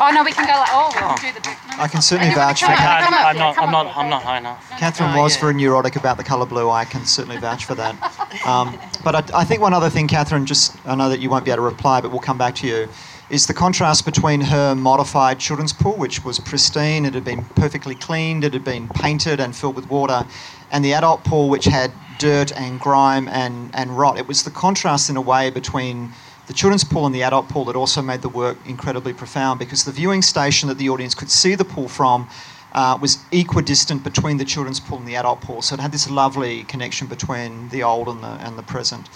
Oh 0.00 0.10
no, 0.12 0.24
we 0.24 0.32
can 0.32 0.44
go 0.44 0.52
like 0.58 0.70
oh, 0.72 0.90
we'll 0.96 1.14
do 1.16 1.38
the. 1.38 1.46
No, 1.46 1.82
I 1.84 1.86
can 1.86 2.02
certainly 2.02 2.34
vouch 2.34 2.60
for 2.60 2.66
come 2.66 2.74
that. 2.76 3.02
up, 3.02 3.08
come 3.08 3.14
up 3.14 3.26
I'm 3.26 3.36
not. 3.36 3.54
come 3.54 3.64
I'm 3.66 3.70
not. 3.70 3.96
I'm 3.96 4.10
not 4.10 4.22
high 4.24 4.38
enough. 4.38 4.68
Catherine 4.70 5.10
Oh, 5.16 5.22
was 5.22 5.36
yeah. 5.36 5.42
very 5.42 5.54
neurotic 5.54 5.94
about 5.94 6.16
the 6.16 6.24
colour 6.24 6.46
blue. 6.46 6.68
I 6.68 6.84
can 6.84 7.04
certainly 7.04 7.36
vouch 7.36 7.64
for 7.64 7.74
that. 7.76 7.94
Um, 8.44 8.76
but 9.04 9.14
I, 9.14 9.40
I 9.42 9.44
think 9.44 9.62
one 9.62 9.72
other 9.72 9.88
thing, 9.88 10.08
Catherine, 10.08 10.44
just 10.44 10.76
I 10.84 10.96
know 10.96 11.08
that 11.08 11.20
you 11.20 11.30
won't 11.30 11.44
be 11.44 11.52
able 11.52 11.58
to 11.58 11.62
reply, 11.62 12.00
but 12.00 12.10
we'll 12.10 12.20
come 12.20 12.36
back 12.36 12.56
to 12.56 12.66
you, 12.66 12.88
is 13.30 13.46
the 13.46 13.54
contrast 13.54 14.04
between 14.04 14.40
her 14.40 14.74
modified 14.74 15.38
children's 15.38 15.72
pool, 15.72 15.96
which 15.96 16.24
was 16.24 16.40
pristine, 16.40 17.04
it 17.06 17.14
had 17.14 17.24
been 17.24 17.44
perfectly 17.54 17.94
cleaned, 17.94 18.42
it 18.42 18.52
had 18.52 18.64
been 18.64 18.88
painted 18.88 19.38
and 19.38 19.54
filled 19.54 19.76
with 19.76 19.88
water, 19.88 20.26
and 20.72 20.84
the 20.84 20.92
adult 20.92 21.22
pool, 21.24 21.48
which 21.48 21.64
had 21.66 21.92
dirt 22.18 22.52
and 22.52 22.80
grime 22.80 23.28
and, 23.28 23.70
and 23.74 23.96
rot. 23.96 24.18
It 24.18 24.26
was 24.26 24.42
the 24.42 24.50
contrast 24.50 25.08
in 25.08 25.16
a 25.16 25.22
way 25.22 25.48
between 25.50 26.12
the 26.46 26.52
children's 26.52 26.84
pool 26.84 27.06
and 27.06 27.14
the 27.14 27.22
adult 27.22 27.48
pool 27.48 27.64
that 27.64 27.76
also 27.76 28.02
made 28.02 28.22
the 28.22 28.28
work 28.28 28.58
incredibly 28.66 29.12
profound 29.12 29.58
because 29.58 29.84
the 29.84 29.92
viewing 29.92 30.22
station 30.22 30.68
that 30.68 30.78
the 30.78 30.88
audience 30.88 31.14
could 31.14 31.30
see 31.30 31.54
the 31.54 31.64
pool 31.64 31.88
from 31.88 32.28
uh, 32.72 32.98
was 33.00 33.18
equidistant 33.32 34.02
between 34.02 34.36
the 34.36 34.44
children's 34.44 34.80
pool 34.80 34.98
and 34.98 35.06
the 35.06 35.16
adult 35.16 35.40
pool. 35.40 35.62
So 35.62 35.74
it 35.74 35.80
had 35.80 35.92
this 35.92 36.10
lovely 36.10 36.64
connection 36.64 37.06
between 37.06 37.68
the 37.70 37.82
old 37.82 38.08
and 38.08 38.22
the, 38.22 38.26
and 38.26 38.58
the 38.58 38.62
present. 38.62 39.08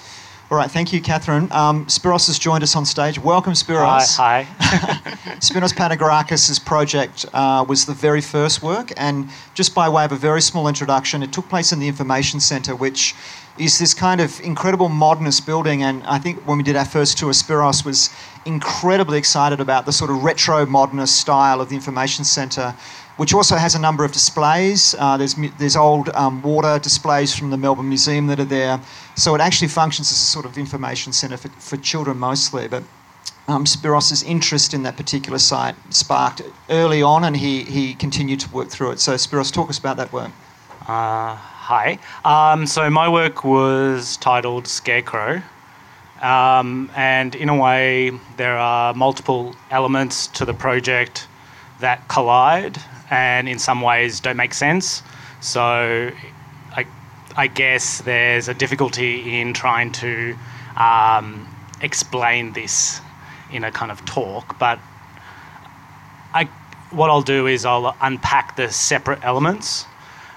All 0.50 0.56
right, 0.56 0.70
thank 0.70 0.94
you, 0.94 1.02
Catherine. 1.02 1.52
Um, 1.52 1.84
Spiros 1.86 2.26
has 2.28 2.38
joined 2.38 2.62
us 2.62 2.74
on 2.74 2.86
stage. 2.86 3.18
Welcome, 3.18 3.52
Spiros. 3.52 4.16
Hi. 4.16 4.44
Hi. 4.44 5.10
Spiros 5.40 5.74
Panigirakis' 5.74 6.64
project 6.64 7.26
uh, 7.34 7.66
was 7.68 7.84
the 7.84 7.92
very 7.92 8.22
first 8.22 8.62
work, 8.62 8.90
and 8.96 9.28
just 9.52 9.74
by 9.74 9.90
way 9.90 10.06
of 10.06 10.12
a 10.12 10.16
very 10.16 10.40
small 10.40 10.66
introduction, 10.66 11.22
it 11.22 11.34
took 11.34 11.46
place 11.50 11.70
in 11.70 11.80
the 11.80 11.86
Information 11.86 12.40
Centre, 12.40 12.74
which 12.74 13.14
is 13.59 13.78
this 13.78 13.94
kind 13.94 14.20
of 14.20 14.40
incredible 14.40 14.88
modernist 14.88 15.46
building. 15.46 15.82
And 15.82 16.02
I 16.04 16.18
think 16.18 16.46
when 16.46 16.59
we 16.59 16.64
did 16.64 16.76
our 16.76 16.84
first 16.84 17.18
tour, 17.18 17.32
Spiros 17.32 17.84
was 17.84 18.11
incredibly 18.44 19.18
excited 19.18 19.61
about 19.61 19.86
the 19.86 19.92
sort 19.92 20.11
of 20.11 20.22
retro 20.22 20.64
modernist 20.66 21.16
style 21.16 21.61
of 21.61 21.68
the 21.68 21.74
Information 21.74 22.24
Centre, 22.24 22.74
which 23.16 23.34
also 23.34 23.56
has 23.56 23.74
a 23.74 23.78
number 23.78 24.04
of 24.04 24.12
displays. 24.12 24.94
Uh, 24.98 25.16
there's, 25.16 25.34
there's 25.59 25.76
old 25.76 26.09
um, 26.11 26.40
water 26.42 26.78
displays 26.78 27.34
from 27.34 27.50
the 27.50 27.56
Melbourne 27.56 27.88
Museum 27.88 28.26
that 28.28 28.38
are 28.38 28.44
there. 28.44 28.80
So 29.16 29.34
it 29.34 29.40
actually 29.40 29.68
functions 29.68 30.11
as 30.11 30.18
a 30.18 30.20
sort 30.20 30.46
of 30.46 30.56
information 30.56 31.12
centre 31.12 31.36
for, 31.36 31.48
for 31.48 31.76
children 31.76 32.16
mostly. 32.18 32.68
But 32.68 32.84
um, 33.48 33.64
Spiros's 33.64 34.22
interest 34.22 34.74
in 34.74 34.82
that 34.82 34.96
particular 34.96 35.38
site 35.38 35.74
sparked 35.90 36.42
early 36.68 37.02
on, 37.02 37.24
and 37.24 37.36
he, 37.36 37.64
he 37.64 37.94
continued 37.94 38.40
to 38.40 38.50
work 38.50 38.68
through 38.68 38.92
it. 38.92 39.00
So, 39.00 39.14
Spiros, 39.14 39.52
talk 39.52 39.70
us 39.70 39.78
about 39.78 39.96
that 39.96 40.12
work. 40.12 40.30
Uh, 40.86 41.38
hi. 41.68 41.98
Um, 42.24 42.66
so 42.66 42.88
my 42.88 43.10
work 43.10 43.44
was 43.44 44.16
titled 44.16 44.66
Scarecrow, 44.66 45.42
um, 46.22 46.90
and 46.96 47.34
in 47.34 47.50
a 47.50 47.54
way, 47.54 48.10
there 48.38 48.56
are 48.56 48.94
multiple 48.94 49.54
elements 49.70 50.28
to 50.28 50.46
the 50.46 50.54
project 50.54 51.28
that 51.80 52.08
collide, 52.08 52.78
and 53.10 53.50
in 53.50 53.58
some 53.58 53.82
ways 53.82 54.18
don't 54.18 54.38
make 54.38 54.54
sense. 54.54 55.02
So, 55.42 56.10
I, 56.74 56.86
I 57.36 57.48
guess 57.48 58.00
there's 58.00 58.48
a 58.48 58.54
difficulty 58.54 59.38
in 59.38 59.52
trying 59.52 59.92
to 59.92 60.34
um, 60.78 61.54
explain 61.82 62.54
this 62.54 63.02
in 63.52 63.64
a 63.64 63.70
kind 63.70 63.92
of 63.92 64.02
talk, 64.06 64.58
but 64.58 64.78
I, 66.32 66.44
what 66.92 67.10
I'll 67.10 67.20
do 67.20 67.46
is 67.46 67.66
I'll 67.66 67.94
unpack 68.00 68.56
the 68.56 68.70
separate 68.70 69.22
elements. 69.22 69.84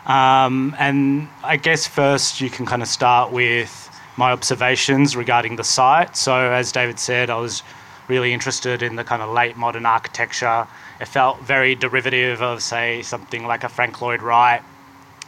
Um, 0.06 0.76
and 0.80 1.30
I 1.44 1.58
guess 1.58 1.86
first 1.88 2.42
you 2.42 2.50
can 2.50 2.66
kind 2.66 2.82
of 2.82 2.88
start 2.88 3.32
with 3.32 3.90
my 4.18 4.32
observations 4.32 5.16
regarding 5.16 5.56
the 5.56 5.64
site. 5.64 6.18
So, 6.18 6.36
as 6.36 6.72
David 6.72 7.00
said, 7.00 7.30
I 7.30 7.38
was 7.38 7.64
really 8.08 8.34
interested 8.34 8.82
in 8.82 8.96
the 8.96 9.04
kind 9.04 9.22
of 9.22 9.30
late 9.30 9.56
modern 9.58 9.86
architecture. 9.86 10.68
It 11.00 11.08
felt 11.08 11.40
very 11.42 11.76
derivative 11.76 12.42
of, 12.42 12.62
say, 12.62 13.02
something 13.04 13.46
like 13.46 13.64
a 13.64 13.70
Frank 13.70 14.02
Lloyd 14.02 14.22
Wright. 14.22 14.62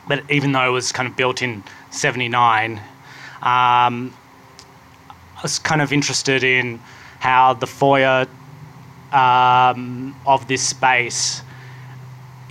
But 0.08 0.30
even 0.30 0.52
though 0.52 0.68
it 0.68 0.72
was 0.72 0.92
kind 0.92 1.08
of 1.08 1.16
built 1.16 1.42
in 1.42 1.64
79, 1.92 2.78
um, 3.42 4.14
I 5.38 5.42
was 5.42 5.60
kind 5.60 5.82
of 5.82 5.94
interested 5.94 6.44
in 6.44 6.80
how 7.20 7.54
the 7.54 7.68
foyer 7.68 8.28
um, 9.14 10.16
of 10.26 10.48
this 10.48 10.62
space 10.62 11.42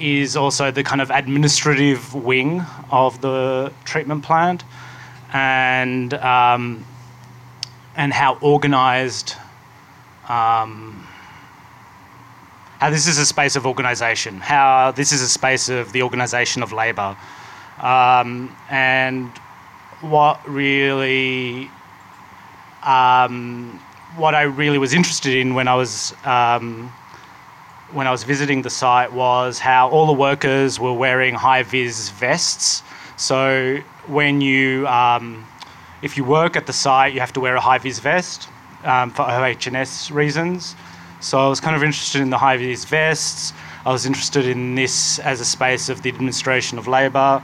is 0.03 0.37
also 0.37 0.71
the 0.73 0.83
kind 0.83 1.01
of 1.01 1.11
administrative 1.11 2.13
wing 2.13 2.63
of 2.91 3.21
the 3.21 3.73
treatment 3.85 4.25
plant, 4.25 4.65
and 5.33 6.13
um, 6.15 6.85
and 7.97 8.13
how 8.13 8.39
organised. 8.43 9.37
Um, 10.29 11.07
how 12.79 12.91
this 12.91 13.07
is 13.07 13.17
a 13.17 13.25
space 13.25 13.55
of 13.55 13.65
organisation, 13.65 14.41
how 14.41 14.91
this 14.91 15.13
is 15.13 15.23
a 15.23 15.29
space 15.29 15.69
of 15.69 15.93
the 15.93 16.03
organisation 16.03 16.65
of 16.65 16.73
labour, 16.73 17.17
um, 17.79 18.55
and 18.69 19.29
what 20.01 20.41
really 20.49 21.71
um, 22.83 23.81
what 24.17 24.35
I 24.35 24.43
really 24.43 24.79
was 24.79 24.95
interested 24.95 25.37
in 25.37 25.55
when 25.55 25.69
I 25.69 25.77
was 25.77 26.13
um, 26.25 26.93
when 27.93 28.07
I 28.07 28.11
was 28.11 28.25
visiting 28.25 28.63
the 28.63 28.71
site 28.71 29.13
was 29.13 29.59
how 29.59 29.89
all 29.91 30.07
the 30.07 30.13
workers 30.13 30.81
were 30.81 30.93
wearing 30.93 31.35
high 31.35 31.63
vis 31.63 32.09
vests. 32.11 32.83
So 33.17 33.79
when 34.07 34.41
you 34.41 34.87
um, 34.89 35.47
if 36.03 36.17
you 36.17 36.25
work 36.25 36.57
at 36.57 36.67
the 36.67 36.73
site, 36.73 37.15
you 37.15 37.21
have 37.21 37.33
to 37.35 37.41
wear 37.41 37.55
a 37.55 37.61
high 37.61 37.79
vis 37.79 37.99
vest 37.99 38.49
um, 38.85 39.11
for 39.11 39.23
OHS 39.23 40.11
reasons. 40.11 40.75
So 41.21 41.39
I 41.39 41.49
was 41.49 41.61
kind 41.61 41.77
of 41.77 41.83
interested 41.83 42.21
in 42.21 42.31
the 42.31 42.39
high 42.39 42.57
vis 42.57 42.85
vests. 42.85 43.53
I 43.85 43.93
was 43.93 44.07
interested 44.07 44.47
in 44.47 44.75
this 44.75 45.19
as 45.21 45.41
a 45.41 45.45
space 45.45 45.89
of 45.89 46.03
the 46.03 46.09
administration 46.09 46.79
of 46.79 46.89
labour. 46.89 47.43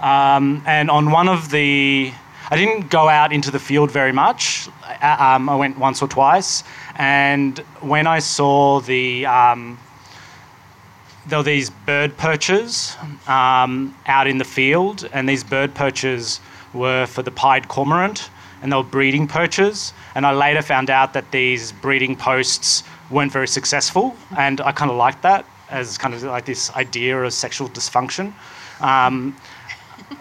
Um, 0.00 0.62
and 0.66 0.90
on 0.90 1.10
one 1.10 1.28
of 1.28 1.50
the, 1.50 2.12
I 2.50 2.56
didn't 2.56 2.88
go 2.88 3.08
out 3.08 3.32
into 3.32 3.50
the 3.50 3.58
field 3.58 3.90
very 3.90 4.12
much. 4.12 4.68
Uh, 5.02 5.16
Um, 5.18 5.48
I 5.48 5.54
went 5.54 5.78
once 5.78 6.02
or 6.02 6.08
twice, 6.08 6.64
and 6.96 7.58
when 7.80 8.06
I 8.06 8.20
saw 8.20 8.80
the, 8.80 9.26
um, 9.26 9.78
there 11.26 11.38
were 11.38 11.44
these 11.44 11.70
bird 11.86 12.16
perches 12.16 12.96
um, 13.26 13.94
out 14.06 14.26
in 14.26 14.38
the 14.38 14.44
field, 14.44 15.08
and 15.12 15.28
these 15.28 15.44
bird 15.44 15.74
perches 15.74 16.40
were 16.72 17.06
for 17.06 17.22
the 17.22 17.30
pied 17.30 17.68
cormorant, 17.68 18.30
and 18.62 18.72
they 18.72 18.76
were 18.76 18.82
breeding 18.82 19.28
perches. 19.28 19.92
And 20.14 20.24
I 20.26 20.32
later 20.32 20.62
found 20.62 20.90
out 20.90 21.12
that 21.12 21.30
these 21.30 21.72
breeding 21.72 22.16
posts 22.16 22.82
weren't 23.10 23.32
very 23.32 23.48
successful, 23.48 24.16
and 24.36 24.60
I 24.60 24.72
kind 24.72 24.90
of 24.90 24.96
liked 24.96 25.22
that 25.22 25.44
as 25.70 25.98
kind 25.98 26.14
of 26.14 26.22
like 26.22 26.44
this 26.44 26.70
idea 26.76 27.22
of 27.22 27.32
sexual 27.32 27.68
dysfunction. 27.68 28.32
Um, 28.80 29.36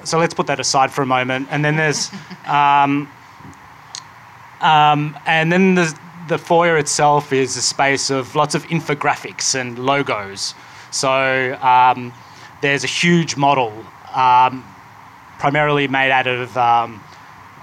so 0.04 0.18
let's 0.20 0.34
put 0.34 0.48
that 0.48 0.60
aside 0.60 0.92
for 0.92 1.02
a 1.02 1.06
moment. 1.06 1.48
And 1.52 1.64
then 1.64 1.76
there's, 1.76 2.10
um, 2.46 3.10
um, 4.62 5.18
and 5.26 5.52
then 5.52 5.76
the 5.76 5.98
the 6.28 6.38
foyer 6.38 6.78
itself 6.78 7.32
is 7.32 7.56
a 7.56 7.62
space 7.62 8.10
of 8.10 8.36
lots 8.36 8.54
of 8.54 8.64
infographics 8.66 9.56
and 9.56 9.80
logos. 9.80 10.54
So 10.92 11.58
um, 11.62 12.14
there's 12.62 12.84
a 12.84 12.88
huge 12.88 13.38
model, 13.38 13.72
um, 14.14 14.64
primarily 15.40 15.88
made 15.88 16.12
out 16.12 16.28
of 16.28 16.58
um, 16.58 17.02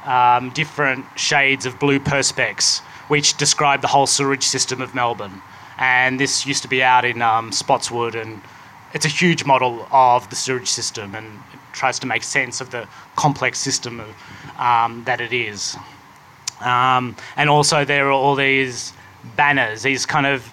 um, 0.04 0.50
different 0.50 1.04
shades 1.16 1.66
of 1.66 1.78
blue 1.78 1.98
perspex, 1.98 2.80
which 3.08 3.36
describe 3.36 3.82
the 3.82 3.88
whole 3.88 4.06
sewerage 4.06 4.44
system 4.44 4.80
of 4.80 4.94
Melbourne. 4.94 5.42
And 5.78 6.18
this 6.18 6.46
used 6.46 6.62
to 6.62 6.68
be 6.68 6.82
out 6.82 7.04
in 7.04 7.18
Spotswood, 7.52 8.14
and 8.14 8.40
it's 8.94 9.04
a 9.04 9.08
huge 9.08 9.44
model 9.44 9.86
of 9.90 10.30
the 10.30 10.36
sewage 10.36 10.68
system, 10.68 11.14
and 11.14 11.40
tries 11.74 11.98
to 11.98 12.06
make 12.06 12.22
sense 12.22 12.60
of 12.60 12.70
the 12.70 12.88
complex 13.16 13.58
system 13.58 14.00
of, 14.00 14.60
um, 14.60 15.04
that 15.04 15.20
it 15.20 15.32
is. 15.32 15.76
Um, 16.60 17.16
and 17.36 17.50
also, 17.50 17.84
there 17.84 18.08
are 18.08 18.12
all 18.12 18.34
these 18.34 18.92
banners, 19.36 19.82
these 19.82 20.06
kind 20.06 20.26
of 20.26 20.50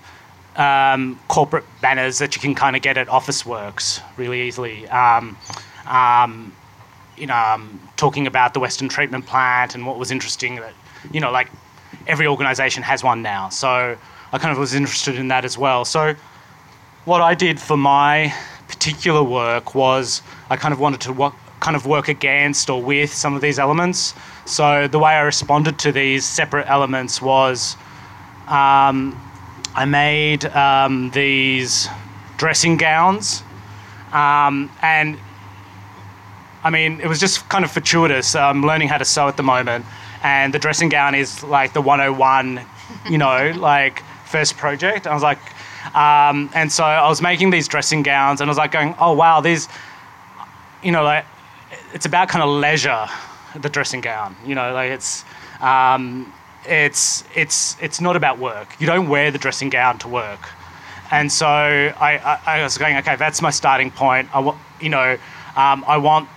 um, 0.56 1.20
corporate 1.28 1.64
banners 1.82 2.18
that 2.18 2.36
you 2.36 2.42
can 2.42 2.56
kind 2.56 2.76
of 2.76 2.82
get 2.82 2.98
at 2.98 3.08
Office 3.08 3.46
Works 3.46 4.02
really 4.18 4.42
easily. 4.42 4.88
Um, 4.90 5.38
um, 5.88 6.54
you 7.18 7.28
know, 7.28 7.36
um, 7.36 7.80
talking 7.98 8.28
about 8.28 8.54
the 8.54 8.60
Western 8.60 8.90
Treatment 8.90 9.26
Plant 9.26 9.76
and 9.76 9.86
what 9.86 9.98
was 10.00 10.12
interesting 10.12 10.56
that, 10.56 10.74
you 11.12 11.20
know, 11.20 11.32
like 11.32 11.50
every 12.08 12.28
organisation 12.28 12.84
has 12.84 13.04
one 13.04 13.22
now. 13.22 13.50
So 13.50 13.98
I 14.34 14.38
kind 14.38 14.52
of 14.52 14.58
was 14.58 14.74
interested 14.74 15.16
in 15.16 15.28
that 15.28 15.46
as 15.46 15.58
well. 15.58 15.86
So 15.86 16.16
what 17.06 17.22
I 17.22 17.36
did 17.36 17.60
for 17.60 17.78
my 17.78 18.34
particular 18.72 19.22
work 19.22 19.76
was 19.76 20.22
I 20.50 20.56
kind 20.56 20.74
of 20.74 20.80
wanted 20.80 21.02
to 21.02 21.34
kind 21.60 21.76
of 21.76 21.86
work 21.86 22.08
against 22.08 22.70
or 22.70 22.82
with 22.82 23.14
some 23.14 23.36
of 23.36 23.42
these 23.42 23.60
elements. 23.60 24.16
So 24.46 24.88
the 24.88 24.98
way 24.98 25.12
I 25.12 25.22
responded 25.22 25.78
to 25.80 25.92
these 25.92 26.26
separate 26.26 26.68
elements 26.70 27.22
was 27.22 27.76
um, 28.48 28.98
I 29.76 29.86
made 29.86 30.46
um, 30.46 31.12
these 31.12 31.88
dressing 32.38 32.78
gowns, 32.78 33.44
um, 34.14 34.72
and 34.82 35.18
I 36.64 36.70
mean, 36.70 37.00
it 37.02 37.08
was 37.08 37.20
just 37.20 37.48
kind 37.50 37.64
of 37.64 37.72
fortuitous. 37.72 38.36
I'm 38.36 38.64
learning 38.64 38.88
how 38.88 38.98
to 38.98 39.06
sew 39.06 39.28
at 39.28 39.38
the 39.38 39.44
moment, 39.44 39.86
and 40.24 40.54
the 40.54 40.60
dressing 40.60 40.90
gown 40.90 41.14
is 41.14 41.44
like 41.44 41.74
the 41.74 41.82
101, 41.82 42.62
you 43.10 43.18
know, 43.18 43.54
like 43.58 44.02
first 44.26 44.58
project. 44.58 45.08
I 45.08 45.14
was 45.14 45.24
like, 45.24 45.40
um, 45.94 46.50
and 46.54 46.72
so 46.72 46.84
I 46.84 47.08
was 47.08 47.22
making 47.22 47.50
these 47.50 47.68
dressing 47.68 48.04
gowns, 48.04 48.42
and 48.42 48.50
I 48.50 48.52
was 48.52 48.58
like 48.58 48.72
going, 48.72 48.96
oh 49.00 49.14
wow, 49.14 49.42
these, 49.42 49.68
you 50.84 50.92
know, 50.92 51.04
like 51.04 51.26
it's 51.94 52.06
about 52.06 52.30
kind 52.30 52.44
of 52.44 52.50
leisure, 52.50 53.08
the 53.56 53.70
dressing 53.70 54.02
gown. 54.02 54.36
You 54.46 54.56
know, 54.56 54.74
like 54.74 54.92
it's. 54.92 55.26
Um, 55.62 56.34
it's 56.66 57.24
it's 57.36 57.76
it's 57.82 58.00
not 58.00 58.16
about 58.16 58.38
work. 58.38 58.80
You 58.80 58.88
don't 58.88 59.10
wear 59.10 59.32
the 59.32 59.38
dressing 59.38 59.70
gown 59.70 59.98
to 60.00 60.08
work, 60.08 60.50
and 61.12 61.32
so 61.32 61.48
I, 61.48 62.20
I, 62.46 62.60
I 62.60 62.64
was 62.64 62.78
going, 62.78 62.98
okay, 62.98 63.16
that's 63.16 63.42
my 63.42 63.50
starting 63.50 63.92
point. 63.92 64.30
I 64.36 64.40
want, 64.40 64.58
you 64.80 64.90
know, 64.90 65.18
um, 65.56 65.84
I 65.88 65.98
want, 65.98 66.30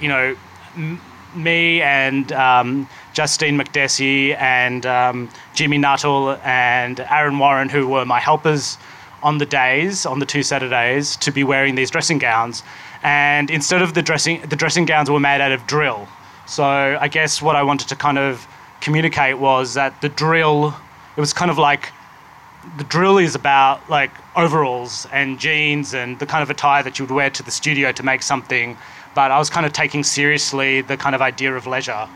you 0.00 0.08
know, 0.08 0.36
m- 0.76 1.00
me 1.34 1.82
and 1.82 2.30
um, 2.32 2.88
Justine 3.18 3.58
McDessie 3.58 4.36
and 4.40 4.86
um, 4.86 5.28
Jimmy 5.52 5.76
Nuttall 5.76 6.38
and 6.44 7.00
Aaron 7.00 7.36
Warren, 7.36 7.68
who 7.68 7.88
were 7.88 8.04
my 8.04 8.20
helpers 8.20 8.78
on 9.24 9.38
the 9.38 9.44
days, 9.44 10.06
on 10.06 10.20
the 10.20 10.24
two 10.24 10.44
Saturdays, 10.44 11.16
to 11.16 11.32
be 11.32 11.42
wearing 11.42 11.74
these 11.74 11.90
dressing 11.90 12.18
gowns. 12.18 12.62
And 13.02 13.50
instead 13.50 13.82
of 13.82 13.94
the 13.94 14.02
dressing, 14.02 14.42
the 14.42 14.54
dressing 14.54 14.84
gowns 14.84 15.10
were 15.10 15.18
made 15.18 15.40
out 15.40 15.50
of 15.50 15.66
drill. 15.66 16.06
So 16.46 16.62
I 16.64 17.08
guess 17.08 17.42
what 17.42 17.56
I 17.56 17.64
wanted 17.64 17.88
to 17.88 17.96
kind 17.96 18.18
of 18.18 18.46
communicate 18.80 19.40
was 19.40 19.74
that 19.74 20.00
the 20.00 20.10
drill, 20.10 20.72
it 21.16 21.20
was 21.20 21.32
kind 21.32 21.50
of 21.50 21.58
like 21.58 21.90
the 22.76 22.84
drill 22.84 23.18
is 23.18 23.34
about 23.34 23.90
like 23.90 24.12
overalls 24.36 25.08
and 25.12 25.40
jeans 25.40 25.92
and 25.92 26.20
the 26.20 26.26
kind 26.26 26.44
of 26.44 26.50
attire 26.50 26.84
that 26.84 27.00
you 27.00 27.04
would 27.04 27.12
wear 27.12 27.30
to 27.30 27.42
the 27.42 27.50
studio 27.50 27.90
to 27.90 28.04
make 28.04 28.22
something. 28.22 28.76
But 29.16 29.32
I 29.32 29.38
was 29.40 29.50
kind 29.50 29.66
of 29.66 29.72
taking 29.72 30.04
seriously 30.04 30.82
the 30.82 30.96
kind 30.96 31.16
of 31.16 31.20
idea 31.20 31.56
of 31.56 31.66
leisure. 31.66 32.08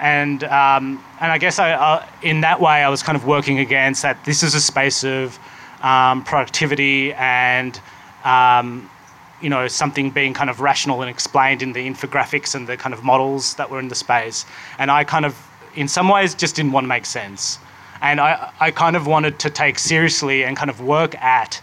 And, 0.00 0.44
um, 0.44 1.02
and 1.20 1.32
I 1.32 1.38
guess 1.38 1.58
I, 1.58 1.72
uh, 1.72 2.06
in 2.22 2.40
that 2.42 2.60
way, 2.60 2.82
I 2.84 2.88
was 2.88 3.02
kind 3.02 3.16
of 3.16 3.26
working 3.26 3.58
against 3.58 4.02
that 4.02 4.24
this 4.24 4.42
is 4.42 4.54
a 4.54 4.60
space 4.60 5.04
of 5.04 5.38
um, 5.82 6.24
productivity 6.24 7.12
and 7.14 7.80
um, 8.24 8.88
you 9.40 9.48
know 9.48 9.68
something 9.68 10.10
being 10.10 10.34
kind 10.34 10.50
of 10.50 10.60
rational 10.60 11.00
and 11.02 11.10
explained 11.10 11.62
in 11.62 11.72
the 11.72 11.88
infographics 11.88 12.54
and 12.54 12.66
the 12.66 12.76
kind 12.76 12.92
of 12.92 13.04
models 13.04 13.54
that 13.54 13.70
were 13.70 13.78
in 13.78 13.88
the 13.88 13.94
space. 13.94 14.44
And 14.78 14.90
i 14.90 15.04
kind 15.04 15.24
of 15.24 15.36
in 15.74 15.88
some 15.88 16.08
ways 16.08 16.34
just 16.34 16.56
didn't 16.56 16.72
want 16.72 16.84
to 16.84 16.88
make 16.88 17.06
sense. 17.06 17.58
And 18.00 18.20
i, 18.20 18.52
I 18.60 18.70
kind 18.70 18.96
of 18.96 19.06
wanted 19.06 19.38
to 19.40 19.50
take 19.50 19.78
seriously 19.78 20.44
and 20.44 20.56
kind 20.56 20.70
of 20.70 20.80
work 20.80 21.14
at 21.22 21.60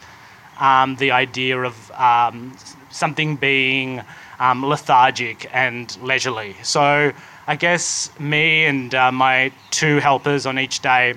um, 0.60 0.96
the 0.96 1.12
idea 1.12 1.60
of 1.60 1.92
um, 1.92 2.56
something 2.90 3.36
being 3.36 4.02
um, 4.40 4.66
lethargic 4.66 5.50
and 5.54 5.98
leisurely. 6.02 6.56
So 6.64 7.12
i 7.48 7.56
guess 7.56 8.10
me 8.20 8.66
and 8.66 8.96
uh, 8.96 9.12
my 9.12 9.52
two 9.72 10.00
helpers 10.00 10.46
on 10.46 10.58
each 10.60 10.82
day 10.82 11.14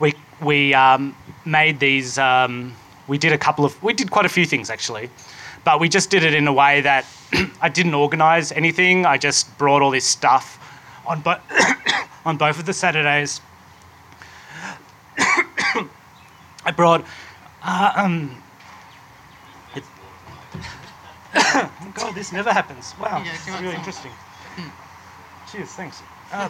we 0.00 0.14
we 0.40 0.74
um, 0.74 1.16
made 1.44 1.80
these. 1.80 2.18
Um, 2.18 2.74
we 3.06 3.18
did 3.18 3.32
a 3.32 3.38
couple 3.38 3.64
of. 3.64 3.80
We 3.82 3.92
did 3.92 4.10
quite 4.10 4.26
a 4.26 4.28
few 4.28 4.46
things 4.46 4.70
actually, 4.70 5.10
but 5.64 5.80
we 5.80 5.88
just 5.88 6.10
did 6.10 6.22
it 6.24 6.34
in 6.34 6.46
a 6.46 6.52
way 6.52 6.80
that 6.80 7.06
I 7.60 7.68
didn't 7.68 7.94
organise 7.94 8.52
anything. 8.52 9.06
I 9.06 9.18
just 9.18 9.56
brought 9.58 9.82
all 9.82 9.90
this 9.90 10.06
stuff 10.06 10.58
on 11.06 11.20
bo- 11.20 11.40
on 12.24 12.36
both 12.36 12.58
of 12.58 12.66
the 12.66 12.72
Saturdays. 12.72 13.40
I 15.18 16.72
brought. 16.74 17.04
Uh, 17.62 17.92
um, 17.96 18.42
it, 19.74 19.84
oh 21.34 21.92
God, 21.94 22.14
this 22.14 22.32
never 22.32 22.52
happens. 22.52 22.94
Wow, 23.00 23.22
Yeah, 23.24 23.32
it's 23.34 23.48
really 23.60 23.74
interesting. 23.74 24.12
Cheers, 25.50 25.68
thanks. 25.70 26.02
Uh, 26.32 26.48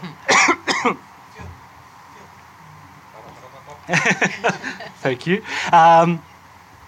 Thank 3.86 5.26
you. 5.26 5.42
Um, 5.72 6.22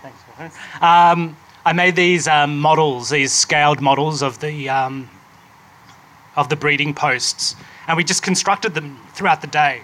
thanks, 0.03 0.57
um, 0.81 1.37
I 1.65 1.73
made 1.75 1.97
these 1.97 2.27
um, 2.27 2.59
models, 2.59 3.11
these 3.11 3.33
scaled 3.33 3.81
models 3.81 4.23
of 4.23 4.41
the 4.41 4.69
um, 4.69 5.11
of 6.37 6.49
the 6.49 6.57
breeding 6.57 6.95
posts, 6.95 7.57
and 7.87 7.97
we 7.97 8.05
just 8.05 8.23
constructed 8.23 8.75
them 8.75 8.99
throughout 9.13 9.41
the 9.41 9.47
day. 9.47 9.83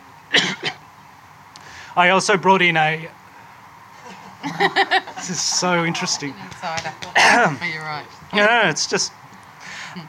I 1.97 2.09
also 2.11 2.37
brought 2.37 2.63
in 2.63 2.77
a. 2.77 3.09
this 5.17 5.31
is 5.31 5.41
so 5.41 5.85
interesting. 5.85 6.35
Inside, 6.45 6.93
oh, 7.17 7.71
you're 7.73 7.83
right. 7.83 8.07
No, 8.33 8.47
no, 8.47 8.63
no, 8.63 8.69
it's 8.69 8.87
just 8.87 9.13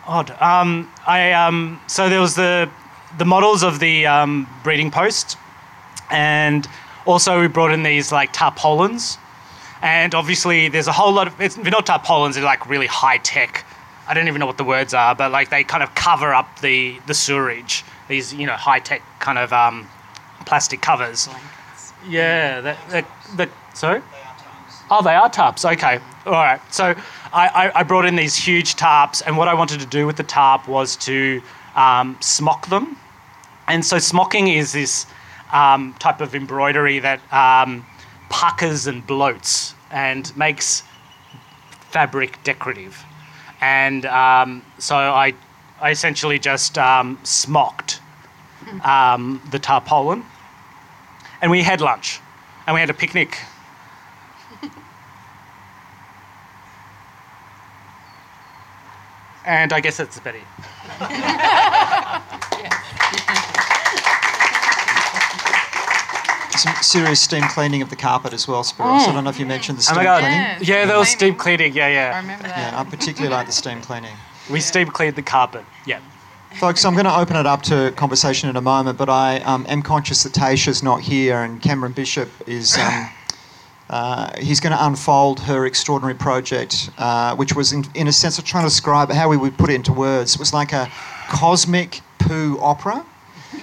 odd. 0.05 0.31
Um, 0.41 0.91
I 1.05 1.31
um, 1.31 1.79
so 1.87 2.09
there 2.09 2.21
was 2.21 2.35
the 2.35 2.69
the 3.17 3.25
models 3.25 3.63
of 3.63 3.79
the 3.79 4.05
um, 4.05 4.47
breeding 4.63 4.91
post, 4.91 5.37
and 6.09 6.67
also 7.05 7.39
we 7.39 7.47
brought 7.47 7.71
in 7.71 7.83
these 7.83 8.11
like 8.11 8.33
tarpaulins, 8.33 9.17
and 9.81 10.15
obviously 10.15 10.69
there's 10.69 10.87
a 10.87 10.91
whole 10.91 11.11
lot 11.13 11.27
of 11.27 11.39
it's 11.39 11.55
they're 11.55 11.71
not 11.71 11.85
tarpaulins. 11.85 12.35
They're 12.35 12.43
like 12.43 12.69
really 12.69 12.87
high 12.87 13.17
tech. 13.17 13.65
I 14.07 14.13
don't 14.13 14.27
even 14.27 14.39
know 14.39 14.45
what 14.45 14.57
the 14.57 14.65
words 14.65 14.93
are, 14.93 15.15
but 15.15 15.31
like 15.31 15.49
they 15.49 15.63
kind 15.63 15.83
of 15.83 15.93
cover 15.95 16.33
up 16.33 16.59
the 16.59 16.99
the 17.07 17.13
sewerage. 17.13 17.83
These 18.07 18.33
you 18.33 18.45
know 18.47 18.53
high 18.53 18.79
tech 18.79 19.01
kind 19.19 19.37
of 19.37 19.53
um, 19.53 19.87
plastic 20.45 20.81
covers. 20.81 21.29
Yeah, 22.07 22.61
the, 22.61 22.77
the, 22.89 23.05
the 23.37 23.49
sorry. 23.73 24.01
Oh, 24.91 25.01
they 25.01 25.15
are 25.15 25.29
tarps. 25.29 25.69
Okay, 25.73 25.99
all 26.25 26.33
right. 26.33 26.59
So 26.71 26.93
I, 27.33 27.71
I, 27.73 27.83
brought 27.83 28.05
in 28.05 28.15
these 28.15 28.35
huge 28.35 28.75
tarps, 28.75 29.23
and 29.25 29.37
what 29.37 29.47
I 29.47 29.55
wanted 29.55 29.79
to 29.79 29.87
do 29.87 30.05
with 30.05 30.17
the 30.17 30.23
tarp 30.23 30.67
was 30.67 30.95
to 30.97 31.41
um, 31.75 32.15
smock 32.21 32.67
them. 32.67 32.95
And 33.67 33.83
so 33.83 33.97
smocking 33.97 34.49
is 34.49 34.71
this 34.71 35.07
um, 35.51 35.95
type 35.99 36.21
of 36.21 36.35
embroidery 36.35 36.99
that 36.99 37.19
um, 37.33 37.85
puckers 38.29 38.85
and 38.85 39.05
bloats 39.07 39.73
and 39.89 40.35
makes 40.37 40.83
fabric 41.89 42.37
decorative. 42.43 43.03
And 43.61 44.05
um, 44.05 44.63
so 44.77 44.95
I, 44.95 45.33
I 45.81 45.89
essentially 45.91 46.37
just 46.37 46.77
um, 46.77 47.17
smocked 47.23 47.99
um, 48.83 49.41
the 49.51 49.59
tarpaulin, 49.59 50.23
and 51.41 51.49
we 51.49 51.63
had 51.63 51.81
lunch, 51.81 52.19
and 52.67 52.73
we 52.73 52.79
had 52.79 52.89
a 52.89 52.93
picnic. 52.93 53.39
And 59.45 59.73
I 59.73 59.79
guess 59.81 59.97
that's 59.97 60.17
about 60.17 60.35
it. 60.35 60.43
Some 66.57 66.75
serious 66.81 67.19
steam 67.19 67.41
cleaning 67.49 67.81
of 67.81 67.89
the 67.89 67.95
carpet 67.95 68.31
as 68.31 68.47
well, 68.47 68.63
Spiros. 68.63 69.07
I 69.07 69.11
don't 69.11 69.23
know 69.23 69.29
if 69.31 69.39
you 69.39 69.45
mentioned 69.45 69.79
the 69.79 69.81
Oh 69.81 69.83
steam 69.85 69.95
my 69.97 70.03
god! 70.03 70.19
cleaning. 70.21 70.39
Yeah, 70.39 70.59
Yeah, 70.61 70.85
there 70.85 70.97
was 70.97 71.09
steam 71.09 71.17
steam 71.17 71.35
cleaning. 71.35 71.73
Yeah, 71.73 71.87
yeah. 71.87 71.93
I 71.93 71.93
yeah. 72.11 72.17
remember 72.21 72.43
that. 72.47 72.73
Yeah, 72.73 72.79
I 72.79 72.83
particularly 72.83 73.35
like 73.35 73.47
the 73.47 73.51
steam 73.53 73.81
cleaning. 73.81 74.15
We 74.51 74.59
steam 74.59 74.87
cleaned 74.87 75.15
the 75.15 75.23
carpet. 75.23 75.65
Yeah. 75.87 75.99
Folks, 76.59 76.85
I'm 76.85 76.93
going 76.93 77.05
to 77.05 77.17
open 77.17 77.35
it 77.35 77.47
up 77.47 77.63
to 77.63 77.91
conversation 77.95 78.49
in 78.49 78.55
a 78.55 78.61
moment, 78.61 78.99
but 78.99 79.09
I 79.09 79.39
um, 79.39 79.65
am 79.67 79.81
conscious 79.81 80.21
that 80.23 80.33
Tasha's 80.33 80.83
not 80.83 81.01
here 81.01 81.41
and 81.41 81.59
Cameron 81.59 81.93
Bishop 81.93 82.29
is. 82.47 82.77
Um, 82.77 83.09
uh, 83.93 84.31
he's 84.39 84.59
going 84.59 84.75
to 84.75 84.85
unfold 84.87 85.39
her 85.39 85.67
extraordinary 85.67 86.15
project, 86.15 86.89
uh, 86.97 87.35
which 87.35 87.55
was, 87.55 87.73
in, 87.73 87.85
in 87.93 88.07
a 88.07 88.11
sense, 88.11 88.39
I'm 88.39 88.43
trying 88.43 88.63
to 88.63 88.69
describe 88.69 89.11
how 89.11 89.29
we 89.29 89.37
would 89.37 89.55
put 89.55 89.69
it 89.69 89.75
into 89.75 89.93
words. 89.93 90.33
It 90.33 90.39
was 90.39 90.51
like 90.51 90.73
a 90.73 90.91
cosmic 91.29 92.01
poo 92.17 92.57
opera. 92.59 93.05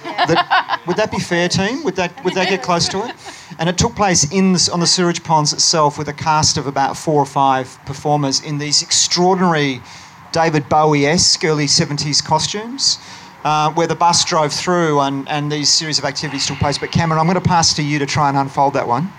That, 0.05 0.83
would 0.87 0.97
that 0.99 1.11
be 1.11 1.19
fair, 1.19 1.49
team? 1.49 1.83
Would 1.83 1.97
that 1.97 2.25
would 2.25 2.35
that 2.35 2.49
get 2.49 2.63
close 2.63 2.89
to 2.91 3.05
it? 3.09 3.17
And 3.59 3.69
it 3.69 3.77
took 3.77 3.97
place 3.97 4.31
in 4.31 4.55
on 4.73 4.79
the 4.79 4.87
sewage 4.87 5.25
ponds 5.25 5.53
itself 5.53 5.99
with 5.99 6.07
a 6.07 6.13
cast 6.13 6.57
of 6.59 6.69
about 6.69 6.97
four 6.97 7.21
or 7.21 7.27
five 7.27 7.77
performers 7.85 8.41
in 8.41 8.59
these 8.59 8.83
extraordinary 8.83 9.81
David 10.31 10.69
Bowie-esque 10.69 11.45
early 11.45 11.67
70s 11.67 12.25
costumes, 12.25 12.99
uh, 13.43 13.73
where 13.73 13.89
the 13.89 13.97
bus 13.97 14.25
drove 14.25 14.53
through 14.53 15.01
and, 15.01 15.29
and 15.29 15.51
these 15.51 15.69
series 15.69 15.99
of 15.99 16.05
activities 16.05 16.47
took 16.47 16.59
place. 16.59 16.79
But 16.79 16.93
Cameron, 16.93 17.19
I'm 17.19 17.27
going 17.27 17.35
to 17.35 17.49
pass 17.49 17.75
to 17.75 17.83
you 17.83 17.99
to 17.99 18.07
try 18.07 18.29
and 18.29 18.39
unfold 18.39 18.75
that 18.75 18.87
one. 18.87 19.13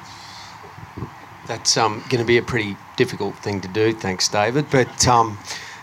That's 1.52 1.76
um, 1.76 2.02
going 2.08 2.20
to 2.20 2.24
be 2.24 2.38
a 2.38 2.42
pretty 2.42 2.78
difficult 2.96 3.36
thing 3.40 3.60
to 3.60 3.68
do. 3.68 3.92
Thanks, 3.92 4.30
David. 4.30 4.68
But 4.72 5.06
um, 5.06 5.38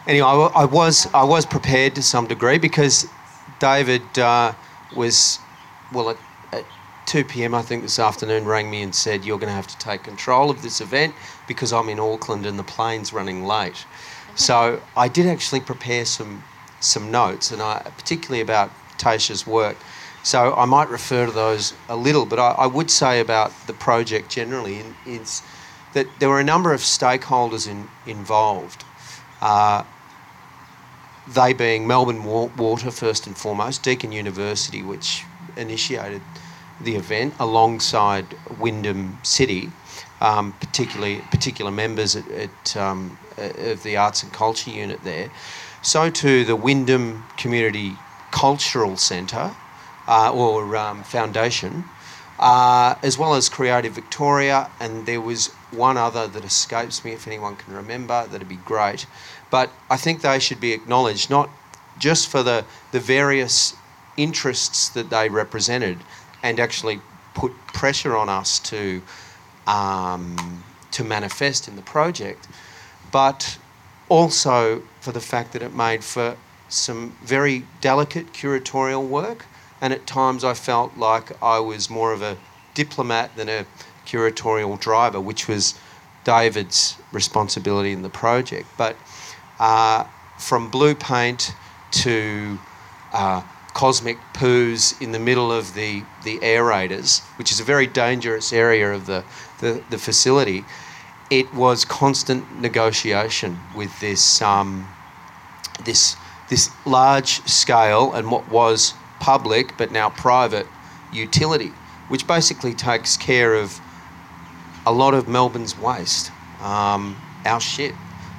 anyway, 0.07 0.27
I, 0.27 0.63
I 0.63 0.65
was 0.65 1.07
I 1.13 1.23
was 1.25 1.45
prepared 1.45 1.95
to 1.97 2.03
some 2.03 2.27
degree 2.27 2.57
because 2.57 3.07
David 3.59 4.19
uh, 4.19 4.55
was 4.97 5.39
well 5.93 6.09
at, 6.09 6.17
at 6.55 6.65
2 7.05 7.23
p.m. 7.23 7.55
I 7.55 7.61
think 7.61 7.83
this 7.83 7.99
afternoon 7.99 8.47
rang 8.47 8.71
me 8.71 8.81
and 8.81 8.95
said 8.95 9.27
you're 9.27 9.37
going 9.37 9.51
to 9.51 9.55
have 9.55 9.67
to 9.67 9.77
take 9.77 10.05
control 10.05 10.49
of 10.49 10.63
this 10.63 10.81
event 10.81 11.15
because 11.47 11.71
I'm 11.71 11.91
in 11.91 12.01
Auckland 12.01 12.47
and 12.47 12.59
the 12.59 12.65
plane's 12.65 13.13
running 13.13 13.45
late. 13.45 13.85
So 14.37 14.81
I 14.97 15.09
did 15.09 15.27
actually 15.27 15.61
prepare 15.61 16.07
some 16.07 16.43
some 16.81 17.11
notes, 17.11 17.51
and 17.51 17.61
I 17.61 17.83
particularly 17.99 18.41
about 18.41 18.71
Tasha's 18.97 19.47
work. 19.47 19.77
So 20.23 20.55
I 20.55 20.65
might 20.65 20.91
refer 20.91 21.27
to 21.27 21.33
those 21.33 21.75
a 21.89 21.97
little, 21.97 22.27
but 22.27 22.39
I, 22.39 22.51
I 22.51 22.67
would 22.67 22.91
say 22.91 23.21
about 23.21 23.53
the 23.67 23.73
project 23.73 24.31
generally 24.31 24.83
is 25.07 25.43
that 25.95 26.07
there 26.19 26.29
were 26.29 26.41
a 26.41 26.45
number 26.45 26.75
of 26.75 26.81
stakeholders 26.81 27.69
in, 27.69 27.89
involved. 28.07 28.85
Uh, 29.41 29.85
they 31.29 31.53
being 31.53 31.87
Melbourne 31.87 32.25
Water 32.25 32.91
first 32.91 33.27
and 33.27 33.37
foremost, 33.37 33.83
Deakin 33.83 34.13
University, 34.13 34.83
which 34.83 35.25
initiated 35.57 36.23
the 36.81 36.97
event 36.97 37.35
alongside 37.39 38.27
Wyndham 38.59 39.19
City, 39.23 39.71
um, 40.21 40.53
particularly 40.55 41.21
particular 41.31 41.71
members 41.71 42.17
at, 42.17 42.29
at 42.31 42.77
um, 42.77 43.19
of 43.37 43.83
the 43.83 43.97
Arts 43.97 44.23
and 44.23 44.33
Culture 44.33 44.71
Unit 44.71 45.03
there. 45.05 45.31
So 45.83 46.11
too 46.11 46.45
the 46.45 46.57
Wyndham 46.57 47.25
Community 47.37 47.93
Cultural 48.31 48.97
Centre 48.97 49.55
uh, 50.09 50.33
or 50.33 50.75
um, 50.77 51.05
Foundation, 51.05 51.85
uh, 52.39 52.95
as 53.03 53.19
well 53.19 53.35
as 53.35 53.49
Creative 53.49 53.93
Victoria, 53.93 54.71
and 54.81 55.07
there 55.07 55.21
was 55.21 55.49
one 55.71 55.97
other 55.97 56.27
that 56.27 56.45
escapes 56.45 57.05
me. 57.05 57.13
If 57.13 57.27
anyone 57.27 57.57
can 57.57 57.75
remember, 57.75 58.27
that'd 58.27 58.49
be 58.49 58.57
great. 58.57 59.07
But 59.51 59.71
I 59.91 59.97
think 59.97 60.23
they 60.23 60.39
should 60.39 60.61
be 60.61 60.73
acknowledged 60.73 61.31
not 61.31 61.51
just 61.99 62.29
for 62.29 62.43
the 62.43 62.65
the 62.93 63.01
various 63.01 63.75
interests 64.17 64.89
that 64.91 65.11
they 65.11 65.29
represented, 65.29 65.99
and 66.43 66.59
actually 66.59 67.01
put 67.35 67.53
pressure 67.69 68.17
on 68.17 68.29
us 68.29 68.59
to 68.61 69.03
um, 69.67 70.65
to 70.91 71.05
manifest 71.05 71.69
in 71.69 71.77
the 71.77 71.83
project, 71.83 72.49
but 73.13 73.59
also 74.09 74.83
for 75.01 75.13
the 75.13 75.21
fact 75.21 75.53
that 75.53 75.63
it 75.63 75.75
made 75.75 76.03
for 76.03 76.37
some 76.69 77.17
very 77.23 77.65
delicate 77.81 78.33
curatorial 78.33 79.07
work, 79.07 79.45
and 79.81 79.93
at 79.93 80.07
times 80.07 80.45
I 80.45 80.55
felt 80.55 80.97
like 80.97 81.41
I 81.43 81.59
was 81.61 81.89
more 81.89 82.13
of 82.13 82.23
a 82.23 82.37
diplomat 82.75 83.37
than 83.37 83.49
a 83.49 83.67
curatorial 84.07 84.79
driver, 84.81 85.21
which 85.21 85.49
was 85.49 85.75
David's 86.25 86.97
responsibility 87.13 87.93
in 87.93 88.03
the 88.03 88.09
project. 88.09 88.67
But 88.77 88.97
uh, 89.59 90.05
from 90.39 90.71
blue 90.71 90.95
paint 90.95 91.53
to 91.91 92.59
uh, 93.13 93.43
cosmic 93.75 94.19
poos 94.35 95.01
in 95.01 95.13
the 95.13 95.19
middle 95.19 95.53
of 95.53 95.75
the, 95.75 96.03
the 96.25 96.39
aerators, 96.39 97.23
which 97.39 97.53
is 97.53 97.61
a 97.61 97.65
very 97.65 97.87
dangerous 97.87 98.53
area 98.53 98.93
of 98.93 99.07
the, 99.07 99.25
the, 99.61 99.83
the 99.91 99.99
facility, 99.99 100.65
it 101.31 101.53
was 101.55 101.85
constant 101.85 102.61
negotiation 102.61 103.59
with 103.77 103.99
this, 104.01 104.41
um, 104.43 104.89
this, 105.85 106.17
this 106.49 106.71
large 106.87 107.41
scale 107.47 108.13
and 108.15 108.31
what 108.31 108.51
was 108.51 108.95
public 109.21 109.77
but 109.77 109.91
now 109.91 110.11
private 110.11 110.67
utility, 111.13 111.73
which 112.09 112.27
basically 112.27 112.75
takes 112.75 113.17
care 113.17 113.55
of 113.55 113.81
a 114.87 114.93
lot 114.93 115.15
of 115.15 115.29
Melbourne's 115.29 115.77
waste, 115.79 116.31
um, 116.61 117.17
our 117.45 117.61
shit. 117.61 117.95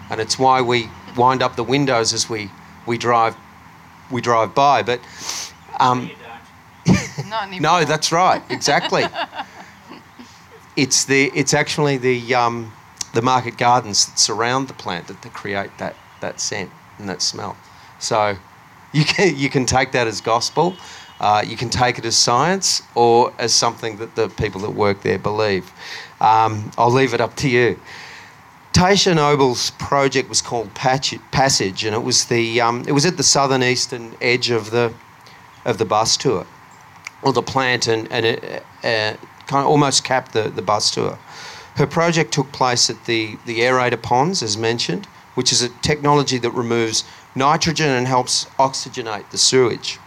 And 0.09 0.19
it's 0.19 0.39
why 0.39 0.61
we 0.61 0.89
wind 1.15 1.43
up 1.43 1.55
the 1.55 1.63
windows 1.63 2.13
as 2.13 2.29
we, 2.29 2.49
we 2.85 2.97
drive 2.97 3.35
we 4.11 4.21
drive 4.21 4.55
by. 4.55 4.81
But 4.83 4.99
um, 5.79 6.09
no, 7.59 7.85
that's 7.85 8.11
right, 8.11 8.41
exactly. 8.49 9.05
it's 10.75 11.05
the 11.05 11.31
it's 11.35 11.53
actually 11.53 11.97
the 11.97 12.33
um, 12.33 12.73
the 13.13 13.21
market 13.21 13.57
gardens 13.57 14.05
that 14.05 14.19
surround 14.19 14.67
the 14.67 14.73
plant 14.73 15.07
that, 15.07 15.21
that 15.21 15.33
create 15.33 15.69
that 15.77 15.95
that 16.21 16.39
scent 16.39 16.71
and 16.97 17.09
that 17.09 17.21
smell. 17.21 17.57
So 17.99 18.37
you 18.91 19.05
can 19.05 19.35
you 19.37 19.49
can 19.49 19.65
take 19.65 19.91
that 19.91 20.07
as 20.07 20.21
gospel. 20.21 20.75
Uh, 21.19 21.43
you 21.45 21.57
can 21.57 21.69
take 21.69 21.97
it 21.97 22.05
as 22.05 22.15
science 22.15 22.81
or 22.95 23.33
as 23.39 23.53
something 23.53 23.97
that 23.97 24.15
the 24.15 24.29
people 24.29 24.61
that 24.61 24.71
work 24.71 25.01
there 25.01 25.19
believe. 25.19 25.69
Um, 26.21 26.71
I'll 26.77 26.91
leave 26.91 27.13
it 27.13 27.19
up 27.19 27.35
to 27.37 27.49
you. 27.49 27.77
Tasha 28.71 29.15
Noble's 29.15 29.71
project 29.71 30.29
was 30.29 30.41
called 30.41 30.73
Passage, 30.73 31.83
and 31.83 31.95
it 31.95 32.03
was 32.03 32.25
the 32.25 32.61
um, 32.61 32.85
it 32.87 32.93
was 32.93 33.05
at 33.05 33.17
the 33.17 33.23
southern 33.23 33.63
eastern 33.63 34.15
edge 34.21 34.49
of 34.49 34.71
the 34.71 34.93
of 35.65 35.77
the 35.77 35.85
bus 35.85 36.15
tour, 36.15 36.45
or 37.21 37.33
the 37.33 37.41
plant, 37.41 37.87
and 37.87 38.09
and 38.11 38.25
it 38.25 38.63
uh, 38.83 39.13
kind 39.47 39.63
of 39.63 39.67
almost 39.67 40.03
capped 40.03 40.31
the, 40.33 40.43
the 40.49 40.61
bus 40.61 40.91
tour. 40.91 41.17
Her 41.75 41.87
project 41.87 42.31
took 42.31 42.51
place 42.51 42.89
at 42.89 43.05
the 43.05 43.37
the 43.45 43.59
aerator 43.61 44.01
ponds, 44.01 44.43
as 44.43 44.55
mentioned, 44.55 45.07
which 45.35 45.51
is 45.51 45.61
a 45.61 45.69
technology 45.81 46.37
that 46.37 46.51
removes 46.51 47.03
nitrogen 47.35 47.89
and 47.89 48.07
helps 48.07 48.45
oxygenate 48.57 49.29
the 49.31 49.37
sewage. 49.37 49.99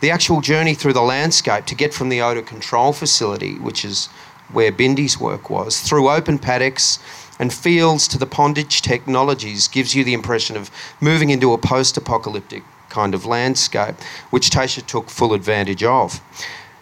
The 0.00 0.10
actual 0.10 0.40
journey 0.40 0.74
through 0.74 0.92
the 0.92 1.02
landscape 1.02 1.64
to 1.66 1.74
get 1.74 1.94
from 1.94 2.08
the 2.08 2.20
odour 2.20 2.42
control 2.42 2.92
facility, 2.92 3.54
which 3.54 3.84
is 3.84 4.08
where 4.52 4.70
Bindi's 4.70 5.18
work 5.18 5.48
was, 5.50 5.80
through 5.80 6.10
open 6.10 6.38
paddocks 6.38 6.98
and 7.38 7.52
fields 7.52 8.08
to 8.08 8.18
the 8.18 8.26
pondage 8.26 8.82
technologies 8.82 9.68
gives 9.68 9.94
you 9.94 10.04
the 10.04 10.14
impression 10.14 10.56
of 10.56 10.70
moving 11.00 11.30
into 11.30 11.52
a 11.52 11.58
post 11.58 11.96
apocalyptic 11.96 12.62
kind 12.88 13.14
of 13.14 13.26
landscape, 13.26 13.96
which 14.30 14.50
Tasha 14.50 14.84
took 14.86 15.10
full 15.10 15.34
advantage 15.34 15.82
of. 15.82 16.20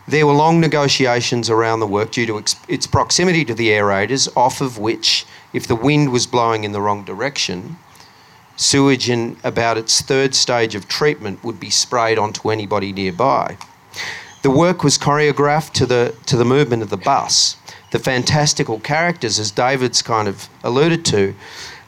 There 0.06 0.26
were 0.26 0.34
long 0.34 0.60
negotiations 0.60 1.48
around 1.48 1.80
the 1.80 1.86
work 1.86 2.12
due 2.12 2.26
to 2.26 2.42
its 2.68 2.86
proximity 2.86 3.44
to 3.46 3.54
the 3.54 3.70
aerators, 3.70 4.28
off 4.36 4.60
of 4.60 4.78
which, 4.78 5.24
if 5.52 5.66
the 5.66 5.74
wind 5.74 6.12
was 6.12 6.26
blowing 6.26 6.64
in 6.64 6.72
the 6.72 6.80
wrong 6.80 7.04
direction, 7.04 7.78
sewage 8.56 9.10
in 9.10 9.36
about 9.44 9.76
its 9.76 10.00
third 10.00 10.34
stage 10.34 10.74
of 10.74 10.88
treatment 10.88 11.42
would 11.44 11.58
be 11.58 11.70
sprayed 11.70 12.18
onto 12.18 12.50
anybody 12.50 12.92
nearby. 12.92 13.56
The 14.42 14.50
work 14.50 14.84
was 14.84 14.98
choreographed 14.98 15.72
to 15.72 15.86
the, 15.86 16.14
to 16.26 16.36
the 16.36 16.44
movement 16.44 16.82
of 16.82 16.90
the 16.90 16.96
bus 16.96 17.56
the 17.94 18.00
fantastical 18.00 18.80
characters, 18.80 19.38
as 19.38 19.52
David's 19.52 20.02
kind 20.02 20.26
of 20.26 20.48
alluded 20.64 21.04
to, 21.04 21.32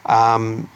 um, 0.04 0.70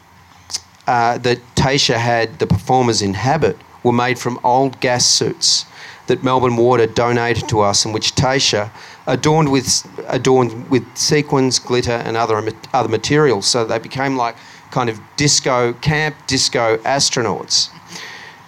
uh, 0.88 1.18
that 1.18 1.38
Tasha 1.54 1.94
had 1.94 2.40
the 2.40 2.48
performers 2.48 3.00
inhabit 3.00 3.56
were 3.84 3.92
made 3.92 4.18
from 4.18 4.40
old 4.42 4.80
gas 4.80 5.06
suits 5.06 5.66
that 6.08 6.24
Melbourne 6.24 6.56
Water 6.56 6.88
donated 6.88 7.48
to 7.50 7.60
us, 7.60 7.84
and 7.84 7.94
which 7.94 8.16
Tasha 8.16 8.72
adorned 9.06 9.52
with 9.52 9.86
adorned 10.08 10.68
with 10.68 10.84
sequins, 10.96 11.60
glitter, 11.60 12.02
and 12.04 12.16
other 12.16 12.42
other 12.74 12.88
materials, 12.88 13.46
so 13.46 13.64
they 13.64 13.78
became 13.78 14.16
like 14.16 14.34
kind 14.70 14.88
of 14.88 15.00
disco 15.16 15.72
camp 15.74 16.16
disco 16.26 16.76
astronauts. 16.78 17.70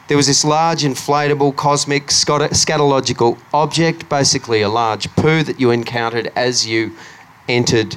There 0.09 0.17
was 0.17 0.27
this 0.27 0.45
large 0.45 0.83
inflatable 0.83 1.57
cosmic 1.57 2.09
scatological 2.09 3.39
object, 3.55 4.09
basically 4.09 4.61
a 4.61 4.69
large 4.69 5.09
poo 5.17 5.43
that 5.43 5.61
you 5.61 5.71
encountered 5.71 6.31
as 6.37 6.67
you 6.67 6.93
entered 7.49 7.97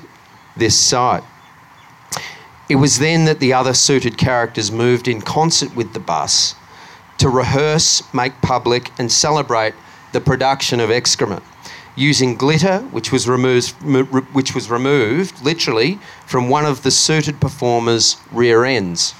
this 0.55 0.79
site. 0.79 1.23
It 2.69 2.75
was 2.75 2.99
then 2.99 3.25
that 3.25 3.39
the 3.39 3.53
other 3.53 3.73
suited 3.73 4.17
characters 4.17 4.71
moved 4.71 5.07
in 5.07 5.21
concert 5.21 5.75
with 5.75 5.93
the 5.93 5.99
bus 5.99 6.55
to 7.17 7.29
rehearse, 7.29 8.01
make 8.13 8.41
public, 8.41 8.91
and 8.97 9.11
celebrate 9.11 9.73
the 10.13 10.21
production 10.21 10.79
of 10.79 10.89
excrement 10.89 11.43
using 11.95 12.35
glitter, 12.35 12.79
which 12.91 13.11
was 13.11 13.27
removed, 13.27 13.71
which 14.33 14.53
was 14.53 14.69
removed 14.69 15.41
literally 15.43 15.99
from 16.25 16.49
one 16.49 16.65
of 16.65 16.83
the 16.83 16.91
suited 16.91 17.39
performers' 17.39 18.17
rear 18.31 18.65
ends. 18.65 19.13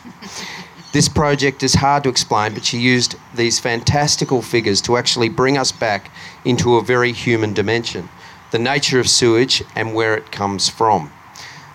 This 0.91 1.09
project 1.09 1.63
is 1.63 1.73
hard 1.73 2.03
to 2.03 2.09
explain, 2.09 2.53
but 2.53 2.63
she 2.63 2.77
used 2.77 3.15
these 3.33 3.59
fantastical 3.59 4.41
figures 4.41 4.81
to 4.81 4.97
actually 4.97 5.29
bring 5.29 5.57
us 5.57 5.71
back 5.71 6.09
into 6.45 6.75
a 6.75 6.83
very 6.83 7.11
human 7.11 7.53
dimension 7.53 8.09
the 8.51 8.59
nature 8.59 9.01
of 9.01 9.09
sewage 9.09 9.61
and 9.75 9.93
where 9.93 10.15
it 10.15 10.31
comes 10.31 10.69
from. 10.69 11.11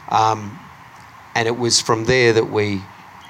Um, 0.08 0.58
and 1.34 1.46
it 1.46 1.58
was 1.58 1.80
from 1.80 2.06
there 2.06 2.32
that 2.32 2.50
we 2.50 2.80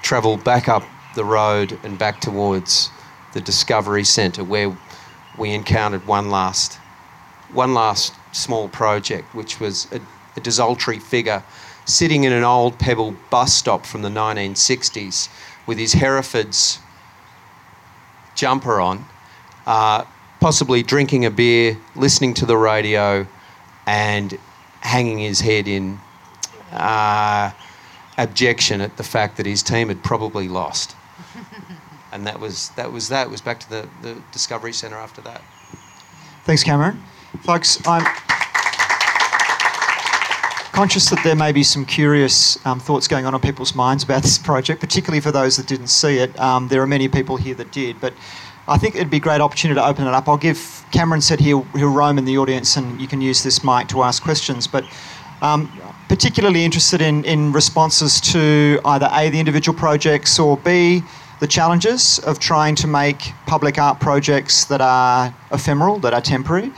travelled 0.01 0.43
back 0.45 0.69
up 0.69 0.83
the 1.15 1.25
road 1.25 1.77
and 1.83 1.97
back 1.97 2.21
towards 2.21 2.89
the 3.33 3.41
Discovery 3.41 4.05
Centre, 4.05 4.45
where 4.45 4.77
we 5.37 5.51
encountered 5.51 6.07
one 6.07 6.29
last, 6.29 6.79
one 7.53 7.73
last 7.73 8.13
small 8.31 8.69
project, 8.69 9.33
which 9.35 9.59
was 9.59 9.87
a, 9.91 9.99
a 10.37 10.39
desultory 10.39 10.99
figure 10.99 11.43
sitting 11.85 12.23
in 12.23 12.31
an 12.31 12.43
old 12.43 12.77
pebble 12.79 13.15
bus 13.29 13.53
stop 13.53 13.85
from 13.85 14.01
the 14.01 14.09
1960s 14.09 15.29
with 15.65 15.77
his 15.77 15.93
Herefords 15.93 16.79
jumper 18.35 18.79
on, 18.79 19.05
uh, 19.65 20.05
possibly 20.39 20.83
drinking 20.83 21.25
a 21.25 21.31
beer, 21.31 21.77
listening 21.95 22.33
to 22.35 22.45
the 22.45 22.57
radio, 22.57 23.27
and 23.85 24.37
hanging 24.81 25.19
his 25.19 25.41
head 25.41 25.67
in 25.67 25.99
uh, 26.71 27.51
abjection 28.17 28.81
at 28.81 28.97
the 28.97 29.03
fact 29.03 29.37
that 29.37 29.45
his 29.45 29.61
team 29.61 29.89
had 29.89 30.03
probably 30.03 30.47
lost. 30.47 30.95
and 32.11 32.25
that 32.25 32.39
was 32.39 32.69
that 32.71 32.91
was 32.91 33.09
that. 33.09 33.27
It 33.27 33.31
was 33.31 33.41
back 33.41 33.59
to 33.61 33.69
the, 33.69 33.89
the 34.01 34.21
Discovery 34.31 34.73
Centre 34.73 34.97
after 34.97 35.21
that. 35.21 35.41
Thanks, 36.43 36.63
Cameron. 36.63 37.03
Folks, 37.39 37.81
I'm 37.87 38.03
conscious 40.73 41.09
that 41.09 41.21
there 41.23 41.35
may 41.35 41.53
be 41.53 41.63
some 41.63 41.85
curious 41.85 42.63
um, 42.65 42.79
thoughts 42.79 43.07
going 43.07 43.25
on 43.25 43.33
in 43.33 43.39
people's 43.39 43.73
minds 43.73 44.03
about 44.03 44.21
this 44.21 44.37
project, 44.37 44.81
particularly 44.81 45.21
for 45.21 45.31
those 45.31 45.55
that 45.55 45.65
didn't 45.65 45.87
see 45.87 46.17
it. 46.17 46.37
Um, 46.39 46.67
there 46.67 46.81
are 46.81 46.87
many 46.87 47.07
people 47.07 47.37
here 47.37 47.55
that 47.55 47.71
did, 47.71 47.99
but 48.01 48.13
I 48.67 48.77
think 48.77 48.95
it'd 48.95 49.09
be 49.09 49.17
a 49.17 49.21
great 49.21 49.39
opportunity 49.39 49.79
to 49.79 49.85
open 49.85 50.05
it 50.05 50.13
up. 50.13 50.27
I'll 50.27 50.37
give 50.37 50.85
Cameron 50.91 51.21
said 51.21 51.39
he'll, 51.39 51.63
he'll 51.73 51.93
roam 51.93 52.17
in 52.17 52.25
the 52.25 52.37
audience 52.37 52.75
and 52.75 52.99
you 52.99 53.07
can 53.07 53.21
use 53.21 53.43
this 53.43 53.63
mic 53.63 53.87
to 53.87 54.03
ask 54.03 54.21
questions, 54.21 54.67
but 54.67 54.83
um, 55.41 55.71
particularly 56.09 56.65
interested 56.65 57.01
in, 57.01 57.23
in 57.23 57.53
responses 57.53 58.19
to 58.21 58.79
either 58.85 59.09
A, 59.13 59.29
the 59.29 59.39
individual 59.39 59.77
projects, 59.77 60.37
or 60.37 60.57
B, 60.57 61.01
the 61.39 61.47
challenges 61.47 62.19
of 62.19 62.39
trying 62.39 62.75
to 62.75 62.87
make 62.87 63.33
public 63.47 63.79
art 63.79 63.99
projects 63.99 64.65
that 64.65 64.81
are 64.81 65.33
ephemeral, 65.51 65.97
that 65.99 66.13
are 66.13 66.21
temporary. 66.21 66.71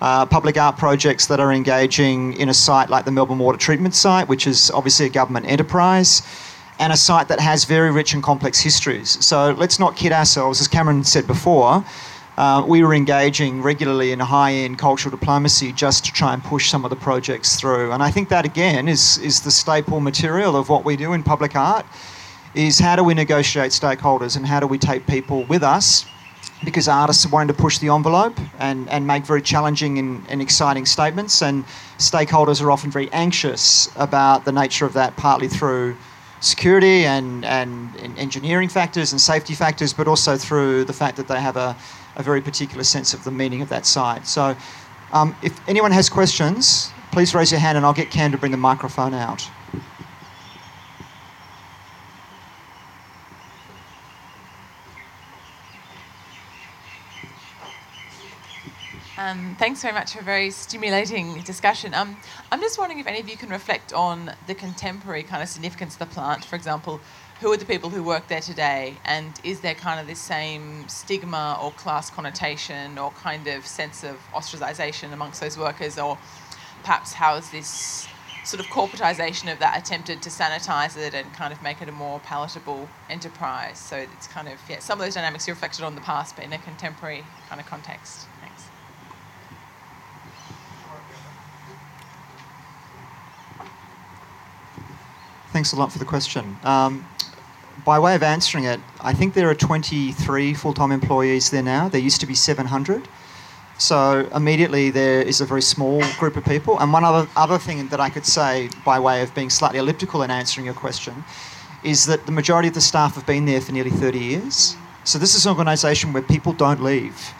Uh, 0.00 0.26
public 0.26 0.58
art 0.58 0.76
projects 0.76 1.26
that 1.26 1.40
are 1.40 1.52
engaging 1.52 2.34
in 2.34 2.50
a 2.50 2.54
site 2.54 2.90
like 2.90 3.06
the 3.06 3.10
Melbourne 3.10 3.38
Water 3.38 3.56
Treatment 3.56 3.94
Site, 3.94 4.28
which 4.28 4.46
is 4.46 4.70
obviously 4.72 5.06
a 5.06 5.08
government 5.08 5.46
enterprise, 5.46 6.20
and 6.78 6.92
a 6.92 6.96
site 6.96 7.28
that 7.28 7.40
has 7.40 7.64
very 7.64 7.90
rich 7.90 8.12
and 8.12 8.22
complex 8.22 8.60
histories. 8.60 9.24
So 9.24 9.52
let's 9.52 9.78
not 9.78 9.96
kid 9.96 10.12
ourselves, 10.12 10.60
as 10.60 10.68
Cameron 10.68 11.02
said 11.02 11.26
before, 11.26 11.82
uh, 12.36 12.62
we 12.68 12.82
were 12.82 12.92
engaging 12.92 13.62
regularly 13.62 14.12
in 14.12 14.20
high 14.20 14.52
end 14.52 14.78
cultural 14.78 15.10
diplomacy 15.10 15.72
just 15.72 16.04
to 16.04 16.12
try 16.12 16.34
and 16.34 16.44
push 16.44 16.68
some 16.68 16.84
of 16.84 16.90
the 16.90 16.96
projects 16.96 17.56
through. 17.56 17.92
And 17.92 18.02
I 18.02 18.10
think 18.10 18.28
that, 18.28 18.44
again, 18.44 18.88
is, 18.88 19.16
is 19.18 19.40
the 19.40 19.50
staple 19.50 20.00
material 20.00 20.54
of 20.54 20.68
what 20.68 20.84
we 20.84 20.96
do 20.96 21.14
in 21.14 21.22
public 21.22 21.56
art 21.56 21.86
is 22.54 22.78
how 22.78 22.96
do 22.96 23.02
we 23.02 23.14
negotiate 23.14 23.70
stakeholders 23.70 24.36
and 24.36 24.46
how 24.46 24.60
do 24.60 24.66
we 24.66 24.76
take 24.76 25.06
people 25.06 25.44
with 25.44 25.62
us 25.62 26.04
because 26.64 26.88
artists 26.88 27.26
are 27.26 27.28
wanting 27.28 27.48
to 27.48 27.62
push 27.62 27.78
the 27.78 27.88
envelope 27.88 28.38
and, 28.58 28.88
and 28.88 29.06
make 29.06 29.24
very 29.24 29.42
challenging 29.42 29.98
and, 29.98 30.24
and 30.28 30.40
exciting 30.40 30.86
statements 30.86 31.42
and 31.42 31.64
stakeholders 31.98 32.62
are 32.62 32.70
often 32.70 32.90
very 32.90 33.10
anxious 33.12 33.90
about 33.96 34.44
the 34.44 34.52
nature 34.52 34.86
of 34.86 34.92
that 34.94 35.16
partly 35.16 35.48
through 35.48 35.96
security 36.40 37.04
and, 37.06 37.44
and, 37.44 37.90
engineering 38.18 38.68
factors 38.68 39.12
and 39.12 39.20
safety 39.20 39.54
factors 39.54 39.92
but 39.92 40.08
also 40.08 40.36
through 40.36 40.84
the 40.84 40.92
fact 40.92 41.16
that 41.16 41.28
they 41.28 41.40
have 41.40 41.56
a, 41.56 41.76
a 42.16 42.22
very 42.22 42.40
particular 42.40 42.84
sense 42.84 43.12
of 43.12 43.22
the 43.24 43.30
meaning 43.30 43.60
of 43.62 43.68
that 43.68 43.84
site. 43.84 44.26
So, 44.26 44.56
um, 45.12 45.36
if 45.42 45.56
anyone 45.68 45.92
has 45.92 46.08
questions, 46.08 46.90
please 47.12 47.34
raise 47.34 47.50
your 47.50 47.60
hand 47.60 47.76
and 47.76 47.86
I'll 47.86 47.94
get 47.94 48.10
Cam 48.10 48.32
to 48.32 48.38
bring 48.38 48.52
the 48.52 48.58
microphone 48.58 49.14
out. 49.14 49.48
Um, 59.18 59.56
thanks 59.58 59.80
very 59.80 59.94
much 59.94 60.12
for 60.12 60.20
a 60.20 60.22
very 60.22 60.50
stimulating 60.50 61.40
discussion. 61.40 61.94
Um, 61.94 62.18
I'm 62.52 62.60
just 62.60 62.78
wondering 62.78 62.98
if 62.98 63.06
any 63.06 63.18
of 63.18 63.30
you 63.30 63.36
can 63.38 63.48
reflect 63.48 63.94
on 63.94 64.30
the 64.46 64.54
contemporary 64.54 65.22
kind 65.22 65.42
of 65.42 65.48
significance 65.48 65.94
of 65.94 66.00
the 66.00 66.06
plant. 66.06 66.44
For 66.44 66.54
example, 66.54 67.00
who 67.40 67.50
are 67.50 67.56
the 67.56 67.64
people 67.64 67.88
who 67.88 68.02
work 68.02 68.28
there 68.28 68.42
today, 68.42 68.98
and 69.06 69.32
is 69.42 69.60
there 69.60 69.74
kind 69.74 69.98
of 70.00 70.06
this 70.06 70.18
same 70.20 70.86
stigma 70.86 71.58
or 71.62 71.70
class 71.72 72.10
connotation 72.10 72.98
or 72.98 73.10
kind 73.12 73.46
of 73.46 73.66
sense 73.66 74.04
of 74.04 74.16
ostracization 74.34 75.14
amongst 75.14 75.40
those 75.40 75.56
workers, 75.56 75.98
or 75.98 76.18
perhaps 76.82 77.14
how 77.14 77.36
is 77.36 77.48
this 77.50 78.06
sort 78.44 78.60
of 78.60 78.66
corporatization 78.66 79.50
of 79.50 79.58
that 79.60 79.78
attempted 79.78 80.20
to 80.22 80.28
sanitize 80.28 80.96
it 80.96 81.14
and 81.14 81.32
kind 81.32 81.54
of 81.54 81.62
make 81.62 81.80
it 81.80 81.88
a 81.88 81.92
more 81.92 82.20
palatable 82.20 82.86
enterprise? 83.08 83.78
So 83.78 83.96
it's 83.96 84.26
kind 84.26 84.46
of 84.46 84.58
yeah, 84.68 84.80
some 84.80 85.00
of 85.00 85.06
those 85.06 85.14
dynamics 85.14 85.48
you 85.48 85.54
reflected 85.54 85.86
on 85.86 85.94
the 85.94 86.02
past, 86.02 86.36
but 86.36 86.44
in 86.44 86.52
a 86.52 86.58
contemporary 86.58 87.24
kind 87.48 87.62
of 87.62 87.66
context. 87.66 88.26
Thanks. 95.56 95.72
A 95.72 95.76
lot 95.76 95.90
for 95.90 95.98
the 95.98 96.04
question. 96.04 96.58
Um, 96.64 97.08
by 97.86 97.98
way 97.98 98.14
of 98.14 98.22
answering 98.22 98.64
it, 98.64 98.78
I 99.00 99.14
think 99.14 99.32
there 99.32 99.48
are 99.48 99.54
23 99.54 100.52
full 100.52 100.74
time 100.74 100.92
employees 100.92 101.50
there 101.50 101.62
now. 101.62 101.88
There 101.88 101.98
used 101.98 102.20
to 102.20 102.26
be 102.26 102.34
700. 102.34 103.08
So 103.78 104.28
immediately 104.34 104.90
there 104.90 105.22
is 105.22 105.40
a 105.40 105.46
very 105.46 105.62
small 105.62 106.02
group 106.18 106.36
of 106.36 106.44
people. 106.44 106.78
And 106.78 106.92
one 106.92 107.04
other, 107.04 107.26
other 107.36 107.56
thing 107.56 107.88
that 107.88 108.00
I 108.00 108.10
could 108.10 108.26
say, 108.26 108.68
by 108.84 109.00
way 109.00 109.22
of 109.22 109.34
being 109.34 109.48
slightly 109.48 109.78
elliptical 109.78 110.22
in 110.24 110.30
answering 110.30 110.66
your 110.66 110.74
question, 110.74 111.24
is 111.82 112.04
that 112.04 112.26
the 112.26 112.32
majority 112.32 112.68
of 112.68 112.74
the 112.74 112.82
staff 112.82 113.14
have 113.14 113.24
been 113.24 113.46
there 113.46 113.62
for 113.62 113.72
nearly 113.72 113.88
30 113.92 114.18
years. 114.18 114.76
So 115.04 115.18
this 115.18 115.34
is 115.34 115.46
an 115.46 115.52
organisation 115.52 116.12
where 116.12 116.22
people 116.22 116.52
don't 116.52 116.82
leave. 116.82 117.32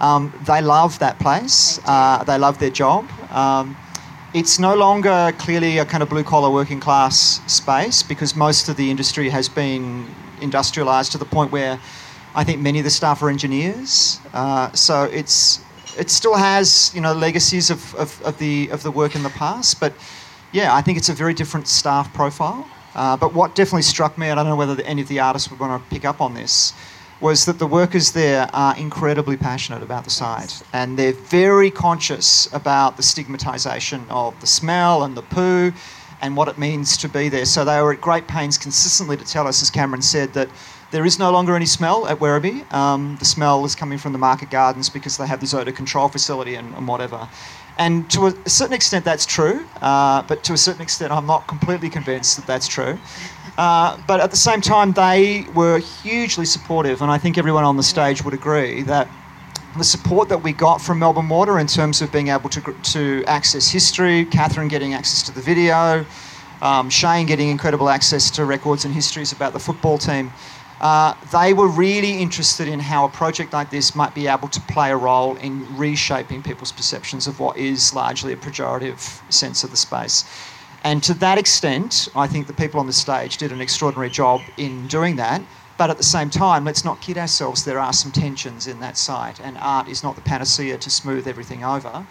Um, 0.00 0.32
they 0.46 0.62
love 0.62 0.98
that 1.00 1.18
place. 1.18 1.80
Uh, 1.84 2.24
they 2.24 2.38
love 2.38 2.58
their 2.60 2.70
job. 2.70 3.06
Um, 3.30 3.76
it's 4.34 4.58
no 4.58 4.74
longer 4.74 5.32
clearly 5.38 5.78
a 5.78 5.84
kind 5.84 6.02
of 6.02 6.08
blue 6.08 6.24
collar 6.24 6.50
working 6.50 6.80
class 6.80 7.40
space 7.50 8.02
because 8.02 8.36
most 8.36 8.68
of 8.68 8.76
the 8.76 8.90
industry 8.90 9.30
has 9.30 9.48
been 9.48 10.06
industrialized 10.42 11.12
to 11.12 11.18
the 11.18 11.24
point 11.24 11.50
where 11.50 11.80
I 12.34 12.44
think 12.44 12.60
many 12.60 12.78
of 12.78 12.84
the 12.84 12.90
staff 12.90 13.22
are 13.22 13.30
engineers. 13.30 14.20
Uh, 14.34 14.70
so 14.72 15.04
it's 15.04 15.60
it 15.98 16.10
still 16.10 16.34
has 16.36 16.92
you 16.94 17.00
know 17.00 17.12
legacies 17.12 17.70
of, 17.70 17.94
of, 17.94 18.22
of, 18.22 18.38
the 18.38 18.68
of 18.68 18.82
the 18.82 18.90
work 18.90 19.16
in 19.16 19.22
the 19.22 19.30
past, 19.30 19.80
but 19.80 19.94
yeah, 20.52 20.74
I 20.74 20.82
think 20.82 20.98
it's 20.98 21.08
a 21.08 21.14
very 21.14 21.34
different 21.34 21.66
staff 21.66 22.12
profile. 22.12 22.68
Uh, 22.94 23.16
but 23.16 23.32
what 23.32 23.54
definitely 23.54 23.82
struck 23.82 24.18
me, 24.18 24.28
and 24.28 24.40
I 24.40 24.42
don't 24.42 24.50
know 24.50 24.56
whether 24.56 24.82
any 24.82 25.02
of 25.02 25.08
the 25.08 25.20
artists 25.20 25.50
would 25.50 25.60
want 25.60 25.82
to 25.82 25.90
pick 25.90 26.04
up 26.04 26.20
on 26.20 26.34
this, 26.34 26.72
was 27.20 27.46
that 27.46 27.58
the 27.58 27.66
workers 27.66 28.12
there 28.12 28.48
are 28.52 28.76
incredibly 28.76 29.36
passionate 29.36 29.82
about 29.82 30.04
the 30.04 30.10
site 30.10 30.62
and 30.72 30.98
they're 30.98 31.12
very 31.12 31.70
conscious 31.70 32.52
about 32.52 32.96
the 32.96 33.02
stigmatisation 33.02 34.08
of 34.08 34.40
the 34.40 34.46
smell 34.46 35.02
and 35.02 35.16
the 35.16 35.22
poo 35.22 35.72
and 36.20 36.36
what 36.36 36.48
it 36.48 36.58
means 36.58 36.96
to 36.96 37.08
be 37.08 37.28
there. 37.28 37.44
So 37.44 37.64
they 37.64 37.80
were 37.82 37.92
at 37.92 38.00
great 38.00 38.28
pains 38.28 38.58
consistently 38.58 39.16
to 39.16 39.24
tell 39.24 39.46
us, 39.46 39.62
as 39.62 39.70
Cameron 39.70 40.02
said, 40.02 40.32
that 40.34 40.48
there 40.90 41.04
is 41.04 41.18
no 41.18 41.30
longer 41.30 41.54
any 41.54 41.66
smell 41.66 42.06
at 42.06 42.18
Werribee. 42.18 42.72
Um, 42.72 43.16
the 43.18 43.24
smell 43.24 43.64
is 43.64 43.74
coming 43.74 43.98
from 43.98 44.12
the 44.12 44.18
market 44.18 44.50
gardens 44.50 44.88
because 44.88 45.16
they 45.16 45.26
have 45.26 45.40
this 45.40 45.54
odour 45.54 45.72
control 45.72 46.08
facility 46.08 46.54
and, 46.54 46.74
and 46.74 46.88
whatever. 46.88 47.28
And 47.78 48.10
to 48.10 48.26
a 48.26 48.48
certain 48.48 48.74
extent, 48.74 49.04
that's 49.04 49.24
true, 49.24 49.64
uh, 49.80 50.22
but 50.22 50.42
to 50.44 50.52
a 50.52 50.56
certain 50.56 50.82
extent, 50.82 51.12
I'm 51.12 51.26
not 51.26 51.46
completely 51.46 51.88
convinced 51.88 52.36
that 52.36 52.46
that's 52.46 52.66
true. 52.66 52.98
Uh, 53.58 54.00
but 54.06 54.20
at 54.20 54.30
the 54.30 54.36
same 54.36 54.60
time, 54.60 54.92
they 54.92 55.44
were 55.52 55.80
hugely 55.80 56.46
supportive, 56.46 57.02
and 57.02 57.10
I 57.10 57.18
think 57.18 57.36
everyone 57.36 57.64
on 57.64 57.76
the 57.76 57.82
stage 57.82 58.24
would 58.24 58.32
agree 58.32 58.82
that 58.82 59.08
the 59.76 59.82
support 59.82 60.28
that 60.28 60.44
we 60.44 60.52
got 60.52 60.80
from 60.80 61.00
Melbourne 61.00 61.28
Water 61.28 61.58
in 61.58 61.66
terms 61.66 62.00
of 62.00 62.12
being 62.12 62.28
able 62.28 62.48
to, 62.50 62.60
to 62.60 63.24
access 63.26 63.68
history, 63.68 64.24
Catherine 64.26 64.68
getting 64.68 64.94
access 64.94 65.24
to 65.24 65.34
the 65.34 65.40
video, 65.40 66.06
um, 66.62 66.88
Shane 66.88 67.26
getting 67.26 67.48
incredible 67.48 67.88
access 67.88 68.30
to 68.30 68.44
records 68.44 68.84
and 68.84 68.94
histories 68.94 69.32
about 69.32 69.52
the 69.52 69.58
football 69.58 69.98
team. 69.98 70.32
Uh, 70.80 71.14
they 71.32 71.52
were 71.52 71.68
really 71.68 72.22
interested 72.22 72.68
in 72.68 72.78
how 72.78 73.04
a 73.06 73.08
project 73.08 73.52
like 73.52 73.70
this 73.70 73.96
might 73.96 74.14
be 74.14 74.28
able 74.28 74.46
to 74.46 74.60
play 74.62 74.92
a 74.92 74.96
role 74.96 75.34
in 75.38 75.76
reshaping 75.76 76.44
people's 76.44 76.70
perceptions 76.70 77.26
of 77.26 77.40
what 77.40 77.56
is 77.56 77.92
largely 77.92 78.32
a 78.32 78.36
pejorative 78.36 79.20
sense 79.32 79.64
of 79.64 79.72
the 79.72 79.76
space. 79.76 80.24
And 80.84 81.02
to 81.02 81.14
that 81.14 81.38
extent, 81.38 82.08
I 82.14 82.26
think 82.26 82.46
the 82.46 82.52
people 82.52 82.80
on 82.80 82.86
the 82.86 82.92
stage 82.92 83.36
did 83.36 83.52
an 83.52 83.60
extraordinary 83.60 84.10
job 84.10 84.40
in 84.56 84.86
doing 84.86 85.16
that. 85.16 85.42
But 85.76 85.90
at 85.90 85.96
the 85.96 86.02
same 86.02 86.28
time, 86.28 86.64
let's 86.64 86.84
not 86.84 87.00
kid 87.00 87.16
ourselves, 87.18 87.64
there 87.64 87.78
are 87.78 87.92
some 87.92 88.10
tensions 88.10 88.66
in 88.66 88.80
that 88.80 88.98
site, 88.98 89.40
and 89.40 89.56
art 89.58 89.88
is 89.88 90.02
not 90.02 90.16
the 90.16 90.22
panacea 90.22 90.76
to 90.76 90.90
smooth 90.90 91.28
everything 91.28 91.64
over. 91.64 92.04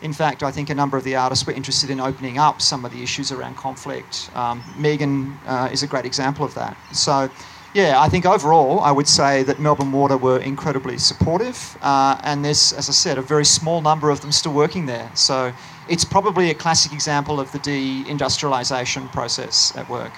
In 0.00 0.14
fact, 0.14 0.42
I 0.42 0.50
think 0.50 0.70
a 0.70 0.74
number 0.74 0.96
of 0.96 1.04
the 1.04 1.16
artists 1.16 1.46
were 1.46 1.52
interested 1.52 1.90
in 1.90 2.00
opening 2.00 2.38
up 2.38 2.62
some 2.62 2.86
of 2.86 2.92
the 2.92 3.02
issues 3.02 3.30
around 3.30 3.56
conflict. 3.56 4.30
Um, 4.34 4.64
Megan 4.78 5.38
uh, 5.46 5.68
is 5.70 5.82
a 5.82 5.86
great 5.86 6.06
example 6.06 6.46
of 6.46 6.54
that. 6.54 6.74
So, 6.92 7.28
yeah, 7.74 8.00
I 8.00 8.08
think 8.08 8.24
overall, 8.24 8.80
I 8.80 8.90
would 8.90 9.06
say 9.06 9.42
that 9.42 9.60
Melbourne 9.60 9.92
Water 9.92 10.16
were 10.16 10.38
incredibly 10.38 10.96
supportive, 10.96 11.76
uh, 11.82 12.18
and 12.24 12.42
there's, 12.42 12.72
as 12.72 12.88
I 12.88 12.92
said, 12.92 13.18
a 13.18 13.22
very 13.22 13.44
small 13.44 13.82
number 13.82 14.08
of 14.08 14.22
them 14.22 14.32
still 14.32 14.54
working 14.54 14.86
there. 14.86 15.10
So, 15.14 15.52
it's 15.90 16.04
probably 16.04 16.50
a 16.50 16.54
classic 16.54 16.92
example 16.92 17.40
of 17.40 17.50
the 17.50 17.58
deindustrialisation 17.58 19.10
process 19.12 19.76
at 19.76 19.88
work. 19.90 20.12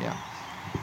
Yeah. 0.00 0.16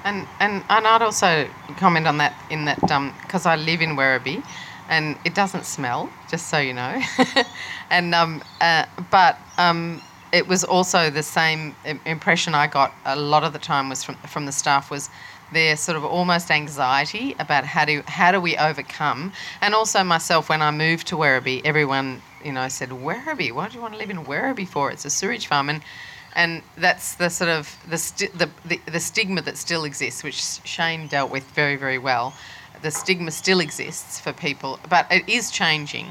And 0.03 0.27
and 0.39 0.63
and 0.69 0.87
I'd 0.87 1.01
also 1.01 1.49
comment 1.77 2.07
on 2.07 2.17
that 2.19 2.33
in 2.49 2.65
that 2.65 2.79
because 2.79 3.45
um, 3.45 3.51
I 3.51 3.55
live 3.55 3.81
in 3.81 3.95
Werribee, 3.95 4.43
and 4.87 5.17
it 5.25 5.33
doesn't 5.33 5.65
smell, 5.65 6.09
just 6.29 6.47
so 6.47 6.59
you 6.59 6.73
know. 6.73 7.01
and 7.89 8.13
um, 8.13 8.43
uh, 8.61 8.85
but 9.09 9.37
um, 9.57 10.01
it 10.31 10.47
was 10.47 10.63
also 10.63 11.09
the 11.09 11.23
same 11.23 11.75
impression 12.05 12.53
I 12.53 12.67
got 12.67 12.93
a 13.05 13.15
lot 13.15 13.43
of 13.43 13.51
the 13.53 13.59
time 13.59 13.89
was 13.89 14.03
from 14.03 14.15
from 14.27 14.45
the 14.45 14.51
staff 14.51 14.91
was 14.91 15.09
their 15.53 15.77
sort 15.77 15.95
of 15.97 16.03
almost 16.03 16.51
anxiety 16.51 17.35
about 17.39 17.63
how 17.65 17.85
do 17.85 18.03
how 18.07 18.31
do 18.31 18.39
we 18.39 18.57
overcome, 18.57 19.33
and 19.61 19.73
also 19.73 20.03
myself 20.03 20.49
when 20.49 20.61
I 20.61 20.69
moved 20.71 21.07
to 21.07 21.15
Werribee, 21.15 21.61
everyone 21.63 22.21
you 22.45 22.51
know 22.51 22.61
I 22.61 22.67
said 22.67 22.89
Werribee, 22.89 23.51
why 23.51 23.67
do 23.67 23.75
you 23.75 23.81
want 23.81 23.93
to 23.93 23.99
live 23.99 24.09
in 24.09 24.23
Werribee 24.23 24.67
for? 24.67 24.91
It's 24.91 25.03
a 25.03 25.09
sewage 25.09 25.47
farm, 25.47 25.69
and 25.69 25.81
and 26.35 26.61
that's 26.77 27.15
the 27.15 27.29
sort 27.29 27.49
of 27.49 27.77
the, 27.89 27.97
sti- 27.97 28.31
the, 28.35 28.49
the, 28.65 28.79
the 28.91 28.99
stigma 28.99 29.41
that 29.43 29.57
still 29.57 29.85
exists, 29.85 30.21
which 30.21 30.43
Shane 30.65 31.07
dealt 31.07 31.31
with 31.31 31.43
very 31.51 31.75
very 31.75 31.97
well. 31.97 32.33
The 32.81 32.91
stigma 32.91 33.31
still 33.31 33.59
exists 33.59 34.19
for 34.19 34.31
people, 34.31 34.79
but 34.89 35.07
it 35.11 35.27
is 35.27 35.49
changing. 35.49 36.07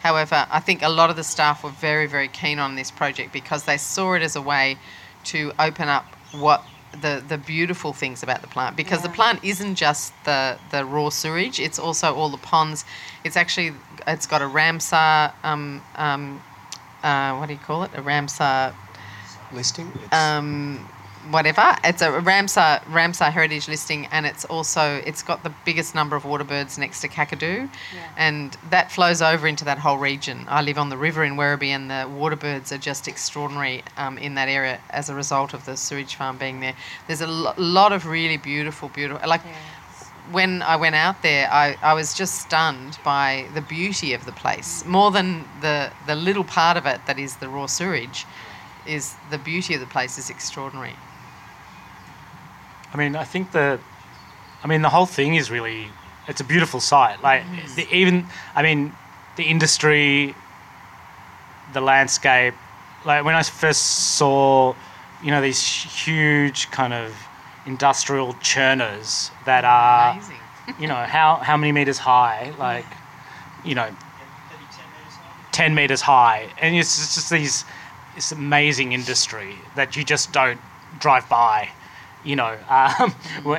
However, 0.00 0.46
I 0.50 0.60
think 0.60 0.82
a 0.82 0.88
lot 0.88 1.10
of 1.10 1.16
the 1.16 1.24
staff 1.24 1.62
were 1.62 1.70
very 1.70 2.06
very 2.06 2.28
keen 2.28 2.58
on 2.58 2.74
this 2.74 2.90
project 2.90 3.32
because 3.32 3.64
they 3.64 3.76
saw 3.76 4.14
it 4.14 4.22
as 4.22 4.34
a 4.34 4.42
way 4.42 4.76
to 5.24 5.52
open 5.58 5.88
up 5.88 6.06
what 6.32 6.64
the 7.00 7.22
the 7.28 7.38
beautiful 7.38 7.92
things 7.92 8.22
about 8.22 8.40
the 8.40 8.48
plant 8.48 8.76
because 8.76 9.00
yeah. 9.00 9.08
the 9.08 9.14
plant 9.14 9.44
isn't 9.44 9.74
just 9.74 10.12
the 10.24 10.56
the 10.70 10.84
raw 10.84 11.08
sewage 11.08 11.60
it's 11.60 11.78
also 11.78 12.14
all 12.14 12.30
the 12.30 12.38
ponds 12.38 12.84
it's 13.24 13.36
actually 13.36 13.72
it's 14.06 14.26
got 14.26 14.42
a 14.42 14.46
ramsar 14.46 15.32
um, 15.44 15.82
um, 15.96 16.42
uh, 17.02 17.36
what 17.36 17.46
do 17.46 17.52
you 17.52 17.58
call 17.58 17.82
it 17.84 17.90
a 17.94 18.02
ramsar 18.02 18.74
listing 19.52 19.90
um, 20.12 20.86
whatever. 21.30 21.76
It's 21.84 22.02
a 22.02 22.08
Ramsar 22.08 22.80
Ramsar 22.84 23.32
heritage 23.32 23.68
listing, 23.68 24.06
and 24.06 24.26
it's 24.26 24.44
also 24.44 25.02
it's 25.04 25.22
got 25.22 25.42
the 25.42 25.52
biggest 25.64 25.94
number 25.94 26.16
of 26.16 26.24
water 26.24 26.44
birds 26.44 26.78
next 26.78 27.00
to 27.00 27.08
Kakadu, 27.08 27.68
and 28.16 28.56
that 28.70 28.92
flows 28.92 29.22
over 29.22 29.46
into 29.46 29.64
that 29.64 29.78
whole 29.78 29.98
region. 29.98 30.44
I 30.48 30.62
live 30.62 30.78
on 30.78 30.88
the 30.88 30.96
river 30.96 31.24
in 31.24 31.36
Werribee, 31.36 31.68
and 31.68 31.90
the 31.90 32.08
water 32.08 32.36
birds 32.36 32.72
are 32.72 32.78
just 32.78 33.08
extraordinary 33.08 33.82
um, 33.96 34.18
in 34.18 34.34
that 34.34 34.48
area 34.48 34.80
as 34.90 35.08
a 35.08 35.14
result 35.14 35.54
of 35.54 35.64
the 35.64 35.76
sewage 35.76 36.14
farm 36.14 36.38
being 36.38 36.60
there. 36.60 36.74
There's 37.06 37.20
a 37.20 37.26
lo- 37.26 37.54
lot 37.56 37.92
of 37.92 38.06
really 38.06 38.36
beautiful, 38.36 38.88
beautiful 38.88 39.28
like. 39.28 39.42
When 40.32 40.62
I 40.62 40.76
went 40.76 40.94
out 40.94 41.22
there, 41.22 41.48
I, 41.52 41.76
I 41.82 41.94
was 41.94 42.12
just 42.14 42.40
stunned 42.40 42.98
by 43.04 43.46
the 43.54 43.60
beauty 43.60 44.12
of 44.12 44.24
the 44.24 44.32
place. 44.32 44.84
More 44.84 45.10
than 45.10 45.44
the, 45.60 45.90
the 46.06 46.14
little 46.14 46.44
part 46.44 46.76
of 46.76 46.84
it 46.86 47.00
that 47.06 47.18
is 47.18 47.36
the 47.36 47.48
raw 47.48 47.66
sewage, 47.66 48.26
is 48.86 49.14
the 49.30 49.38
beauty 49.38 49.74
of 49.74 49.80
the 49.80 49.86
place 49.86 50.18
is 50.18 50.30
extraordinary. 50.30 50.94
I 52.92 52.96
mean, 52.96 53.16
I 53.16 53.24
think 53.24 53.52
the, 53.52 53.78
I 54.64 54.66
mean, 54.66 54.82
the 54.82 54.88
whole 54.88 55.06
thing 55.06 55.34
is 55.34 55.50
really, 55.50 55.88
it's 56.28 56.40
a 56.40 56.44
beautiful 56.44 56.80
site. 56.80 57.22
Like 57.22 57.42
mm-hmm. 57.42 57.76
the, 57.76 57.88
even, 57.94 58.26
I 58.54 58.62
mean, 58.62 58.92
the 59.36 59.44
industry, 59.44 60.34
the 61.72 61.80
landscape. 61.80 62.54
Like 63.04 63.24
when 63.24 63.34
I 63.34 63.42
first 63.42 64.16
saw, 64.16 64.74
you 65.22 65.30
know, 65.30 65.40
these 65.40 65.62
huge 65.62 66.70
kind 66.70 66.92
of 66.92 67.14
industrial 67.66 68.34
churners 68.34 69.30
that 69.44 69.64
are, 69.64 70.12
Amazing. 70.12 70.36
you 70.80 70.88
know, 70.88 70.94
how 70.94 71.36
how 71.36 71.56
many 71.56 71.72
meters 71.72 71.98
high? 71.98 72.52
Like, 72.58 72.86
you 73.64 73.74
know, 73.74 73.90
10 75.56 75.74
meters 75.74 76.02
high. 76.02 76.48
And 76.60 76.76
it's 76.76 76.96
just, 76.96 77.14
just 77.14 77.30
these 77.30 77.64
this 78.14 78.30
amazing 78.32 78.92
industry 78.92 79.54
that 79.74 79.96
you 79.96 80.04
just 80.04 80.32
don't 80.32 80.60
drive 81.00 81.28
by 81.28 81.68
you 82.24 82.34
know 82.34 82.56
um, 82.68 83.14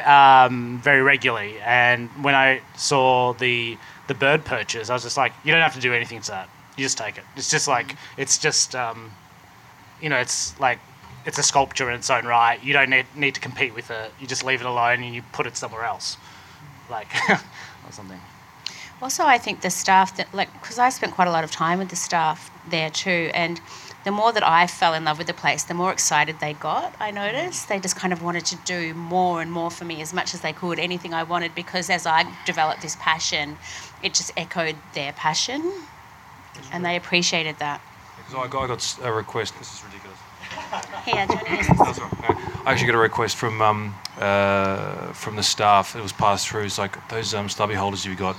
um, 0.05 0.79
very 0.83 1.01
regularly. 1.01 1.59
And 1.61 2.09
when 2.23 2.35
i 2.35 2.61
saw 2.75 3.33
the 3.33 3.77
the 4.07 4.13
bird 4.13 4.45
perches 4.45 4.89
i 4.89 4.93
was 4.93 5.03
just 5.03 5.17
like 5.17 5.33
you 5.43 5.51
don't 5.51 5.61
have 5.61 5.73
to 5.73 5.79
do 5.79 5.93
anything 5.93 6.21
to 6.21 6.31
that. 6.31 6.49
You 6.77 6.85
just 6.85 6.99
take 6.99 7.17
it. 7.17 7.23
It's 7.35 7.49
just 7.49 7.67
like 7.67 7.95
it's 8.17 8.37
just 8.37 8.75
um, 8.75 9.11
you 9.99 10.09
know 10.09 10.17
it's 10.17 10.59
like 10.59 10.79
it's 11.27 11.37
a 11.37 11.43
sculpture 11.43 11.87
in 11.89 11.95
its 11.95 12.09
own 12.09 12.25
right 12.25 12.63
you 12.63 12.73
don't 12.73 12.89
need, 12.89 13.05
need 13.15 13.35
to 13.35 13.41
compete 13.41 13.73
with 13.75 13.91
it 13.91 14.11
you 14.19 14.25
just 14.25 14.43
leave 14.43 14.61
it 14.61 14.65
alone 14.65 15.03
and 15.03 15.13
you 15.13 15.21
put 15.33 15.45
it 15.45 15.55
somewhere 15.55 15.83
else 15.83 16.17
like 16.89 17.07
or 17.29 17.91
something 17.91 18.19
Also, 18.99 19.23
I 19.23 19.37
think 19.37 19.61
the 19.61 19.69
staff 19.69 20.17
that, 20.17 20.27
like, 20.33 20.51
because 20.59 20.79
I 20.79 20.89
spent 20.89 21.13
quite 21.13 21.27
a 21.27 21.31
lot 21.31 21.43
of 21.43 21.51
time 21.51 21.77
with 21.77 21.89
the 21.89 21.95
staff 21.95 22.49
there 22.67 22.89
too, 22.89 23.29
and 23.35 23.61
the 24.05 24.09
more 24.11 24.31
that 24.33 24.41
I 24.43 24.65
fell 24.65 24.95
in 24.95 25.03
love 25.05 25.19
with 25.19 25.27
the 25.27 25.35
place, 25.35 25.61
the 25.65 25.75
more 25.75 25.91
excited 25.91 26.39
they 26.39 26.53
got. 26.53 26.95
I 26.99 27.11
noticed 27.11 27.69
they 27.69 27.79
just 27.79 27.95
kind 27.95 28.11
of 28.11 28.23
wanted 28.23 28.45
to 28.47 28.55
do 28.65 28.95
more 28.95 29.39
and 29.43 29.51
more 29.51 29.69
for 29.69 29.85
me 29.85 30.01
as 30.01 30.13
much 30.15 30.33
as 30.33 30.41
they 30.41 30.51
could, 30.51 30.79
anything 30.79 31.13
I 31.13 31.21
wanted, 31.21 31.53
because 31.53 31.91
as 31.91 32.07
I 32.07 32.25
developed 32.47 32.81
this 32.81 32.95
passion, 32.99 33.57
it 34.01 34.15
just 34.15 34.31
echoed 34.35 34.75
their 34.95 35.13
passion, 35.13 35.61
and 36.71 36.83
they 36.83 36.95
appreciated 36.95 37.59
that. 37.59 37.79
Because 38.17 38.33
I 38.33 38.47
got, 38.47 38.63
I 38.63 38.67
got 38.67 38.79
s- 38.79 38.97
a 39.03 39.11
request. 39.13 39.53
This 39.59 39.71
is 39.75 39.83
ridiculous. 39.85 40.16
Here, 41.05 41.25
do 41.27 41.33
you 41.33 41.39
want 41.39 41.47
to 41.47 41.55
use 41.55 41.67
this? 41.67 41.77
That's 41.77 41.99
all 41.99 42.09
right. 42.09 42.37
I 42.65 42.71
actually 42.71 42.87
got 42.87 42.95
a 42.95 42.99
request 42.99 43.37
from 43.37 43.61
um, 43.61 43.95
uh, 44.19 45.13
from 45.13 45.35
the 45.35 45.43
staff. 45.43 45.95
It 45.95 46.01
was 46.01 46.11
passed 46.11 46.49
through. 46.49 46.63
It's 46.63 46.77
like 46.77 47.07
those 47.09 47.33
um, 47.33 47.47
stubby 47.49 47.75
holders 47.75 48.05
you've 48.05 48.17
got. 48.17 48.35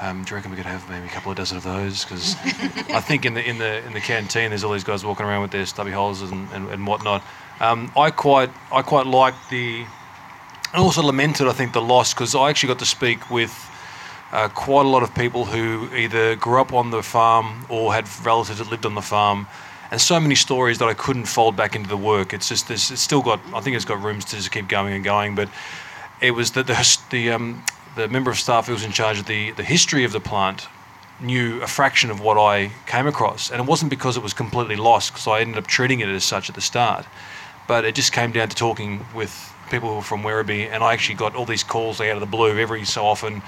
Um, 0.00 0.24
do 0.24 0.30
you 0.30 0.36
reckon 0.36 0.50
we 0.50 0.56
could 0.56 0.66
have 0.66 0.88
maybe 0.88 1.06
a 1.06 1.10
couple 1.10 1.30
of 1.30 1.36
dozen 1.36 1.56
of 1.56 1.64
those? 1.64 2.04
Because 2.04 2.36
I 2.90 3.00
think 3.00 3.24
in 3.24 3.34
the 3.34 3.48
in 3.48 3.58
the 3.58 3.84
in 3.86 3.92
the 3.92 4.00
canteen, 4.00 4.50
there's 4.50 4.64
all 4.64 4.72
these 4.72 4.84
guys 4.84 5.04
walking 5.04 5.26
around 5.26 5.42
with 5.42 5.50
their 5.50 5.66
stubby 5.66 5.90
holders 5.90 6.30
and, 6.30 6.48
and, 6.52 6.68
and 6.68 6.86
whatnot. 6.86 7.22
Um, 7.60 7.92
I 7.96 8.10
quite 8.10 8.50
I 8.70 8.82
quite 8.82 9.06
like 9.06 9.34
the. 9.50 9.84
I 10.74 10.78
also 10.78 11.02
lamented 11.02 11.48
I 11.48 11.52
think 11.52 11.72
the 11.72 11.82
loss 11.82 12.14
because 12.14 12.34
I 12.34 12.50
actually 12.50 12.68
got 12.68 12.78
to 12.78 12.86
speak 12.86 13.30
with 13.30 13.52
uh, 14.32 14.48
quite 14.48 14.86
a 14.86 14.88
lot 14.88 15.02
of 15.02 15.14
people 15.14 15.44
who 15.44 15.94
either 15.94 16.34
grew 16.36 16.60
up 16.60 16.72
on 16.72 16.90
the 16.90 17.02
farm 17.02 17.66
or 17.68 17.92
had 17.92 18.08
relatives 18.24 18.58
that 18.58 18.70
lived 18.70 18.86
on 18.86 18.94
the 18.94 19.02
farm, 19.02 19.46
and 19.92 20.00
so 20.00 20.18
many 20.18 20.34
stories 20.34 20.78
that 20.78 20.88
I 20.88 20.94
couldn't 20.94 21.26
fold 21.26 21.54
back 21.54 21.76
into 21.76 21.88
the 21.88 21.98
work. 21.98 22.32
It's 22.32 22.48
just 22.48 22.66
there's, 22.66 22.90
it's 22.90 23.02
still 23.02 23.20
got 23.20 23.40
I 23.54 23.60
think 23.60 23.76
it's 23.76 23.84
got 23.84 24.02
rooms 24.02 24.24
to 24.24 24.36
just 24.36 24.50
keep 24.50 24.66
going 24.66 24.94
and 24.94 25.04
going, 25.04 25.34
but 25.34 25.50
it 26.22 26.30
was 26.30 26.52
that 26.52 26.66
the 26.66 26.74
his- 26.74 26.96
the 27.10 27.30
um, 27.30 27.62
the 27.94 28.08
member 28.08 28.30
of 28.30 28.38
staff 28.38 28.66
who 28.66 28.72
was 28.72 28.84
in 28.84 28.92
charge 28.92 29.18
of 29.18 29.26
the 29.26 29.52
the 29.52 29.62
history 29.62 30.04
of 30.04 30.12
the 30.12 30.20
plant 30.20 30.66
knew 31.20 31.62
a 31.62 31.66
fraction 31.66 32.10
of 32.10 32.20
what 32.20 32.38
I 32.38 32.72
came 32.86 33.06
across, 33.06 33.50
and 33.50 33.60
it 33.60 33.66
wasn't 33.66 33.90
because 33.90 34.16
it 34.16 34.22
was 34.22 34.32
completely 34.32 34.76
lost 34.76 35.12
because 35.12 35.28
I 35.28 35.40
ended 35.40 35.58
up 35.58 35.66
treating 35.66 36.00
it 36.00 36.08
as 36.08 36.24
such 36.24 36.48
at 36.48 36.54
the 36.54 36.62
start, 36.62 37.04
but 37.68 37.84
it 37.84 37.94
just 37.94 38.12
came 38.12 38.32
down 38.32 38.48
to 38.48 38.56
talking 38.56 39.04
with 39.14 39.52
people 39.70 39.90
who 39.90 39.96
were 39.96 40.02
from 40.02 40.22
Werribee, 40.22 40.68
and 40.72 40.82
I 40.82 40.94
actually 40.94 41.16
got 41.16 41.36
all 41.36 41.44
these 41.44 41.62
calls 41.62 42.00
out 42.00 42.14
of 42.14 42.20
the 42.20 42.26
blue 42.26 42.58
every 42.58 42.84
so 42.86 43.04
often. 43.04 43.42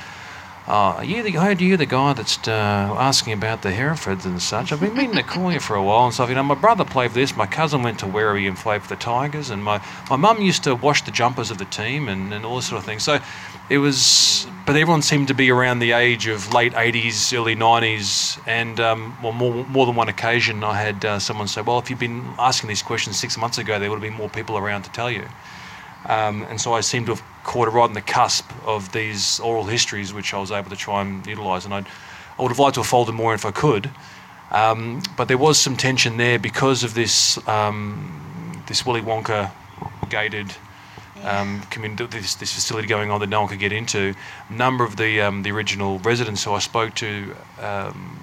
Uh, 0.67 0.97
are 0.97 1.05
you 1.05 1.23
the 1.23 1.31
guy? 1.31 1.51
you 1.53 1.77
the 1.77 1.85
guy 1.85 2.15
that's 2.15 2.49
uh, 2.49 2.97
asking 2.99 3.35
about 3.35 3.61
the 3.61 3.71
Herefords 3.71 4.25
and 4.25 4.41
such? 4.41 4.73
I've 4.73 4.81
been 4.81 4.95
meaning 4.95 5.17
to 5.17 5.23
call 5.23 5.53
you 5.53 5.61
for 5.61 5.77
a 5.77 5.83
while 5.83 6.07
and 6.07 6.15
stuff. 6.15 6.31
You 6.31 6.35
know, 6.35 6.43
my 6.43 6.55
brother 6.55 6.87
played 6.87 7.11
for 7.11 7.17
this. 7.17 7.37
My 7.37 7.45
cousin 7.45 7.83
went 7.83 7.99
to 7.99 8.07
Werribee 8.07 8.49
and 8.49 8.57
played 8.57 8.81
for 8.81 8.89
the 8.89 8.97
Tigers, 8.97 9.51
and 9.51 9.63
my 9.63 9.85
my 10.09 10.17
mum 10.17 10.41
used 10.41 10.65
to 10.65 10.75
wash 10.75 11.03
the 11.03 11.11
jumpers 11.11 11.51
of 11.51 11.59
the 11.59 11.67
team 11.67 12.09
and, 12.09 12.33
and 12.33 12.47
all 12.47 12.57
this 12.57 12.67
sort 12.67 12.79
of 12.79 12.87
thing. 12.87 12.99
So 12.99 13.19
it 13.69 13.77
was, 13.77 14.47
but 14.65 14.75
everyone 14.75 15.03
seemed 15.03 15.29
to 15.29 15.35
be 15.35 15.51
around 15.51 15.81
the 15.81 15.93
age 15.93 16.29
of 16.29 16.55
late 16.55 16.73
80s, 16.73 17.37
early 17.39 17.55
90s, 17.55 18.41
and 18.47 18.81
um, 18.81 19.19
well, 19.23 19.33
more 19.33 19.67
more 19.67 19.85
than 19.85 19.97
one 19.97 20.09
occasion, 20.09 20.65
I 20.65 20.81
had 20.81 21.05
uh, 21.05 21.19
someone 21.19 21.47
say, 21.47 21.61
"Well, 21.61 21.79
if 21.79 21.91
you'd 21.91 21.99
been 21.99 22.25
asking 22.39 22.69
these 22.69 22.83
questions 22.83 23.19
six 23.19 23.37
months 23.37 23.59
ago, 23.59 23.79
there 23.79 23.91
would 23.91 23.97
have 23.97 24.11
been 24.11 24.19
more 24.19 24.31
people 24.31 24.57
around 24.57 24.85
to 24.85 24.91
tell 24.93 25.11
you." 25.11 25.29
Um, 26.07 26.43
and 26.45 26.59
so 26.59 26.73
I 26.73 26.81
seem 26.81 27.05
to 27.07 27.13
have 27.13 27.34
caught 27.45 27.69
it 27.69 27.73
right 27.73 27.85
on 27.85 27.93
the 27.93 28.01
cusp 28.01 28.51
of 28.67 28.91
these 28.93 29.39
oral 29.41 29.65
histories, 29.65 30.13
which 30.13 30.35
I 30.35 30.39
was 30.39 30.51
able 30.51 30.71
to 30.71 30.77
try 30.77 31.03
and 31.03 31.25
utilise. 31.27 31.65
And 31.65 31.75
I'd, 31.75 31.87
I 32.39 32.43
would 32.43 32.49
have 32.49 32.59
liked 32.59 32.75
to 32.75 32.81
have 32.81 32.89
folded 32.89 33.13
more 33.13 33.35
if 33.35 33.47
I 33.47 33.53
could, 33.53 33.91
um, 34.51 35.03
but 35.17 35.29
there 35.29 35.39
was 35.39 35.59
some 35.59 35.77
tension 35.77 36.17
there 36.17 36.39
because 36.39 36.83
of 36.83 36.95
this 36.95 37.39
um, 37.49 38.63
this 38.67 38.85
Willy 38.87 39.03
Wonka 39.03 39.51
gated 40.09 40.53
um, 41.23 41.63
community, 41.71 42.07
this, 42.07 42.35
this 42.35 42.53
facility 42.53 42.87
going 42.87 43.11
on 43.11 43.21
that 43.21 43.29
no 43.29 43.41
one 43.41 43.49
could 43.49 43.59
get 43.59 43.73
into. 43.73 44.15
A 44.49 44.53
number 44.53 44.85
of 44.85 44.97
the 44.97 45.21
um, 45.21 45.43
the 45.43 45.51
original 45.51 45.99
residents 46.01 46.45
who 46.45 46.53
I 46.53 46.59
spoke 46.59 46.95
to 46.97 47.35
um, 47.61 48.21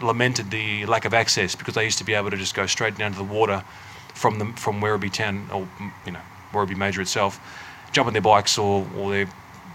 lamented 0.00 0.50
the 0.50 0.86
lack 0.86 1.04
of 1.04 1.14
access 1.14 1.54
because 1.54 1.74
they 1.74 1.84
used 1.84 1.98
to 1.98 2.04
be 2.04 2.14
able 2.14 2.30
to 2.30 2.36
just 2.36 2.54
go 2.54 2.66
straight 2.66 2.96
down 2.96 3.12
to 3.12 3.18
the 3.18 3.24
water 3.24 3.64
from 4.14 4.38
the 4.38 4.46
from 4.56 4.80
Werribee 4.80 5.12
town 5.12 5.48
or 5.52 5.68
you 6.06 6.12
know 6.12 6.20
Werribee 6.52 6.76
Major 6.76 7.00
itself, 7.00 7.40
jump 7.92 8.06
on 8.06 8.12
their 8.12 8.22
bikes 8.22 8.58
or, 8.58 8.86
or 8.96 9.10
their 9.10 9.28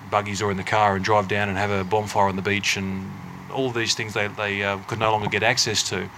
buggies 0.10 0.42
or 0.42 0.52
in 0.52 0.58
the 0.58 0.64
car 0.64 0.96
and 0.96 1.06
drive 1.06 1.28
down 1.28 1.50
and 1.50 1.58
have 1.58 1.72
a 1.72 1.84
bonfire 1.84 2.28
on 2.28 2.36
the 2.36 2.42
beach 2.42 2.78
and 2.78 3.10
all 3.52 3.72
these 3.72 3.96
things 3.96 4.14
they, 4.14 4.28
they 4.28 4.64
uh, 4.64 4.78
could 4.88 5.00
no 5.00 5.12
longer 5.12 5.30
get 5.30 5.44
access 5.44 5.88
to. 5.90 6.10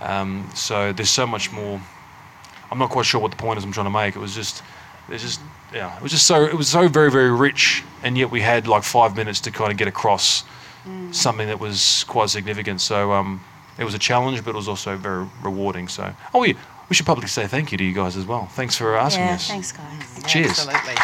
Um, 0.00 0.48
so 0.54 0.92
there's 0.92 1.10
so 1.10 1.26
much 1.26 1.52
more. 1.52 1.80
I'm 2.70 2.78
not 2.78 2.90
quite 2.90 3.06
sure 3.06 3.20
what 3.20 3.30
the 3.30 3.36
point 3.36 3.58
is 3.58 3.64
I'm 3.64 3.72
trying 3.72 3.86
to 3.86 3.90
make. 3.90 4.16
It 4.16 4.18
was 4.18 4.34
just 4.34 4.62
there's 5.08 5.22
just 5.22 5.40
yeah 5.72 5.96
it 5.96 6.02
was 6.02 6.12
just 6.12 6.26
so 6.26 6.44
it 6.44 6.54
was 6.54 6.68
so 6.68 6.86
very 6.88 7.10
very 7.10 7.30
rich 7.30 7.82
and 8.02 8.16
yet 8.16 8.30
we 8.30 8.40
had 8.40 8.68
like 8.68 8.82
five 8.82 9.16
minutes 9.16 9.40
to 9.40 9.50
kind 9.50 9.72
of 9.72 9.76
get 9.76 9.88
across 9.88 10.44
something 11.12 11.46
that 11.46 11.60
was 11.60 12.04
quite 12.08 12.30
significant. 12.30 12.80
So 12.80 13.12
um, 13.12 13.40
it 13.78 13.84
was 13.84 13.94
a 13.94 13.98
challenge, 13.98 14.44
but 14.44 14.50
it 14.50 14.56
was 14.56 14.68
also 14.68 14.96
very 14.96 15.26
rewarding. 15.42 15.88
So 15.88 16.12
oh 16.34 16.40
we 16.40 16.56
we 16.88 16.94
should 16.94 17.06
publicly 17.06 17.28
say 17.28 17.46
thank 17.46 17.72
you 17.72 17.78
to 17.78 17.84
you 17.84 17.92
guys 17.94 18.16
as 18.16 18.26
well. 18.26 18.46
Thanks 18.46 18.76
for 18.76 18.96
asking 18.96 19.24
Yeah, 19.26 19.34
us. 19.34 19.48
thanks, 19.48 19.72
guys. 19.72 20.22
Cheers. 20.26 20.50
Absolutely. 20.66 20.94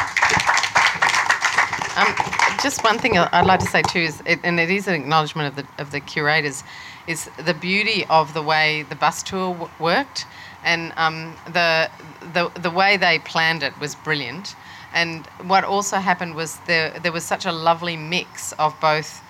Um, 1.97 2.15
just 2.63 2.85
one 2.85 2.99
thing 2.99 3.19
I- 3.19 3.29
I'd 3.33 3.47
like 3.47 3.61
to 3.61 3.67
say 3.67 3.83
too 3.83 3.99
is, 4.01 4.23
it, 4.25 4.39
and 4.45 4.61
it 4.61 4.71
is 4.71 4.87
an 4.87 4.95
acknowledgement 4.95 5.49
of 5.49 5.57
the 5.67 5.83
of 5.83 5.91
the 5.91 6.01
curators, 6.01 6.63
is 7.09 7.29
the 7.45 7.55
beauty 7.55 8.05
of 8.09 8.35
the 8.35 8.43
way 8.43 8.83
the 8.89 8.95
bus 8.95 9.23
tour 9.23 9.53
w- 9.53 9.71
worked, 9.81 10.25
and 10.63 10.93
um, 10.97 11.35
the 11.53 11.91
the 12.33 12.51
the 12.61 12.71
way 12.71 12.97
they 12.97 13.19
planned 13.21 13.63
it 13.65 13.73
was 13.81 13.95
brilliant. 13.97 14.55
And 14.95 15.27
what 15.43 15.65
also 15.65 15.97
happened 15.99 16.35
was 16.37 16.59
there 16.67 16.91
there 17.03 17.13
was 17.13 17.25
such 17.25 17.47
a 17.47 17.53
lovely 17.53 17.97
mix 17.97 18.53
of 18.53 18.79
both 18.81 19.21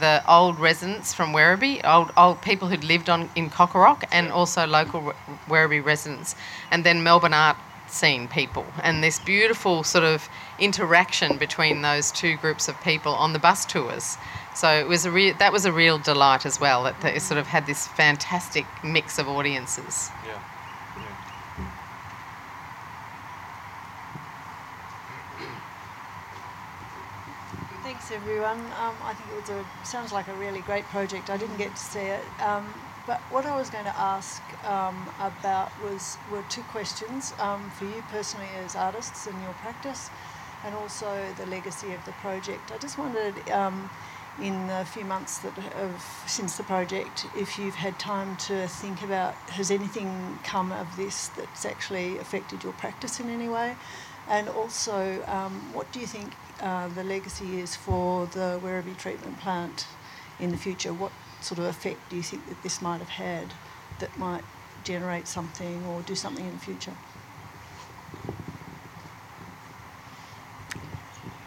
the 0.00 0.22
old 0.28 0.58
residents 0.58 1.12
from 1.14 1.32
Werribee, 1.32 1.80
old 1.84 2.12
old 2.16 2.42
people 2.42 2.68
who'd 2.68 2.84
lived 2.84 3.08
on 3.08 3.30
in 3.36 3.50
Cocoroc, 3.50 4.04
and 4.12 4.30
also 4.30 4.66
local 4.66 5.14
Werribee 5.48 5.84
residents, 5.84 6.34
and 6.70 6.84
then 6.84 7.02
Melbourne 7.02 7.34
art 7.34 7.56
scene 7.88 8.28
people, 8.28 8.66
and 8.82 9.02
this 9.02 9.18
beautiful 9.20 9.84
sort 9.84 10.04
of 10.04 10.28
interaction 10.58 11.36
between 11.38 11.82
those 11.82 12.10
two 12.12 12.36
groups 12.36 12.68
of 12.68 12.80
people 12.82 13.14
on 13.14 13.32
the 13.32 13.38
bus 13.38 13.64
tours. 13.64 14.18
So 14.54 14.70
it 14.70 14.88
was 14.88 15.04
a 15.04 15.10
real 15.10 15.34
that 15.38 15.52
was 15.52 15.64
a 15.66 15.72
real 15.72 15.98
delight 15.98 16.46
as 16.46 16.60
well. 16.60 16.84
That 16.84 17.00
they 17.00 17.18
sort 17.18 17.38
of 17.38 17.46
had 17.46 17.66
this 17.66 17.86
fantastic 17.88 18.66
mix 18.82 19.18
of 19.18 19.28
audiences. 19.28 20.10
Thanks 27.86 28.10
everyone. 28.10 28.58
Um, 28.82 28.96
I 29.04 29.14
think 29.14 29.30
it 29.30 29.40
was 29.42 29.50
a 29.50 29.86
sounds 29.86 30.12
like 30.12 30.26
a 30.26 30.34
really 30.34 30.58
great 30.62 30.82
project. 30.86 31.30
I 31.30 31.36
didn't 31.36 31.56
get 31.56 31.70
to 31.70 31.80
see 31.80 32.00
it. 32.00 32.24
Um, 32.42 32.66
But 33.06 33.20
what 33.30 33.46
I 33.46 33.54
was 33.54 33.70
going 33.70 33.84
to 33.84 33.96
ask 33.96 34.42
um, 34.64 34.96
about 35.20 35.70
was 35.84 36.18
were 36.32 36.42
two 36.48 36.64
questions 36.72 37.32
um, 37.38 37.70
for 37.70 37.84
you 37.84 38.02
personally 38.10 38.48
as 38.64 38.74
artists 38.74 39.28
in 39.28 39.40
your 39.40 39.52
practice, 39.62 40.10
and 40.64 40.74
also 40.74 41.08
the 41.36 41.46
legacy 41.46 41.92
of 41.94 42.04
the 42.04 42.12
project. 42.26 42.72
I 42.74 42.78
just 42.78 42.98
wondered, 42.98 43.36
um, 43.50 43.88
in 44.42 44.66
the 44.66 44.84
few 44.84 45.04
months 45.04 45.38
that 45.38 45.52
have 45.52 46.02
since 46.26 46.56
the 46.56 46.64
project, 46.64 47.26
if 47.36 47.56
you've 47.56 47.76
had 47.76 47.96
time 48.00 48.34
to 48.48 48.66
think 48.66 49.04
about 49.04 49.34
has 49.58 49.70
anything 49.70 50.40
come 50.42 50.72
of 50.72 50.88
this 50.96 51.28
that's 51.36 51.64
actually 51.64 52.18
affected 52.18 52.64
your 52.64 52.72
practice 52.72 53.20
in 53.20 53.30
any 53.30 53.48
way, 53.48 53.76
and 54.28 54.48
also 54.48 55.22
um, 55.28 55.54
what 55.72 55.86
do 55.92 56.00
you 56.00 56.08
think 56.08 56.32
uh, 56.60 56.88
the 56.88 57.04
legacy 57.04 57.60
is 57.60 57.76
for 57.76 58.26
the 58.26 58.60
Werribee 58.62 58.96
treatment 58.96 59.38
plant 59.40 59.86
in 60.38 60.50
the 60.50 60.56
future? 60.56 60.92
What 60.92 61.12
sort 61.40 61.58
of 61.58 61.66
effect 61.66 61.98
do 62.10 62.16
you 62.16 62.22
think 62.22 62.48
that 62.48 62.62
this 62.62 62.80
might 62.82 62.98
have 62.98 63.08
had 63.08 63.52
that 63.98 64.16
might 64.18 64.44
generate 64.84 65.26
something 65.26 65.84
or 65.86 66.02
do 66.02 66.14
something 66.14 66.44
in 66.44 66.52
the 66.52 66.58
future? 66.58 66.92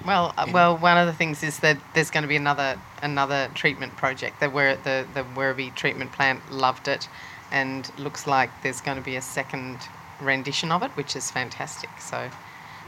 Well, 0.06 0.34
uh, 0.38 0.48
well, 0.52 0.78
one 0.78 0.98
of 0.98 1.06
the 1.08 1.14
things 1.14 1.44
is 1.44 1.60
that 1.60 1.78
there's 1.94 2.10
going 2.10 2.24
to 2.24 2.28
be 2.28 2.36
another 2.36 2.80
another 3.04 3.50
treatment 3.54 3.96
project. 3.96 4.40
The 4.40 4.50
where 4.50 4.76
the 4.76 5.06
the 5.14 5.24
Werribee 5.24 5.76
treatment 5.76 6.12
plant 6.14 6.52
loved 6.52 6.88
it, 6.88 7.08
and 7.52 7.92
looks 8.00 8.26
like 8.26 8.50
there's 8.64 8.82
going 8.82 8.98
to 8.98 9.04
be 9.04 9.16
a 9.18 9.22
second 9.22 9.78
rendition 10.20 10.72
of 10.72 10.84
it, 10.84 10.92
which 10.92 11.16
is 11.16 11.30
fantastic. 11.30 11.90
So, 12.00 12.30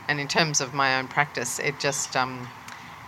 and 0.07 0.19
in 0.19 0.27
terms 0.27 0.61
of 0.61 0.73
my 0.73 0.97
own 0.97 1.07
practice, 1.07 1.59
it 1.59 1.79
just 1.79 2.15
um, 2.15 2.47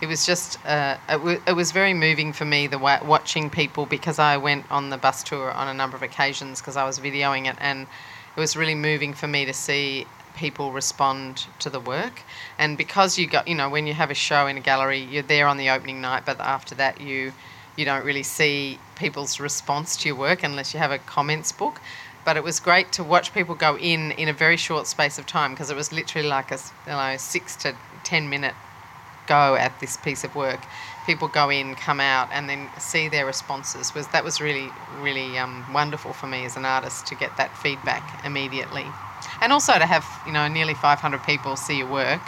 it 0.01 0.07
was 0.07 0.25
just 0.25 0.63
uh, 0.65 0.97
it, 1.09 1.13
w- 1.13 1.41
it 1.47 1.53
was 1.53 1.71
very 1.71 1.93
moving 1.93 2.33
for 2.33 2.45
me 2.45 2.67
the 2.67 2.77
wa- 2.77 2.99
watching 3.05 3.49
people 3.49 3.85
because 3.85 4.19
I 4.19 4.37
went 4.37 4.69
on 4.71 4.89
the 4.89 4.97
bus 4.97 5.23
tour 5.23 5.51
on 5.51 5.67
a 5.67 5.73
number 5.73 5.95
of 5.95 6.03
occasions 6.03 6.59
because 6.59 6.77
I 6.77 6.83
was 6.85 6.99
videoing 6.99 7.49
it 7.49 7.55
and 7.59 7.87
it 8.35 8.39
was 8.39 8.55
really 8.55 8.75
moving 8.75 9.13
for 9.13 9.27
me 9.27 9.45
to 9.45 9.53
see 9.53 10.05
people 10.35 10.71
respond 10.71 11.45
to 11.59 11.69
the 11.69 11.79
work. 11.79 12.23
And 12.57 12.77
because 12.77 13.17
you 13.17 13.27
got 13.27 13.47
you 13.47 13.55
know 13.55 13.69
when 13.69 13.87
you 13.87 13.93
have 13.93 14.11
a 14.11 14.15
show 14.15 14.47
in 14.47 14.57
a 14.57 14.61
gallery 14.61 14.99
you're 14.99 15.23
there 15.23 15.47
on 15.47 15.57
the 15.57 15.69
opening 15.69 16.01
night 16.01 16.23
but 16.25 16.39
after 16.39 16.75
that 16.75 16.99
you 16.99 17.33
you 17.75 17.85
don't 17.85 18.05
really 18.05 18.23
see 18.23 18.79
people's 18.95 19.39
response 19.39 19.97
to 19.97 20.09
your 20.09 20.15
work 20.15 20.43
unless 20.43 20.73
you 20.73 20.79
have 20.79 20.91
a 20.91 20.99
comments 20.99 21.51
book 21.51 21.81
but 22.25 22.37
it 22.37 22.43
was 22.43 22.59
great 22.59 22.91
to 22.93 23.03
watch 23.03 23.33
people 23.33 23.55
go 23.55 23.77
in 23.77 24.11
in 24.11 24.29
a 24.29 24.33
very 24.33 24.57
short 24.57 24.87
space 24.87 25.17
of 25.17 25.25
time 25.25 25.51
because 25.51 25.69
it 25.69 25.75
was 25.75 25.91
literally 25.91 26.27
like 26.27 26.51
a 26.51 26.59
you 26.85 26.91
know, 26.91 27.15
six 27.17 27.55
to 27.57 27.75
ten 28.03 28.29
minute 28.29 28.55
go 29.27 29.55
at 29.55 29.79
this 29.79 29.97
piece 29.97 30.23
of 30.23 30.35
work. 30.35 30.59
People 31.05 31.27
go 31.27 31.49
in, 31.49 31.75
come 31.75 31.99
out, 31.99 32.29
and 32.31 32.49
then 32.49 32.69
see 32.79 33.09
their 33.09 33.25
responses. 33.25 33.93
Was 33.93 34.07
that 34.09 34.23
was 34.23 34.39
really 34.39 34.69
really 34.99 35.37
um, 35.37 35.65
wonderful 35.73 36.13
for 36.13 36.27
me 36.27 36.45
as 36.45 36.55
an 36.55 36.65
artist 36.65 37.07
to 37.07 37.15
get 37.15 37.35
that 37.37 37.55
feedback 37.57 38.25
immediately, 38.25 38.85
and 39.41 39.51
also 39.51 39.73
to 39.73 39.85
have 39.85 40.05
you 40.25 40.31
know 40.31 40.47
nearly 40.47 40.73
500 40.73 41.23
people 41.23 41.55
see 41.55 41.77
your 41.77 41.91
work 41.91 42.21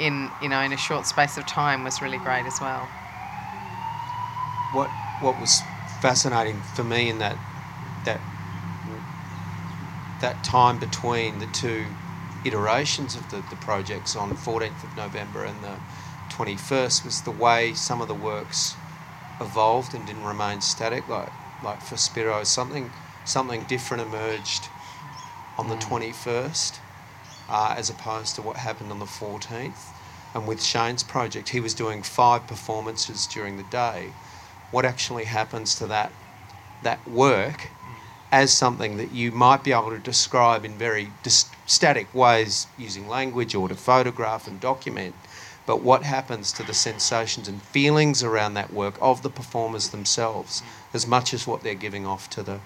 in 0.00 0.30
you 0.40 0.48
know 0.48 0.60
in 0.60 0.72
a 0.72 0.76
short 0.76 1.06
space 1.06 1.36
of 1.36 1.46
time 1.46 1.84
was 1.84 2.02
really 2.02 2.18
great 2.18 2.46
as 2.46 2.60
well. 2.60 2.88
What 4.72 4.90
what 5.20 5.38
was 5.38 5.60
fascinating 6.00 6.60
for 6.74 6.82
me 6.82 7.08
in 7.08 7.18
that 7.18 7.36
that 8.04 8.20
that 10.22 10.42
time 10.42 10.78
between 10.78 11.38
the 11.38 11.46
two 11.48 11.84
iterations 12.44 13.14
of 13.14 13.30
the, 13.30 13.44
the 13.50 13.56
projects 13.56 14.16
on 14.16 14.30
14th 14.30 14.82
of 14.82 14.96
November 14.96 15.44
and 15.44 15.62
the 15.62 15.76
21st 16.30 17.04
was 17.04 17.20
the 17.22 17.30
way 17.30 17.74
some 17.74 18.00
of 18.00 18.08
the 18.08 18.14
works 18.14 18.74
evolved 19.40 19.94
and 19.94 20.06
didn't 20.06 20.24
remain 20.24 20.60
static. 20.60 21.06
Like 21.08 21.30
like 21.62 21.80
for 21.80 21.96
Spiro, 21.96 22.42
something 22.44 22.90
something 23.24 23.62
different 23.64 24.02
emerged 24.02 24.68
on 25.58 25.68
the 25.68 25.76
21st 25.76 26.78
uh, 27.48 27.74
as 27.76 27.90
opposed 27.90 28.34
to 28.34 28.42
what 28.42 28.56
happened 28.56 28.90
on 28.90 28.98
the 28.98 29.04
14th. 29.04 29.92
And 30.34 30.48
with 30.48 30.62
Shane's 30.62 31.02
project, 31.02 31.50
he 31.50 31.60
was 31.60 31.74
doing 31.74 32.02
five 32.02 32.46
performances 32.46 33.26
during 33.26 33.58
the 33.58 33.62
day. 33.64 34.12
What 34.70 34.84
actually 34.84 35.24
happens 35.24 35.74
to 35.76 35.86
that 35.88 36.12
that 36.82 37.06
work 37.08 37.68
as 38.32 38.50
something 38.50 38.96
that 38.96 39.12
you 39.12 39.30
might 39.30 39.62
be 39.62 39.72
able 39.72 39.90
to 39.90 39.98
describe 39.98 40.64
in 40.64 40.72
very 40.78 41.10
dis- 41.22 41.50
static 41.66 42.12
ways 42.14 42.66
using 42.78 43.06
language 43.06 43.54
or 43.54 43.68
to 43.68 43.74
photograph 43.74 44.48
and 44.48 44.58
document. 44.58 45.14
But 45.66 45.82
what 45.82 46.02
happens 46.02 46.50
to 46.54 46.62
the 46.62 46.72
sensations 46.72 47.46
and 47.46 47.62
feelings 47.62 48.22
around 48.22 48.54
that 48.54 48.72
work 48.72 48.94
of 49.00 49.22
the 49.22 49.28
performers 49.28 49.90
themselves, 49.90 50.62
as 50.94 51.06
much 51.06 51.34
as 51.34 51.46
what 51.46 51.62
they're 51.62 51.74
giving 51.74 52.06
off 52.06 52.30
to 52.30 52.42
the, 52.42 52.60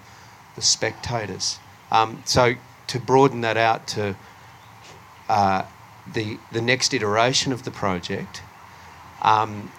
the 0.55 0.61
spectators? 0.61 1.59
Um, 1.91 2.23
so 2.25 2.55
to 2.87 2.99
broaden 2.99 3.41
that 3.41 3.57
out 3.57 3.87
to 3.89 4.15
uh, 5.27 5.63
the 6.13 6.39
the 6.53 6.61
next 6.61 6.93
iteration 6.93 7.51
of 7.51 7.63
the 7.63 7.71
project, 7.71 8.41
um, 9.21 9.69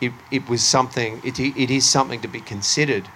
it, 0.00 0.12
it 0.30 0.48
was 0.48 0.62
something. 0.62 1.22
It, 1.24 1.38
it 1.38 1.70
is 1.70 1.88
something 1.88 2.20
to 2.20 2.28
be 2.28 2.40
considered, 2.40 3.08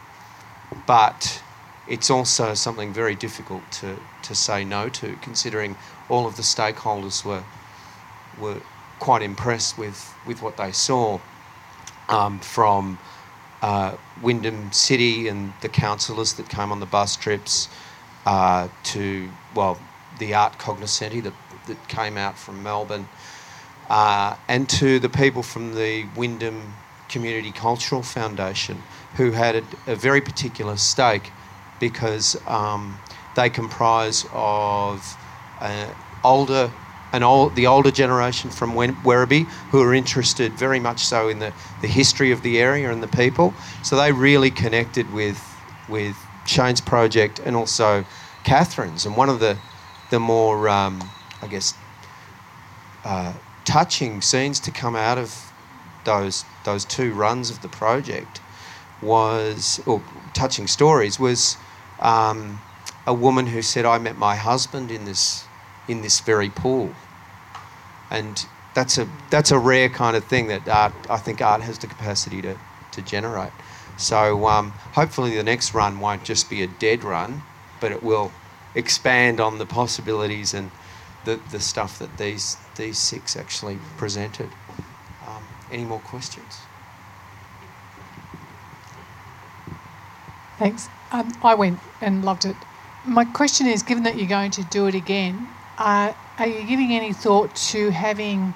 but 0.87 1.43
it's 1.91 2.09
also 2.09 2.55
something 2.55 2.93
very 2.93 3.14
difficult 3.14 3.62
to, 3.72 3.99
to 4.22 4.34
say 4.34 4.64
no 4.64 4.88
to, 4.88 5.16
considering 5.20 5.76
all 6.09 6.26
of 6.26 6.36
the 6.36 6.43
stakeholders 6.43 7.24
were 7.24 7.43
were 8.38 8.61
quite 9.01 9.22
impressed 9.22 9.76
with, 9.78 10.14
with 10.26 10.43
what 10.43 10.57
they 10.57 10.70
saw 10.70 11.18
um, 12.09 12.38
from 12.38 12.99
uh, 13.62 13.97
Wyndham 14.22 14.72
City 14.72 15.28
and 15.28 15.53
the 15.62 15.68
councillors 15.68 16.34
that 16.34 16.49
came 16.49 16.70
on 16.70 16.80
the 16.80 16.86
bus 16.86 17.16
trips 17.16 17.68
uh, 18.26 18.68
to, 18.84 19.28
well, 19.55 19.78
the 20.18 20.34
art 20.34 20.59
cognoscenti 20.59 21.20
that, 21.20 21.32
that 21.66 21.88
came 21.88 22.16
out 22.16 22.38
from 22.38 22.62
Melbourne 22.62 23.09
uh, 23.88 24.36
and 24.49 24.68
to 24.68 24.99
the 24.99 25.09
people 25.09 25.43
from 25.43 25.74
the 25.74 26.07
Wyndham 26.16 26.74
Community 27.09 27.53
Cultural 27.53 28.03
Foundation 28.03 28.82
who 29.16 29.32
had 29.32 29.57
a, 29.57 29.64
a 29.86 29.97
very 29.97 30.20
particular 30.20 30.76
stake 30.76 31.32
because 31.81 32.37
um, 32.47 32.99
they 33.35 33.51
comprise 33.51 34.26
of 34.33 35.16
uh, 35.61 35.93
older 36.22 36.70
an 37.12 37.22
old, 37.22 37.57
the 37.57 37.66
older 37.66 37.91
generation 37.91 38.51
from 38.51 38.72
Werribee 38.74 39.45
who 39.70 39.83
are 39.83 39.95
interested 39.95 40.53
very 40.53 40.78
much 40.78 41.01
so 41.01 41.28
in 41.28 41.41
the, 41.41 41.53
the 41.81 41.89
history 41.89 42.31
of 42.31 42.43
the 42.43 42.61
area 42.61 42.93
and 42.93 43.03
the 43.03 43.09
people. 43.09 43.53
So 43.83 43.97
they 43.97 44.12
really 44.12 44.51
connected 44.51 45.12
with 45.12 45.45
with 45.89 46.16
Shane's 46.47 46.81
project 46.81 47.41
and 47.41 47.57
also 47.57 48.05
Catherine's. 48.45 49.07
And 49.07 49.16
one 49.16 49.28
of 49.28 49.41
the 49.41 49.59
the 50.11 50.20
more 50.20 50.68
um, 50.68 51.03
I 51.43 51.49
guess 51.49 51.74
uh, 53.05 53.33
touching 53.64 54.20
scenes 54.22 54.61
to 54.61 54.70
come 54.70 54.95
out 54.95 55.18
of 55.18 55.53
those 56.05 56.45
those 56.64 56.85
two 56.85 57.12
runs 57.12 57.51
of 57.51 57.61
the 57.62 57.68
project 57.68 58.41
was 59.03 59.81
or 59.87 60.03
touching 60.35 60.66
stories 60.66 61.18
was 61.18 61.57
um, 62.01 62.61
a 63.07 63.15
woman 63.15 63.47
who 63.47 63.63
said 63.63 63.85
I 63.85 63.99
met 63.99 64.17
my 64.17 64.37
husband 64.37 64.91
in 64.91 65.05
this 65.05 65.45
in 65.89 66.03
this 66.03 66.21
very 66.21 66.51
pool. 66.51 66.95
And 68.11 68.45
that's 68.75 68.99
a 68.99 69.09
that's 69.31 69.51
a 69.51 69.59
rare 69.59 69.89
kind 69.89 70.17
of 70.17 70.25
thing 70.25 70.49
that 70.49 70.69
art 70.69 70.93
I 71.09 71.17
think 71.17 71.41
art 71.41 71.63
has 71.63 71.79
the 71.79 71.87
capacity 71.87 72.43
to, 72.43 72.59
to 72.93 73.03
generate. 73.03 73.53
So 73.97 74.47
um, 74.47 74.71
hopefully 74.95 75.37
the 75.37 75.43
next 75.43 75.75
run 75.75 76.01
won't 76.01 76.25
just 76.25 76.49
be 76.49 76.63
a 76.63 76.67
dead 76.67 77.05
run, 77.05 77.43
but 77.81 77.93
it 77.93 78.03
will 78.03 78.33
expand 78.75 79.41
on 79.41 79.59
the 79.59 79.67
possibilities 79.67 80.55
and 80.55 80.71
the, 81.25 81.39
the 81.51 81.61
stuff 81.61 81.99
that 81.99 82.17
these 82.17 82.57
these 82.77 82.99
six 82.99 83.37
actually 83.37 83.79
presented. 83.97 84.49
Um, 85.27 85.45
any 85.71 85.85
more 85.85 86.01
questions? 86.01 86.61
Thanks. 90.59 90.89
Um, 91.13 91.31
I 91.43 91.55
went 91.55 91.81
and 92.01 92.25
loved 92.25 92.45
it. 92.45 92.57
My 93.05 93.25
question 93.25 93.67
is, 93.67 93.83
given 93.83 94.05
that 94.05 94.17
you're 94.17 94.29
going 94.29 94.51
to 94.53 94.65
do 94.65 94.87
it 94.87 94.95
again, 94.95 95.49
uh, 95.79 96.13
are 96.39 96.47
you 96.47 96.65
giving 96.65 96.93
any 96.93 97.13
thought 97.13 97.55
to 97.57 97.91
having 97.91 98.55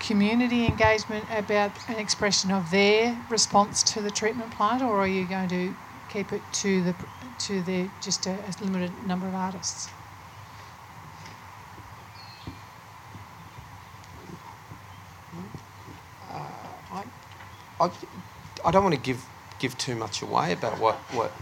community 0.00 0.66
engagement 0.66 1.26
about 1.30 1.78
an 1.88 1.96
expression 1.98 2.50
of 2.50 2.70
their 2.70 3.18
response 3.28 3.82
to 3.84 4.02
the 4.02 4.10
treatment 4.10 4.50
plant, 4.50 4.82
or 4.82 4.98
are 5.00 5.06
you 5.08 5.24
going 5.24 5.48
to 5.48 5.74
keep 6.08 6.32
it 6.32 6.42
to 6.52 6.82
the 6.82 6.94
to 7.38 7.62
the 7.62 7.90
just 8.00 8.26
a, 8.26 8.32
a 8.32 8.52
limited 8.64 9.06
number 9.06 9.26
of 9.26 9.34
artists? 9.34 9.88
Uh, 16.30 16.40
I, 16.92 17.04
I, 17.80 17.90
I 18.64 18.70
don't 18.70 18.82
want 18.84 18.94
to 18.94 19.00
give 19.00 19.26
give 19.58 19.78
too 19.78 19.96
much 19.96 20.20
away 20.22 20.52
about 20.52 20.78
what, 20.78 20.96
what 21.14 21.32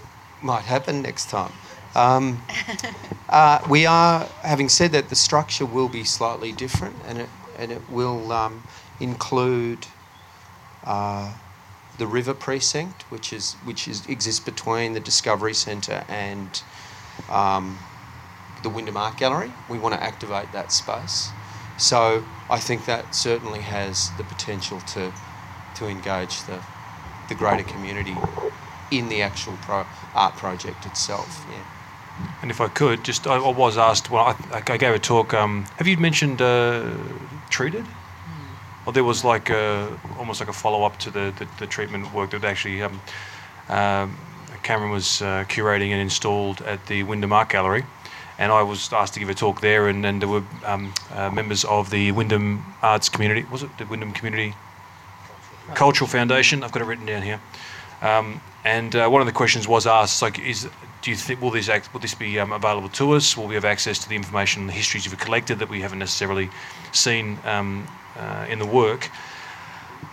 might 0.43 0.63
happen 0.63 1.03
next 1.03 1.31
time. 1.31 1.53
Um, 1.95 2.43
uh, 3.29 3.61
we 3.69 3.87
are, 3.87 4.27
having 4.43 4.69
said 4.69 4.93
that, 4.93 5.09
the 5.09 5.17
structure 5.17 5.67
will 5.67 5.89
be 5.89 6.05
slightly 6.05 6.53
different, 6.53 6.97
and 7.07 7.19
it 7.19 7.29
and 7.59 7.71
it 7.71 7.83
will 7.91 8.33
um, 8.33 8.63
include 8.99 9.87
uh, 10.85 11.35
the 11.99 12.07
river 12.07 12.35
precinct, 12.35 13.03
which 13.11 13.33
is 13.33 13.55
which 13.65 13.87
is 13.87 14.07
exists 14.07 14.41
between 14.41 14.95
the 14.95 15.01
Discovery 15.01 15.55
Centre 15.55 16.05
and 16.09 16.63
um, 17.29 17.79
the 18.63 18.71
Wyndham 18.71 18.97
Art 18.97 19.19
Gallery. 19.19 19.53
We 19.69 19.79
want 19.79 19.95
to 19.95 20.03
activate 20.03 20.53
that 20.53 20.73
space. 20.73 21.31
So 21.79 22.25
I 22.49 22.59
think 22.59 22.87
that 22.87 23.15
certainly 23.15 23.61
has 23.61 24.11
the 24.17 24.25
potential 24.25 24.81
to 24.81 25.13
to 25.77 25.87
engage 25.87 26.43
the 26.45 26.63
the 27.29 27.35
greater 27.35 27.65
community 27.65 28.17
in 28.93 29.09
the 29.09 29.23
actual 29.23 29.55
pro- 29.63 29.87
art 30.15 30.35
project 30.37 30.87
itself. 30.87 31.47
Yeah. 31.51 31.65
And 32.43 32.51
if 32.51 32.61
I 32.61 32.69
could, 32.69 33.05
just 33.05 33.27
I, 33.27 33.37
I 33.37 33.51
was 33.51 33.79
asked. 33.79 34.11
Well, 34.11 34.37
I, 34.53 34.63
I 34.67 34.77
gave 34.77 34.95
a 34.95 34.99
talk. 34.99 35.35
Um, 35.35 35.65
have 35.79 35.87
you 35.87 35.97
mentioned 35.97 36.43
uh, 36.43 36.91
treated? 37.51 37.85
Well, 38.85 38.93
there 38.93 39.05
was 39.05 39.25
like 39.25 39.49
a, 39.49 39.99
almost 40.19 40.41
like 40.41 40.49
a 40.49 40.53
follow 40.53 40.85
up 40.85 40.99
to 41.01 41.11
the, 41.11 41.33
the, 41.39 41.47
the, 41.61 41.67
treatment 41.69 42.13
work 42.13 42.31
that 42.31 42.43
actually 42.43 42.83
um, 42.83 43.01
um, 43.69 44.19
Cameron 44.65 44.91
was 44.91 45.23
uh, 45.23 45.45
curating 45.49 45.91
and 45.91 46.01
installed 46.01 46.63
at 46.63 46.85
the 46.87 47.05
Wyndham 47.05 47.33
Art 47.33 47.49
Gallery. 47.49 47.85
And 48.39 48.51
I 48.51 48.63
was 48.63 48.93
asked 48.93 49.15
to 49.15 49.21
give 49.21 49.29
a 49.29 49.35
talk 49.35 49.61
there, 49.61 49.87
and, 49.87 50.05
and 50.05 50.21
there 50.21 50.29
were 50.29 50.43
um, 50.65 50.93
uh, 51.15 51.31
members 51.31 51.65
of 51.65 51.91
the 51.91 52.11
Wyndham 52.11 52.65
Arts 52.83 53.09
community. 53.09 53.47
Was 53.53 53.63
it 53.63 53.71
the 53.79 53.87
Wyndham 53.87 54.13
Community 54.13 54.55
Cultural 55.75 56.09
Foundation? 56.09 56.65
I've 56.65 56.73
got 56.73 56.83
it 56.83 56.87
written 56.87 57.07
down 57.07 57.23
here. 57.23 57.41
And 58.65 58.95
uh, 58.95 59.09
one 59.09 59.21
of 59.21 59.27
the 59.27 59.33
questions 59.33 59.67
was 59.67 59.87
asked, 59.87 60.23
like, 60.23 60.39
is 60.39 60.69
do 61.03 61.11
you 61.11 61.17
think 61.17 61.41
will 61.41 61.51
this 61.51 61.69
act, 61.69 61.93
will 61.93 62.01
this 62.01 62.15
be 62.15 62.39
um, 62.39 62.53
available 62.53 62.89
to 62.91 63.13
us? 63.13 63.37
Will 63.37 63.49
we 63.49 63.55
have 63.55 63.65
access 63.65 63.99
to 63.99 64.09
the 64.09 64.15
information, 64.15 64.63
and 64.63 64.69
the 64.69 64.75
histories 64.75 65.05
you've 65.05 65.19
collected 65.19 65.59
that 65.59 65.69
we 65.69 65.81
haven't 65.81 65.99
necessarily 65.99 66.49
seen 66.93 67.39
um, 67.45 67.87
uh, 68.17 68.47
in 68.49 68.61
the 68.61 68.67
work? 68.67 69.11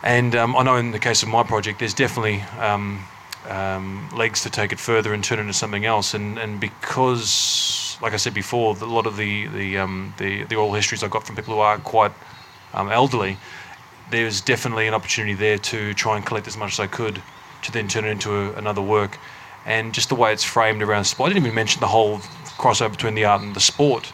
And 0.04 0.36
um, 0.36 0.56
I 0.56 0.64
know 0.64 0.78
in 0.78 0.92
the 0.92 1.00
case 1.00 1.22
of 1.22 1.30
my 1.30 1.44
project, 1.44 1.80
there's 1.80 1.94
definitely 1.94 2.42
um, 2.60 3.06
um, 3.48 4.10
legs 4.16 4.42
to 4.44 4.50
take 4.50 4.72
it 4.72 4.80
further 4.80 5.14
and 5.14 5.24
turn 5.24 5.38
it 5.38 5.42
into 5.42 5.54
something 5.54 5.86
else. 5.86 6.16
And 6.16 6.40
and 6.40 6.60
because, 6.60 7.98
like 8.02 8.14
I 8.14 8.18
said 8.18 8.34
before, 8.34 8.76
a 8.76 8.86
lot 8.86 9.06
of 9.06 9.16
the 9.16 9.46
the 9.48 9.78
um, 9.78 10.14
the, 10.18 10.44
the 10.46 10.56
oral 10.56 10.74
histories 10.74 11.04
I 11.04 11.08
got 11.08 11.24
from 11.24 11.36
people 11.36 11.54
who 11.54 11.60
are 11.60 11.78
quite 11.78 12.14
elderly, 12.74 13.38
there's 14.10 14.42
definitely 14.42 14.88
an 14.88 14.96
opportunity 14.96 15.36
there 15.36 15.60
to 15.60 15.94
try 15.94 16.16
and 16.16 16.26
collect 16.26 16.48
as 16.48 16.58
much 16.58 16.74
as 16.74 16.80
I 16.80 16.88
could 16.88 17.22
to 17.64 17.72
then 17.72 17.88
turn 17.88 18.06
it 18.06 18.10
into 18.10 18.34
a, 18.34 18.54
another 18.54 18.82
work 18.82 19.18
and 19.66 19.94
just 19.94 20.10
the 20.10 20.16
way 20.16 20.34
it's 20.34 20.44
framed 20.44 20.82
around 20.82 21.06
sport. 21.06 21.30
I 21.30 21.34
didn't 21.34 21.46
even 21.46 21.56
mention 21.56 21.80
the 21.80 21.88
whole 21.88 22.18
crossover 22.58 22.92
between 22.92 23.16
the 23.16 23.26
art 23.26 23.42
and 23.42 23.56
the 23.56 23.60
sport. 23.60 24.12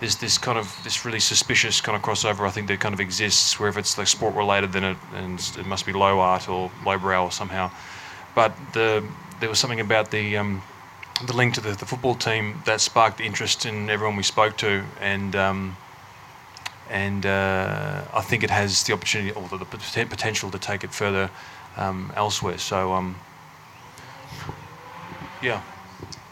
There's 0.00 0.16
this 0.16 0.38
kind 0.38 0.58
of 0.58 0.78
this 0.84 1.04
really 1.04 1.20
suspicious 1.20 1.80
kind 1.80 1.96
of 1.96 2.02
crossover. 2.02 2.46
I 2.46 2.50
think 2.50 2.68
that 2.68 2.78
kind 2.78 2.94
of 2.94 3.00
exists 3.00 3.58
where 3.58 3.68
if 3.68 3.76
it's 3.76 3.98
like 3.98 4.06
sport 4.06 4.34
related, 4.34 4.72
then 4.72 4.84
it 4.84 4.96
and 5.14 5.40
it 5.58 5.66
must 5.66 5.86
be 5.86 5.92
low 5.92 6.20
art 6.20 6.48
or 6.48 6.70
lowbrow 6.84 7.24
or 7.24 7.32
somehow. 7.32 7.70
But 8.34 8.52
the 8.74 9.04
there 9.40 9.48
was 9.48 9.58
something 9.58 9.80
about 9.80 10.10
the 10.10 10.36
um, 10.36 10.62
the 11.26 11.32
link 11.32 11.54
to 11.54 11.60
the, 11.60 11.72
the, 11.72 11.86
football 11.86 12.14
team 12.14 12.62
that 12.64 12.80
sparked 12.80 13.20
interest 13.20 13.66
in 13.66 13.90
everyone 13.90 14.14
we 14.14 14.22
spoke 14.22 14.56
to, 14.58 14.84
and 15.00 15.34
um, 15.34 15.76
and 16.90 17.26
uh, 17.26 18.02
I 18.14 18.20
think 18.20 18.44
it 18.44 18.50
has 18.50 18.84
the 18.84 18.92
opportunity 18.92 19.32
or 19.32 19.48
the, 19.48 19.58
the 19.58 20.06
potential 20.06 20.50
to 20.50 20.58
take 20.58 20.84
it 20.84 20.94
further 20.94 21.28
um, 21.78 22.12
elsewhere. 22.16 22.58
So 22.58 22.92
um, 22.92 23.16
yeah. 25.42 25.62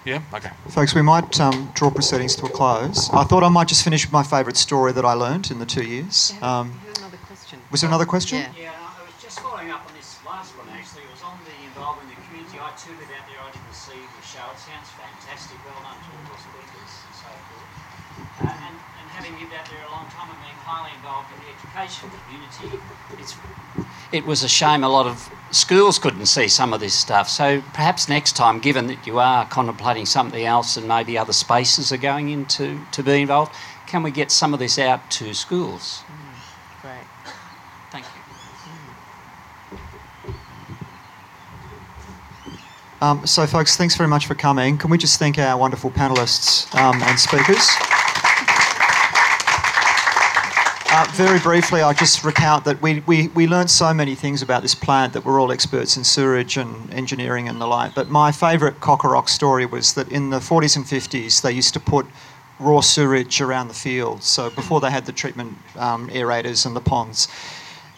Yeah, 0.07 0.23
okay. 0.33 0.51
Folks, 0.71 0.95
we 0.95 1.03
might 1.03 1.41
um, 1.41 1.73
draw 1.75 1.91
proceedings 1.91 2.37
to 2.37 2.47
a 2.47 2.49
close. 2.49 3.11
I 3.11 3.25
thought 3.25 3.43
I 3.43 3.49
might 3.49 3.67
just 3.67 3.83
finish 3.83 4.07
with 4.07 4.13
my 4.13 4.23
favourite 4.23 4.57
story 4.57 4.93
that 4.93 5.05
I 5.05 5.15
learnt 5.15 5.51
in 5.51 5.59
the 5.59 5.67
two 5.67 5.83
years. 5.83 6.31
Um, 6.43 6.79
another 6.95 7.19
question. 7.27 7.59
Was 7.73 7.81
there 7.81 7.91
another 7.91 8.07
question? 8.07 8.39
Yeah. 8.55 8.71
yeah, 8.71 8.71
I 8.71 9.03
was 9.03 9.19
just 9.19 9.41
following 9.41 9.75
up 9.75 9.83
on 9.83 9.91
this 9.99 10.23
last 10.23 10.55
one 10.55 10.71
actually. 10.71 11.03
It 11.03 11.11
was 11.11 11.27
on 11.27 11.35
the 11.43 11.59
involvement 11.67 12.07
in 12.07 12.15
the 12.15 12.23
community. 12.31 12.55
I 12.63 12.71
toured 12.79 13.03
it 13.03 13.11
out 13.19 13.27
there, 13.27 13.43
I 13.43 13.51
didn't 13.51 13.75
see 13.75 13.99
the 13.99 14.23
show. 14.23 14.47
It 14.47 14.63
sounds 14.63 14.95
fantastic, 14.95 15.59
well 15.67 15.75
done 15.83 15.99
to 15.99 16.09
all 16.15 16.23
the 16.31 16.39
speakers 16.39 16.93
and 17.03 17.15
so 17.19 17.31
forth. 17.51 17.71
Uh, 18.47 18.63
and, 18.63 18.79
and 18.79 19.07
having 19.11 19.35
lived 19.43 19.59
out 19.59 19.67
there 19.67 19.83
a 19.83 19.91
long 19.91 20.07
time 20.15 20.31
and 20.31 20.39
being 20.39 20.61
highly 20.63 20.95
involved 20.95 21.35
in 21.35 21.39
the 21.43 21.51
education 21.51 22.07
community, 22.15 22.79
it's 23.19 23.35
it 24.15 24.23
was 24.23 24.47
a 24.47 24.49
shame 24.49 24.87
a 24.87 24.89
lot 24.89 25.11
of 25.11 25.19
schools 25.51 25.99
couldn't 25.99 26.27
see 26.27 26.49
some 26.49 26.73
of 26.73 26.81
this 26.81 26.95
stuff. 26.95 27.29
So 27.29 27.63
perhaps 27.73 28.09
next 28.09 28.37
time, 28.37 28.59
given 28.59 28.87
that 28.89 29.07
you 29.07 29.19
are 29.19 29.47
contemplating 29.47 30.07
something 30.07 30.45
else 30.45 30.77
and 30.77 30.89
maybe 30.89 31.17
other 31.17 31.33
spaces 31.33 31.93
are 31.93 31.97
going 31.97 32.31
into 32.31 32.81
to 32.93 33.03
be 33.03 33.23
involved, 33.23 33.55
can 33.87 34.03
we 34.03 34.11
get 34.11 34.31
some 34.31 34.53
of 34.53 34.59
this 34.59 34.79
out 34.79 35.11
to 35.13 35.33
schools? 35.35 36.03
Mm, 36.07 36.83
great. 36.83 37.33
Thank 37.91 38.05
you. 38.05 38.11
Um, 43.01 43.27
so, 43.27 43.47
folks, 43.47 43.77
thanks 43.77 43.97
very 43.97 44.09
much 44.09 44.27
for 44.27 44.35
coming. 44.35 44.79
Can 44.79 44.91
we 44.91 44.99
just 44.99 45.19
thank 45.19 45.39
our 45.39 45.57
wonderful 45.59 45.91
panelists 45.91 46.75
um, 46.75 47.01
and 47.03 47.19
speakers? 47.19 47.69
Uh, 50.99 51.05
very 51.13 51.39
briefly, 51.39 51.83
I'll 51.83 51.93
just 51.93 52.25
recount 52.25 52.65
that 52.65 52.81
we, 52.81 53.01
we, 53.01 53.29
we 53.29 53.47
learned 53.47 53.71
so 53.71 53.93
many 53.93 54.15
things 54.15 54.41
about 54.41 54.63
this 54.63 54.75
plant 54.75 55.13
that 55.13 55.27
we're 55.27 55.39
all 55.39 55.53
experts 55.53 55.99
in 55.99 56.05
sewerage 56.05 56.57
and 56.57 56.91
engineering 56.91 57.51
and 57.51 57.61
the 57.61 57.67
like. 57.67 57.95
But 57.95 58.09
my 58.09 58.33
favourite 58.33 58.81
Cocoroc 58.81 59.29
story 59.29 59.67
was 59.67 59.93
that 59.93 60.11
in 60.11 60.31
the 60.31 60.39
40s 60.39 60.75
and 60.75 60.87
50s, 60.87 61.43
they 61.43 61.53
used 61.53 61.75
to 61.75 61.81
put 61.81 62.07
raw 62.59 62.81
sewage 62.81 63.43
around 63.43 63.69
the 63.69 63.75
fields. 63.75 64.25
So 64.25 64.49
before 64.49 64.81
they 64.81 64.91
had 64.91 65.05
the 65.05 65.13
treatment 65.13 65.59
um, 65.77 66.09
aerators 66.09 66.65
and 66.65 66.75
the 66.75 66.81
ponds. 66.81 67.29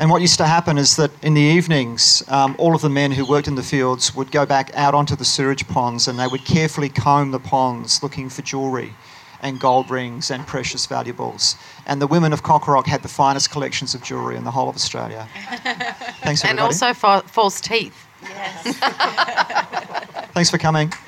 And 0.01 0.11
what 0.11 0.21
used 0.21 0.39
to 0.39 0.47
happen 0.47 0.77
is 0.77 0.97
that 0.97 1.13
in 1.23 1.35
the 1.35 1.41
evenings, 1.41 2.25
um, 2.27 2.57
all 2.59 2.75
of 2.75 2.81
the 2.81 2.91
men 2.91 3.13
who 3.13 3.25
worked 3.25 3.47
in 3.47 3.55
the 3.55 3.63
fields 3.63 4.13
would 4.17 4.33
go 4.33 4.45
back 4.45 4.73
out 4.75 4.95
onto 4.95 5.15
the 5.15 5.25
sewage 5.25 5.69
ponds 5.69 6.09
and 6.09 6.19
they 6.19 6.27
would 6.27 6.45
carefully 6.45 6.89
comb 6.89 7.31
the 7.31 7.39
ponds 7.39 8.03
looking 8.03 8.29
for 8.29 8.43
jewellery 8.43 8.93
and 9.41 9.61
gold 9.61 9.91
rings 9.91 10.30
and 10.30 10.47
precious 10.47 10.86
valuables. 10.86 11.57
And 11.86 12.01
the 12.03 12.07
women 12.07 12.32
of 12.32 12.43
Cocoroc 12.43 12.86
had 12.86 13.03
the 13.03 13.09
finest 13.09 13.51
collections 13.51 13.95
of 13.95 14.03
jewellery 14.03 14.36
in 14.36 14.45
the 14.45 14.51
whole 14.51 14.68
of 14.68 14.76
Australia. 14.76 15.28
Thanks, 16.22 16.45
everybody. 16.45 16.49
And 16.49 16.61
also 16.61 16.93
fa- 16.95 17.22
false 17.26 17.61
teeth. 17.61 18.07
Yes. 18.22 18.78
Thanks 20.32 20.51
for 20.51 20.59
coming. 20.59 20.93